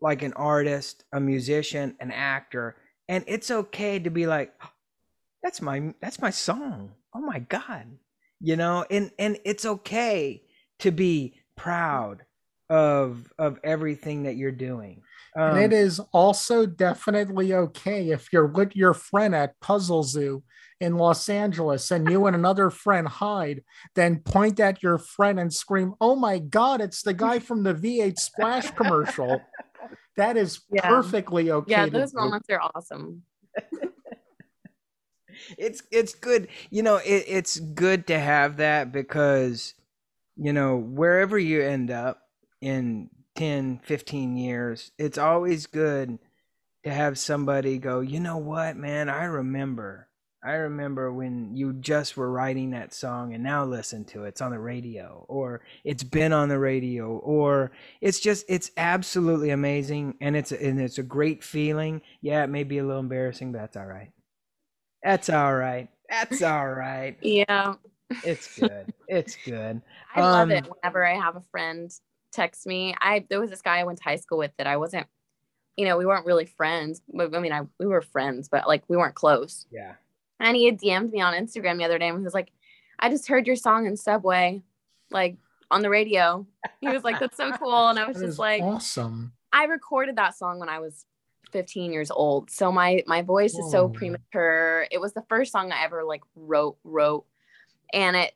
like 0.00 0.22
an 0.22 0.32
artist, 0.34 1.04
a 1.12 1.20
musician, 1.20 1.96
an 2.00 2.10
actor, 2.10 2.76
and 3.08 3.24
it's 3.26 3.50
okay 3.50 3.98
to 3.98 4.10
be 4.10 4.26
like, 4.26 4.52
that's 5.42 5.60
my 5.60 5.94
that's 6.00 6.20
my 6.20 6.30
song. 6.30 6.92
Oh 7.14 7.20
my 7.20 7.40
god. 7.40 7.86
You 8.40 8.56
know, 8.56 8.84
and 8.90 9.10
and 9.18 9.38
it's 9.44 9.64
okay 9.64 10.42
to 10.80 10.90
be 10.90 11.34
proud 11.56 12.24
of 12.68 13.32
of 13.38 13.58
everything 13.64 14.22
that 14.24 14.36
you're 14.36 14.52
doing. 14.52 15.02
Um, 15.36 15.56
and 15.56 15.58
it 15.58 15.72
is 15.72 16.00
also 16.12 16.66
definitely 16.66 17.52
okay 17.52 18.10
if 18.10 18.32
you're 18.32 18.46
with 18.46 18.74
your 18.74 18.94
friend 18.94 19.34
at 19.34 19.58
Puzzle 19.60 20.02
Zoo 20.02 20.42
in 20.80 20.96
Los 20.96 21.28
Angeles 21.28 21.90
and 21.90 22.10
you 22.10 22.26
and 22.26 22.34
another 22.34 22.70
friend 22.70 23.06
hide, 23.06 23.62
then 23.94 24.20
point 24.20 24.58
at 24.60 24.82
your 24.82 24.98
friend 24.98 25.38
and 25.38 25.52
scream, 25.52 25.94
Oh 26.00 26.16
my 26.16 26.38
God, 26.38 26.80
it's 26.80 27.02
the 27.02 27.12
guy 27.12 27.38
from 27.38 27.62
the 27.62 27.74
V8 27.74 28.18
Splash 28.18 28.70
commercial. 28.70 29.40
That 30.16 30.36
is 30.36 30.60
yeah. 30.70 30.88
perfectly 30.88 31.50
okay. 31.50 31.70
Yeah, 31.70 31.86
those 31.86 32.14
moments 32.14 32.48
are 32.50 32.60
awesome. 32.74 33.22
it's 35.58 35.82
it's 35.90 36.14
good. 36.14 36.48
You 36.70 36.82
know, 36.82 36.96
it, 36.96 37.24
it's 37.26 37.58
good 37.58 38.06
to 38.08 38.18
have 38.18 38.58
that 38.58 38.92
because, 38.92 39.74
you 40.36 40.52
know, 40.52 40.76
wherever 40.76 41.38
you 41.38 41.62
end 41.62 41.90
up 41.90 42.22
in 42.60 43.08
10, 43.36 43.80
15 43.82 44.36
years, 44.36 44.90
it's 44.98 45.18
always 45.18 45.66
good 45.66 46.18
to 46.84 46.90
have 46.90 47.18
somebody 47.18 47.78
go, 47.78 48.00
you 48.00 48.20
know 48.20 48.38
what, 48.38 48.76
man, 48.76 49.08
I 49.08 49.24
remember 49.24 50.09
I 50.42 50.52
remember 50.52 51.12
when 51.12 51.54
you 51.54 51.74
just 51.74 52.16
were 52.16 52.30
writing 52.30 52.70
that 52.70 52.94
song 52.94 53.34
and 53.34 53.44
now 53.44 53.64
listen 53.64 54.06
to 54.06 54.24
it. 54.24 54.28
It's 54.28 54.40
on 54.40 54.52
the 54.52 54.58
radio 54.58 55.26
or 55.28 55.60
it's 55.84 56.02
been 56.02 56.32
on 56.32 56.48
the 56.48 56.58
radio 56.58 57.18
or 57.18 57.72
it's 58.00 58.20
just 58.20 58.46
it's 58.48 58.70
absolutely 58.78 59.50
amazing 59.50 60.14
and 60.22 60.34
it's 60.34 60.50
and 60.50 60.80
it's 60.80 60.96
a 60.96 61.02
great 61.02 61.44
feeling. 61.44 62.00
Yeah, 62.22 62.42
it 62.42 62.46
may 62.48 62.64
be 62.64 62.78
a 62.78 62.84
little 62.84 63.00
embarrassing, 63.00 63.52
but 63.52 63.58
that's 63.58 63.76
all 63.76 63.86
right. 63.86 64.10
That's 65.02 65.28
all 65.28 65.54
right. 65.54 65.88
That's 66.08 66.42
all 66.42 66.68
right. 66.68 67.18
yeah. 67.22 67.74
It's 68.24 68.58
good. 68.58 68.94
It's 69.08 69.36
good. 69.44 69.82
I 70.14 70.20
um, 70.20 70.32
love 70.32 70.50
it 70.50 70.66
whenever 70.70 71.06
I 71.06 71.16
have 71.16 71.36
a 71.36 71.42
friend 71.50 71.90
text 72.32 72.66
me. 72.66 72.94
I 72.98 73.26
there 73.28 73.40
was 73.40 73.50
this 73.50 73.62
guy 73.62 73.78
I 73.80 73.84
went 73.84 73.98
to 73.98 74.04
high 74.04 74.16
school 74.16 74.38
with 74.38 74.52
that 74.56 74.66
I 74.66 74.78
wasn't 74.78 75.06
you 75.76 75.86
know, 75.86 75.96
we 75.96 76.04
weren't 76.04 76.26
really 76.26 76.46
friends. 76.46 77.00
I 77.18 77.26
mean, 77.26 77.52
I 77.52 77.62
we 77.78 77.86
were 77.86 78.00
friends, 78.00 78.48
but 78.48 78.66
like 78.66 78.84
we 78.88 78.96
weren't 78.96 79.14
close. 79.14 79.66
Yeah 79.70 79.94
and 80.40 80.56
he 80.56 80.66
had 80.66 80.80
DM'd 80.80 81.12
me 81.12 81.20
on 81.20 81.34
Instagram 81.34 81.78
the 81.78 81.84
other 81.84 81.98
day 81.98 82.08
and 82.08 82.18
he 82.18 82.24
was 82.24 82.34
like, 82.34 82.50
I 82.98 83.08
just 83.08 83.28
heard 83.28 83.46
your 83.46 83.56
song 83.56 83.86
in 83.86 83.96
Subway, 83.96 84.62
like 85.10 85.36
on 85.70 85.82
the 85.82 85.90
radio. 85.90 86.46
He 86.80 86.88
was 86.88 87.04
like, 87.04 87.20
That's 87.20 87.36
so 87.36 87.52
cool. 87.58 87.88
And 87.88 87.98
I 87.98 88.06
was 88.06 88.16
that 88.16 88.26
just 88.26 88.38
like, 88.38 88.62
Awesome. 88.62 89.32
I 89.52 89.64
recorded 89.64 90.16
that 90.16 90.36
song 90.36 90.58
when 90.58 90.68
I 90.68 90.78
was 90.78 91.04
15 91.52 91.92
years 91.92 92.10
old. 92.10 92.50
So 92.50 92.72
my 92.72 93.02
my 93.06 93.22
voice 93.22 93.54
Whoa. 93.54 93.66
is 93.66 93.72
so 93.72 93.84
oh. 93.84 93.88
premature. 93.88 94.86
It 94.90 95.00
was 95.00 95.12
the 95.12 95.24
first 95.28 95.52
song 95.52 95.72
I 95.72 95.84
ever 95.84 96.04
like 96.04 96.22
wrote, 96.34 96.76
wrote. 96.84 97.26
And 97.92 98.16
it 98.16 98.34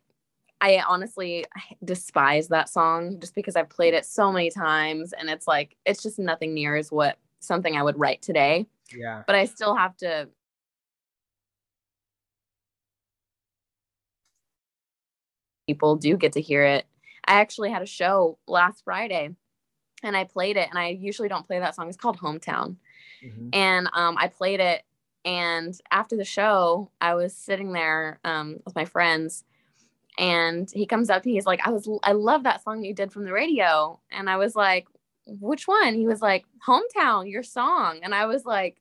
I 0.60 0.82
honestly 0.86 1.44
despise 1.84 2.48
that 2.48 2.68
song 2.68 3.20
just 3.20 3.34
because 3.34 3.56
I've 3.56 3.68
played 3.68 3.92
it 3.92 4.06
so 4.06 4.32
many 4.32 4.50
times 4.50 5.12
and 5.12 5.28
it's 5.28 5.46
like 5.46 5.76
it's 5.84 6.02
just 6.02 6.18
nothing 6.18 6.54
near 6.54 6.76
as 6.76 6.90
what 6.90 7.18
something 7.40 7.76
I 7.76 7.82
would 7.82 7.98
write 7.98 8.22
today. 8.22 8.66
Yeah. 8.94 9.22
But 9.26 9.36
I 9.36 9.44
still 9.44 9.74
have 9.74 9.96
to 9.98 10.28
people 15.66 15.96
do 15.96 16.16
get 16.16 16.32
to 16.32 16.40
hear 16.40 16.64
it. 16.64 16.86
I 17.26 17.40
actually 17.40 17.70
had 17.70 17.82
a 17.82 17.86
show 17.86 18.38
last 18.46 18.84
Friday 18.84 19.30
and 20.02 20.16
I 20.16 20.24
played 20.24 20.56
it 20.56 20.68
and 20.68 20.78
I 20.78 20.88
usually 20.88 21.28
don't 21.28 21.46
play 21.46 21.58
that 21.58 21.74
song. 21.74 21.88
It's 21.88 21.96
called 21.96 22.18
Hometown. 22.18 22.76
Mm-hmm. 23.24 23.48
And 23.52 23.88
um, 23.94 24.16
I 24.18 24.28
played 24.28 24.60
it 24.60 24.82
and 25.24 25.78
after 25.90 26.16
the 26.16 26.24
show, 26.24 26.90
I 27.00 27.14
was 27.14 27.34
sitting 27.34 27.72
there 27.72 28.20
um, 28.24 28.60
with 28.64 28.74
my 28.74 28.84
friends 28.84 29.44
and 30.18 30.70
he 30.70 30.86
comes 30.86 31.10
up 31.10 31.22
to 31.22 31.28
me 31.28 31.34
he's 31.34 31.46
like 31.46 31.66
I 31.66 31.70
was 31.70 31.88
I 32.04 32.12
love 32.12 32.44
that 32.44 32.62
song 32.62 32.84
you 32.84 32.94
did 32.94 33.10
from 33.10 33.24
the 33.24 33.32
radio 33.32 33.98
and 34.12 34.30
I 34.30 34.36
was 34.36 34.54
like 34.54 34.86
which 35.26 35.66
one? 35.66 35.94
He 35.94 36.06
was 36.06 36.20
like 36.20 36.44
Hometown, 36.66 37.30
your 37.30 37.42
song. 37.42 38.00
And 38.02 38.14
I 38.14 38.26
was 38.26 38.44
like 38.44 38.80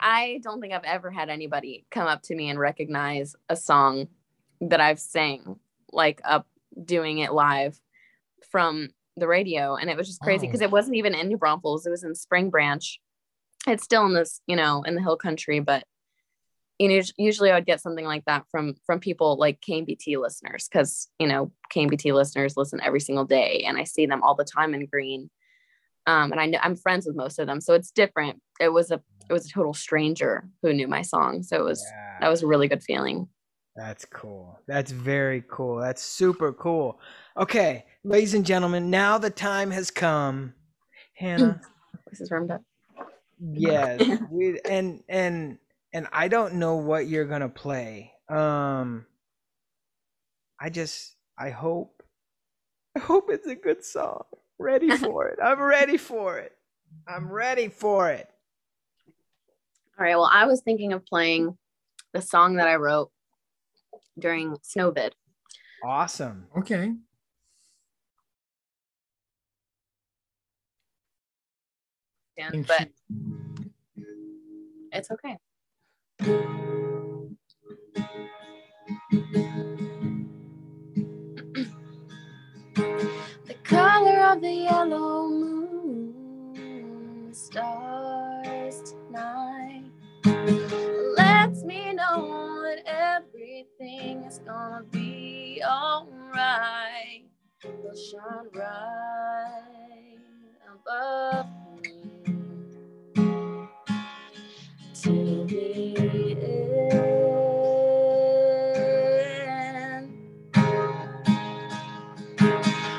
I 0.00 0.40
don't 0.42 0.60
think 0.60 0.72
I've 0.72 0.84
ever 0.84 1.10
had 1.10 1.28
anybody 1.28 1.86
come 1.90 2.06
up 2.06 2.22
to 2.22 2.34
me 2.34 2.48
and 2.48 2.58
recognize 2.58 3.36
a 3.48 3.56
song 3.56 4.08
that 4.60 4.80
I've 4.80 4.98
sang 5.00 5.58
like 5.94 6.20
up 6.24 6.46
doing 6.82 7.18
it 7.18 7.32
live 7.32 7.78
from 8.50 8.88
the 9.16 9.28
radio. 9.28 9.76
And 9.76 9.90
it 9.90 9.96
was 9.96 10.08
just 10.08 10.20
crazy 10.20 10.46
because 10.46 10.62
oh. 10.62 10.64
it 10.64 10.70
wasn't 10.70 10.96
even 10.96 11.14
in 11.14 11.28
New 11.28 11.38
Braunfels. 11.38 11.86
It 11.86 11.90
was 11.90 12.04
in 12.04 12.14
Spring 12.14 12.50
Branch. 12.50 13.00
It's 13.66 13.84
still 13.84 14.04
in 14.06 14.14
this 14.14 14.40
you 14.46 14.56
know 14.56 14.82
in 14.82 14.94
the 14.94 15.00
hill 15.00 15.16
country 15.16 15.58
but 15.58 15.84
you 16.78 16.88
know 16.88 17.00
usually 17.16 17.50
I 17.50 17.54
would 17.54 17.64
get 17.64 17.80
something 17.80 18.04
like 18.04 18.24
that 18.26 18.44
from 18.50 18.74
from 18.84 19.00
people 19.00 19.36
like 19.38 19.62
KNBT 19.62 20.20
listeners 20.20 20.68
because 20.68 21.08
you 21.18 21.26
know 21.26 21.50
KNBT 21.74 22.12
listeners 22.12 22.56
listen 22.56 22.80
every 22.82 23.00
single 23.00 23.24
day 23.24 23.64
and 23.66 23.78
I 23.78 23.84
see 23.84 24.04
them 24.04 24.22
all 24.22 24.34
the 24.34 24.44
time 24.44 24.74
in 24.74 24.86
Gruene. 24.86 25.30
Um, 26.06 26.32
and 26.32 26.40
I 26.40 26.44
know 26.44 26.58
I'm 26.62 26.76
friends 26.76 27.06
with 27.06 27.16
most 27.16 27.38
of 27.38 27.46
them 27.46 27.60
so 27.60 27.72
it's 27.72 27.90
different. 27.90 28.42
It 28.60 28.68
was 28.68 28.90
a 28.90 29.00
it 29.30 29.32
was 29.32 29.46
a 29.46 29.50
total 29.50 29.72
stranger 29.72 30.46
who 30.62 30.74
knew 30.74 30.86
my 30.86 31.00
song 31.00 31.42
so 31.42 31.56
it 31.56 31.64
was 31.64 31.82
yeah. 31.90 32.18
that 32.20 32.28
was 32.28 32.42
a 32.42 32.46
really 32.46 32.68
good 32.68 32.82
feeling 32.82 33.28
that's 33.76 34.04
cool. 34.04 34.60
That's 34.66 34.92
very 34.92 35.42
cool. 35.48 35.78
That's 35.78 36.02
super 36.02 36.52
cool. 36.52 37.00
Okay, 37.36 37.84
ladies 38.04 38.34
and 38.34 38.46
gentlemen, 38.46 38.88
now 38.88 39.18
the 39.18 39.30
time 39.30 39.70
has 39.72 39.90
come. 39.90 40.54
Hannah. 41.14 41.60
this 42.10 42.20
is 42.20 42.30
warmed 42.30 42.52
up. 42.52 42.62
Yes. 43.40 44.00
we, 44.30 44.60
and 44.68 45.02
and 45.08 45.58
and 45.92 46.06
I 46.12 46.28
don't 46.28 46.54
know 46.54 46.76
what 46.76 47.08
you're 47.08 47.24
gonna 47.24 47.48
play. 47.48 48.12
Um 48.28 49.06
I 50.60 50.70
just 50.70 51.16
I 51.36 51.50
hope 51.50 52.02
I 52.96 53.00
hope 53.00 53.28
it's 53.30 53.48
a 53.48 53.56
good 53.56 53.84
song. 53.84 54.22
Ready 54.58 54.90
for 54.96 55.26
it. 55.26 55.38
I'm 55.42 55.60
ready 55.60 55.96
for 55.96 56.38
it. 56.38 56.52
I'm 57.08 57.30
ready 57.30 57.68
for 57.68 58.10
it. 58.10 58.28
All 59.98 60.04
right. 60.04 60.16
Well, 60.16 60.30
I 60.32 60.46
was 60.46 60.60
thinking 60.62 60.92
of 60.92 61.04
playing 61.04 61.56
the 62.12 62.22
song 62.22 62.56
that 62.56 62.68
I 62.68 62.76
wrote 62.76 63.10
during 64.18 64.56
Snowvid. 64.56 65.12
Awesome. 65.84 66.46
Okay. 66.56 66.92
but 72.66 72.88
it's 74.92 75.10
okay. 75.10 75.36
the 83.46 83.54
color 83.62 84.20
of 84.20 84.40
the 84.40 84.52
yellow 84.52 85.28
moon 85.28 86.54
stars 87.32 88.82
tonight 88.82 89.90
lets 91.16 91.62
me 91.64 91.92
know 91.92 92.28
that 92.28 92.43
everything 93.54 94.24
is 94.24 94.38
gonna 94.40 94.82
be 94.90 95.62
alright. 95.64 97.24
They'll 97.62 97.94
shine 97.94 98.48
right 98.52 100.18
above 100.74 101.46
me 101.82 102.22
till 104.94 105.46
the 105.46 106.36
end. 109.92 110.12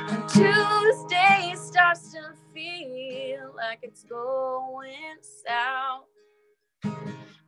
And 0.09 0.29
Tuesday 0.29 1.55
starts 1.55 2.13
to 2.13 2.33
feel 2.53 3.53
like 3.57 3.79
it's 3.81 4.03
going 4.05 5.17
south. 5.21 6.05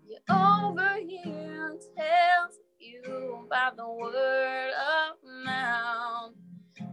You 0.05 0.17
overhear 0.29 1.75
tells 1.95 2.59
you 3.05 3.45
by 3.49 3.71
the 3.75 3.87
word 3.89 4.71
of 4.73 5.45
mouth. 5.45 6.33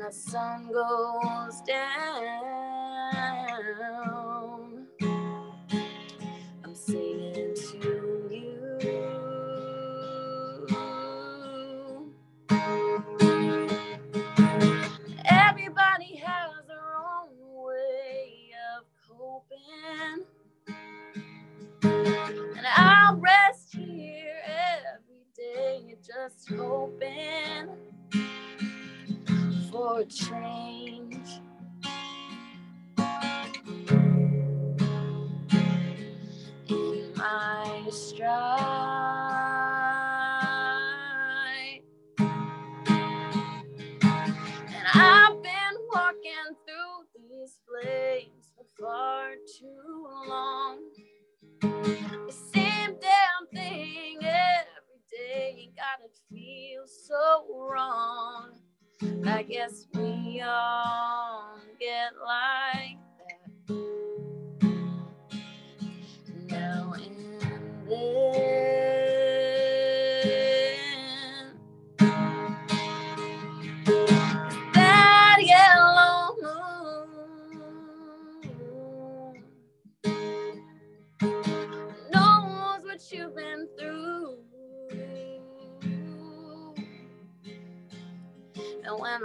the 0.07 0.13
sun 0.13 0.71
goes 0.71 1.61
down. 1.67 2.23
I'm 6.63 6.73
singing 6.73 7.53
to 7.55 8.29
you. 8.31 8.77
Everybody 15.25 16.15
has 16.23 16.51
their 16.67 16.95
own 16.95 17.29
way 17.65 18.51
of 18.77 18.85
coping. 19.09 20.25
And 22.57 22.67
I'll 22.77 23.17
rest 23.17 23.75
here 23.75 24.41
every 24.45 25.25
day 25.35 25.97
just 26.01 26.47
hoping 26.49 27.96
for 29.72 30.03
change. 30.05 31.41
In 36.70 37.13
my 37.15 37.88
stride. 37.89 38.28
And 44.59 44.86
I've 44.93 45.41
been 45.43 45.76
walking 45.93 46.55
through 46.65 47.05
these 47.30 47.59
flames 47.68 48.51
for 48.55 48.65
far 48.80 49.32
too 49.59 49.76
I 59.28 59.43
guess 59.43 59.88
we 59.93 60.41
all 60.41 61.59
get 61.80 62.13
like 62.25 62.86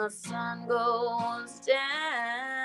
the 0.03 0.11
sun 0.11 0.66
goes 0.66 1.61
down, 1.61 2.61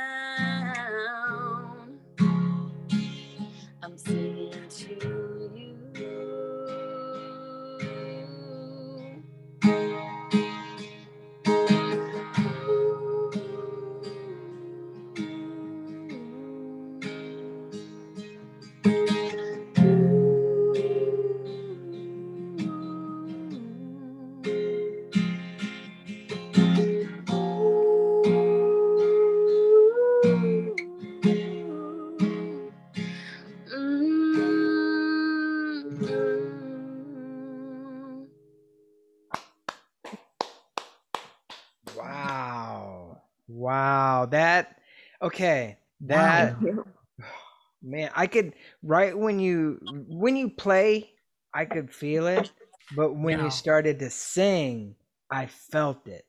I 48.27 48.29
could 48.29 48.55
right 48.83 49.17
when 49.17 49.39
you 49.39 49.79
when 50.09 50.35
you 50.35 50.49
play, 50.49 51.13
I 51.53 51.63
could 51.63 51.93
feel 51.95 52.27
it, 52.27 52.51
but 52.91 53.13
when 53.13 53.37
Yeah. 53.37 53.45
you 53.45 53.49
started 53.51 53.99
to 53.99 54.09
sing, 54.09 54.95
I 55.31 55.45
felt 55.45 56.09
it. 56.09 56.25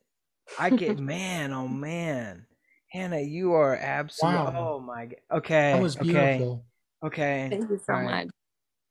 I 0.57 0.69
get 0.69 0.97
man, 0.97 1.51
oh 1.51 1.67
man. 1.67 2.47
Hannah, 2.87 3.19
you 3.19 3.51
are 3.51 3.75
absolutely 3.75 4.53
Wow. 4.53 4.75
oh 4.77 4.79
my 4.79 5.07
god. 5.07 5.19
Okay. 5.39 5.73
That 5.73 5.81
was 5.81 5.97
beautiful. 5.97 6.65
Okay. 7.03 7.49
Thank 7.49 7.69
you 7.69 7.77
so 7.79 7.93
All 7.93 7.99
right. 7.99 8.23
much. 8.23 8.29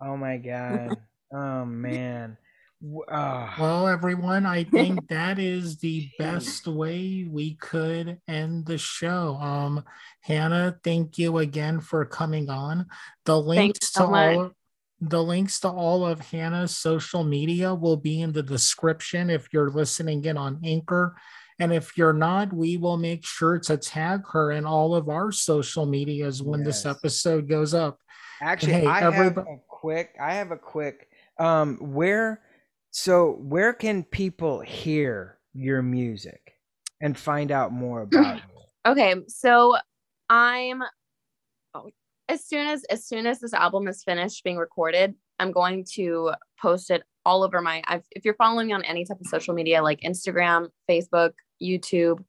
Oh 0.02 0.16
my 0.18 0.36
god. 0.36 0.96
Oh 1.32 1.64
man. 1.64 2.36
W- 2.82 3.04
ah. 3.10 3.54
Well, 3.58 3.88
everyone, 3.88 4.46
I 4.46 4.64
think 4.76 5.08
that 5.08 5.38
is 5.38 5.78
the 5.78 6.08
best 6.18 6.66
way 6.66 7.26
we 7.28 7.54
could 7.54 8.20
end 8.28 8.66
the 8.66 8.78
show. 8.78 9.36
Um, 9.40 9.84
Hannah, 10.20 10.78
thank 10.84 11.18
you 11.18 11.38
again 11.38 11.80
for 11.80 12.04
coming 12.04 12.48
on. 12.50 12.86
The 13.24 13.40
links 13.40 13.92
so 13.92 14.06
to 14.06 14.10
much. 14.10 14.36
all 14.36 14.50
the 15.00 15.22
links 15.22 15.60
to 15.60 15.68
all 15.68 16.04
of 16.04 16.20
Hannah's 16.20 16.76
social 16.76 17.22
media 17.22 17.72
will 17.72 17.96
be 17.96 18.20
in 18.20 18.32
the 18.32 18.42
description 18.42 19.30
if 19.30 19.48
you're 19.52 19.70
listening 19.70 20.24
in 20.24 20.36
on 20.36 20.60
Anchor. 20.64 21.16
And 21.60 21.72
if 21.72 21.96
you're 21.96 22.12
not, 22.12 22.52
we 22.52 22.76
will 22.76 22.96
make 22.96 23.24
sure 23.24 23.58
to 23.60 23.76
tag 23.76 24.22
her 24.32 24.52
in 24.52 24.64
all 24.64 24.94
of 24.94 25.08
our 25.08 25.32
social 25.32 25.86
medias 25.86 26.42
when 26.42 26.62
this 26.62 26.86
episode 26.86 27.48
goes 27.48 27.74
up. 27.74 27.98
Actually, 28.40 28.74
hey, 28.74 28.86
I 28.86 29.00
have 29.00 29.36
a 29.38 29.44
quick. 29.66 30.14
I 30.20 30.34
have 30.34 30.52
a 30.52 30.56
quick. 30.56 31.08
Um, 31.38 31.76
where? 31.80 32.42
So 33.00 33.36
where 33.38 33.72
can 33.72 34.02
people 34.02 34.58
hear 34.58 35.38
your 35.54 35.82
music 35.82 36.54
and 37.00 37.16
find 37.16 37.52
out 37.52 37.70
more 37.72 38.02
about 38.12 38.38
you? 38.38 38.42
Okay, 38.90 39.14
so 39.28 39.76
I'm 40.28 40.82
oh, 41.74 41.90
as 42.28 42.44
soon 42.44 42.66
as 42.66 42.82
as 42.90 43.06
soon 43.06 43.24
as 43.28 43.38
this 43.38 43.54
album 43.54 43.86
is 43.86 44.02
finished 44.02 44.42
being 44.42 44.56
recorded, 44.56 45.14
I'm 45.38 45.52
going 45.52 45.86
to 45.94 46.32
post 46.60 46.90
it 46.90 47.04
all 47.24 47.44
over 47.44 47.60
my 47.60 47.84
I've, 47.86 48.02
if 48.10 48.24
you're 48.24 48.34
following 48.34 48.66
me 48.66 48.72
on 48.72 48.82
any 48.82 49.04
type 49.04 49.20
of 49.20 49.28
social 49.28 49.54
media 49.54 49.80
like 49.80 50.00
Instagram, 50.00 50.66
Facebook, 50.90 51.34
YouTube, 51.62 52.24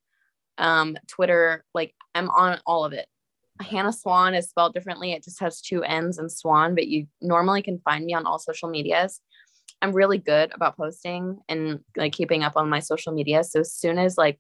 um, 0.60 0.98
Twitter, 1.08 1.66
like 1.74 1.96
I'm 2.14 2.30
on 2.30 2.60
all 2.68 2.86
of 2.86 2.94
it. 2.94 3.08
Hannah 3.60 3.92
Swan 3.92 4.36
is 4.36 4.50
spelled 4.50 4.76
differently. 4.76 5.14
It 5.14 5.24
just 5.24 5.40
has 5.40 5.62
two 5.62 5.84
N's 5.84 6.20
and 6.20 6.32
Swan, 6.32 6.76
but 6.76 6.88
you 6.88 7.08
normally 7.22 7.64
can 7.64 7.80
find 7.80 8.06
me 8.06 8.14
on 8.14 8.28
all 8.28 8.38
social 8.38 8.70
medias. 8.70 9.20
I'm 9.82 9.94
really 9.94 10.18
good 10.18 10.52
about 10.54 10.78
posting 10.78 11.40
and 11.48 11.80
like 11.96 12.14
keeping 12.14 12.44
up 12.44 12.54
on 12.56 12.70
my 12.70 12.80
social 12.80 13.14
media. 13.14 13.44
So 13.44 13.62
as 13.62 13.74
soon 13.74 13.98
as 13.98 14.18
like 14.18 14.40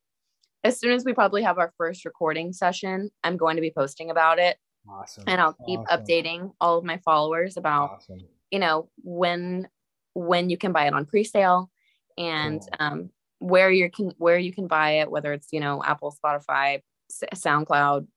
as 0.63 0.79
soon 0.79 0.91
as 0.91 1.05
we 1.05 1.13
probably 1.13 1.43
have 1.43 1.57
our 1.57 1.73
first 1.77 2.03
recording 2.05 2.51
session, 2.51 3.09
I'm 3.23 3.37
going 3.37 3.55
to 3.55 3.61
be 3.61 3.71
posting 3.71 4.09
about 4.11 4.39
it 4.39 4.57
Awesome. 4.89 5.23
and 5.27 5.39
I'll 5.39 5.55
keep 5.65 5.79
Awesome. 5.79 6.03
updating 6.03 6.53
all 6.59 6.77
of 6.77 6.83
my 6.83 6.97
followers 6.97 7.55
about, 7.57 7.91
Awesome. 7.91 8.27
you 8.51 8.59
know, 8.59 8.89
when 9.03 9.67
when 10.13 10.49
you 10.49 10.57
can 10.57 10.73
buy 10.73 10.87
it 10.87 10.93
on 10.93 11.05
pre-sale 11.05 11.69
and 12.17 12.61
Cool. 12.61 12.69
um 12.79 13.09
where 13.39 13.71
you 13.71 13.89
can 13.89 14.11
where 14.17 14.37
you 14.37 14.51
can 14.53 14.67
buy 14.67 14.99
it, 14.99 15.09
whether 15.09 15.31
it's, 15.31 15.47
you 15.53 15.61
know, 15.61 15.81
Apple, 15.83 16.13
Spotify, 16.23 16.81
S- 17.09 17.23
SoundCloud, 17.41 18.07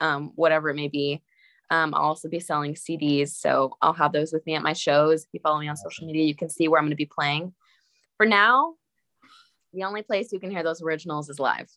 um 0.00 0.32
whatever 0.36 0.70
it 0.70 0.74
may 0.76 0.88
be. 0.88 1.22
Um, 1.70 1.94
I'll 1.94 2.02
also 2.02 2.28
be 2.28 2.40
selling 2.40 2.74
CDs, 2.74 3.30
so 3.30 3.76
I'll 3.80 3.92
have 3.94 4.12
those 4.12 4.32
with 4.32 4.44
me 4.46 4.54
at 4.54 4.62
my 4.62 4.74
shows. 4.74 5.22
If 5.24 5.28
you 5.32 5.40
follow 5.42 5.58
me 5.60 5.68
on 5.68 5.76
social 5.76 6.06
media, 6.06 6.24
you 6.24 6.34
can 6.36 6.48
see 6.48 6.68
where 6.68 6.78
I'm 6.78 6.84
going 6.84 6.90
to 6.90 6.96
be 6.96 7.06
playing. 7.06 7.54
For 8.16 8.26
now, 8.26 8.74
the 9.72 9.84
only 9.84 10.02
place 10.02 10.30
you 10.32 10.38
can 10.38 10.50
hear 10.50 10.62
those 10.62 10.82
originals 10.82 11.28
is 11.28 11.38
live 11.40 11.68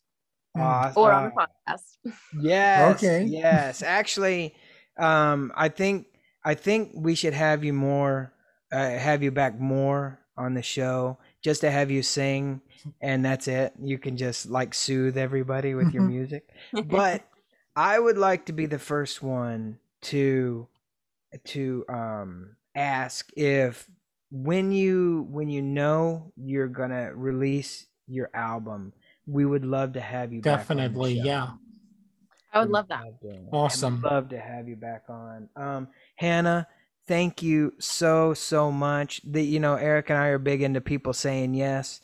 Awesome. 0.56 1.02
or 1.02 1.12
on 1.12 1.24
the 1.24 1.30
podcast. 1.30 2.14
Yes. 2.40 2.96
Okay. 3.02 3.24
Yes. 3.24 3.82
Actually, 3.82 4.54
um, 4.98 5.52
I 5.56 5.68
think 5.68 6.06
I 6.44 6.54
think 6.54 6.92
we 6.94 7.14
should 7.14 7.34
have 7.34 7.64
you 7.64 7.72
more, 7.72 8.32
uh, 8.72 8.90
have 8.90 9.22
you 9.22 9.30
back 9.30 9.58
more 9.58 10.20
on 10.36 10.54
the 10.54 10.62
show, 10.62 11.18
just 11.42 11.62
to 11.62 11.70
have 11.70 11.90
you 11.90 12.02
sing, 12.02 12.60
and 13.00 13.24
that's 13.24 13.48
it. 13.48 13.72
You 13.80 13.98
can 13.98 14.16
just 14.16 14.46
like 14.48 14.74
soothe 14.74 15.18
everybody 15.18 15.74
with 15.74 15.92
your 15.92 16.02
music. 16.14 16.48
But 16.72 17.24
I 17.78 17.98
would 17.98 18.18
like 18.18 18.46
to 18.46 18.52
be 18.52 18.66
the 18.66 18.78
first 18.80 19.22
one 19.22 19.78
to 20.02 20.66
to 21.44 21.84
um 21.88 22.56
ask 22.74 23.30
if 23.36 23.88
when 24.32 24.72
you 24.72 25.26
when 25.30 25.48
you 25.48 25.62
know 25.62 26.32
you're 26.36 26.66
gonna 26.66 27.14
release 27.14 27.86
your 28.08 28.30
album, 28.34 28.92
we 29.26 29.44
would 29.44 29.64
love 29.64 29.92
to 29.92 30.00
have 30.00 30.32
you 30.32 30.40
back 30.42 30.68
on 30.70 30.78
Definitely, 30.78 31.18
show. 31.18 31.24
yeah. 31.24 31.48
I 32.52 32.58
would 32.60 32.68
We'd 32.68 32.72
love 32.72 32.88
that. 32.88 33.04
to. 33.22 33.46
Awesome. 33.52 34.02
I'd 34.04 34.10
love 34.10 34.28
to 34.30 34.40
have 34.40 34.66
you 34.68 34.74
back 34.74 35.04
on. 35.08 35.48
Um, 35.54 35.88
Hannah, 36.16 36.66
thank 37.06 37.42
you 37.44 37.74
so 37.78 38.34
so 38.34 38.72
much. 38.72 39.20
That 39.24 39.42
you 39.42 39.60
know, 39.60 39.76
Eric 39.76 40.10
and 40.10 40.18
I 40.18 40.26
are 40.28 40.38
big 40.38 40.62
into 40.62 40.80
people 40.80 41.12
saying 41.12 41.54
yes. 41.54 42.00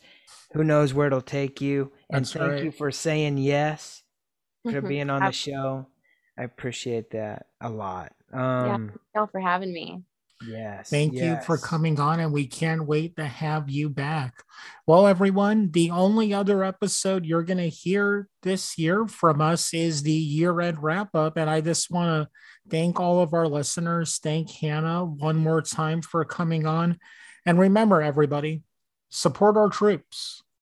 Who 0.53 0.63
knows 0.63 0.93
where 0.93 1.07
it'll 1.07 1.21
take 1.21 1.59
you? 1.59 1.91
And 2.09 2.23
That's 2.23 2.31
thank 2.31 2.51
right. 2.51 2.63
you 2.63 2.71
for 2.71 2.91
saying 2.91 3.39
yes, 3.39 4.03
for 4.71 4.81
Mhm. 4.81 4.87
being 4.87 5.09
on 5.09 5.23
the 5.23 5.31
show. 5.31 5.87
I 6.37 6.43
appreciate 6.43 7.11
that 7.11 7.47
a 7.61 7.69
lot. 7.69 8.13
Um, 8.33 8.91
y'all 9.15 9.27
for 9.27 9.39
having 9.39 9.71
me. 9.71 10.03
yes. 10.45 10.89
Thank 10.89 11.13
you 11.13 11.37
for 11.45 11.57
coming 11.57 11.97
on, 11.99 12.19
and 12.19 12.33
we 12.33 12.45
can't 12.45 12.85
wait 12.85 13.15
to 13.15 13.25
have 13.25 13.69
you 13.69 13.89
back. 13.89 14.43
Well, 14.85 15.07
everyone, 15.07 15.71
the 15.71 15.91
only 15.91 16.33
other 16.33 16.63
episode 16.63 17.25
you're 17.25 17.43
going 17.43 17.57
to 17.59 17.69
hear 17.69 18.27
this 18.43 18.77
year 18.77 19.07
from 19.07 19.39
us 19.39 19.73
is 19.73 20.03
the 20.03 20.11
year 20.11 20.59
end 20.59 20.83
wrap 20.83 21.15
up. 21.15 21.37
And 21.37 21.49
I 21.49 21.61
just 21.61 21.89
want 21.89 22.07
to 22.27 22.69
thank 22.69 22.99
all 22.99 23.21
of 23.21 23.33
our 23.33 23.47
listeners. 23.47 24.17
Thank 24.17 24.51
Hannah 24.51 25.05
one 25.05 25.37
more 25.37 25.61
time 25.61 26.01
for 26.01 26.25
coming 26.25 26.65
on. 26.67 26.99
And 27.45 27.57
remember, 27.57 28.01
everybody, 28.01 28.63
support 29.09 29.55
our 29.55 29.69
troops. 29.69 30.41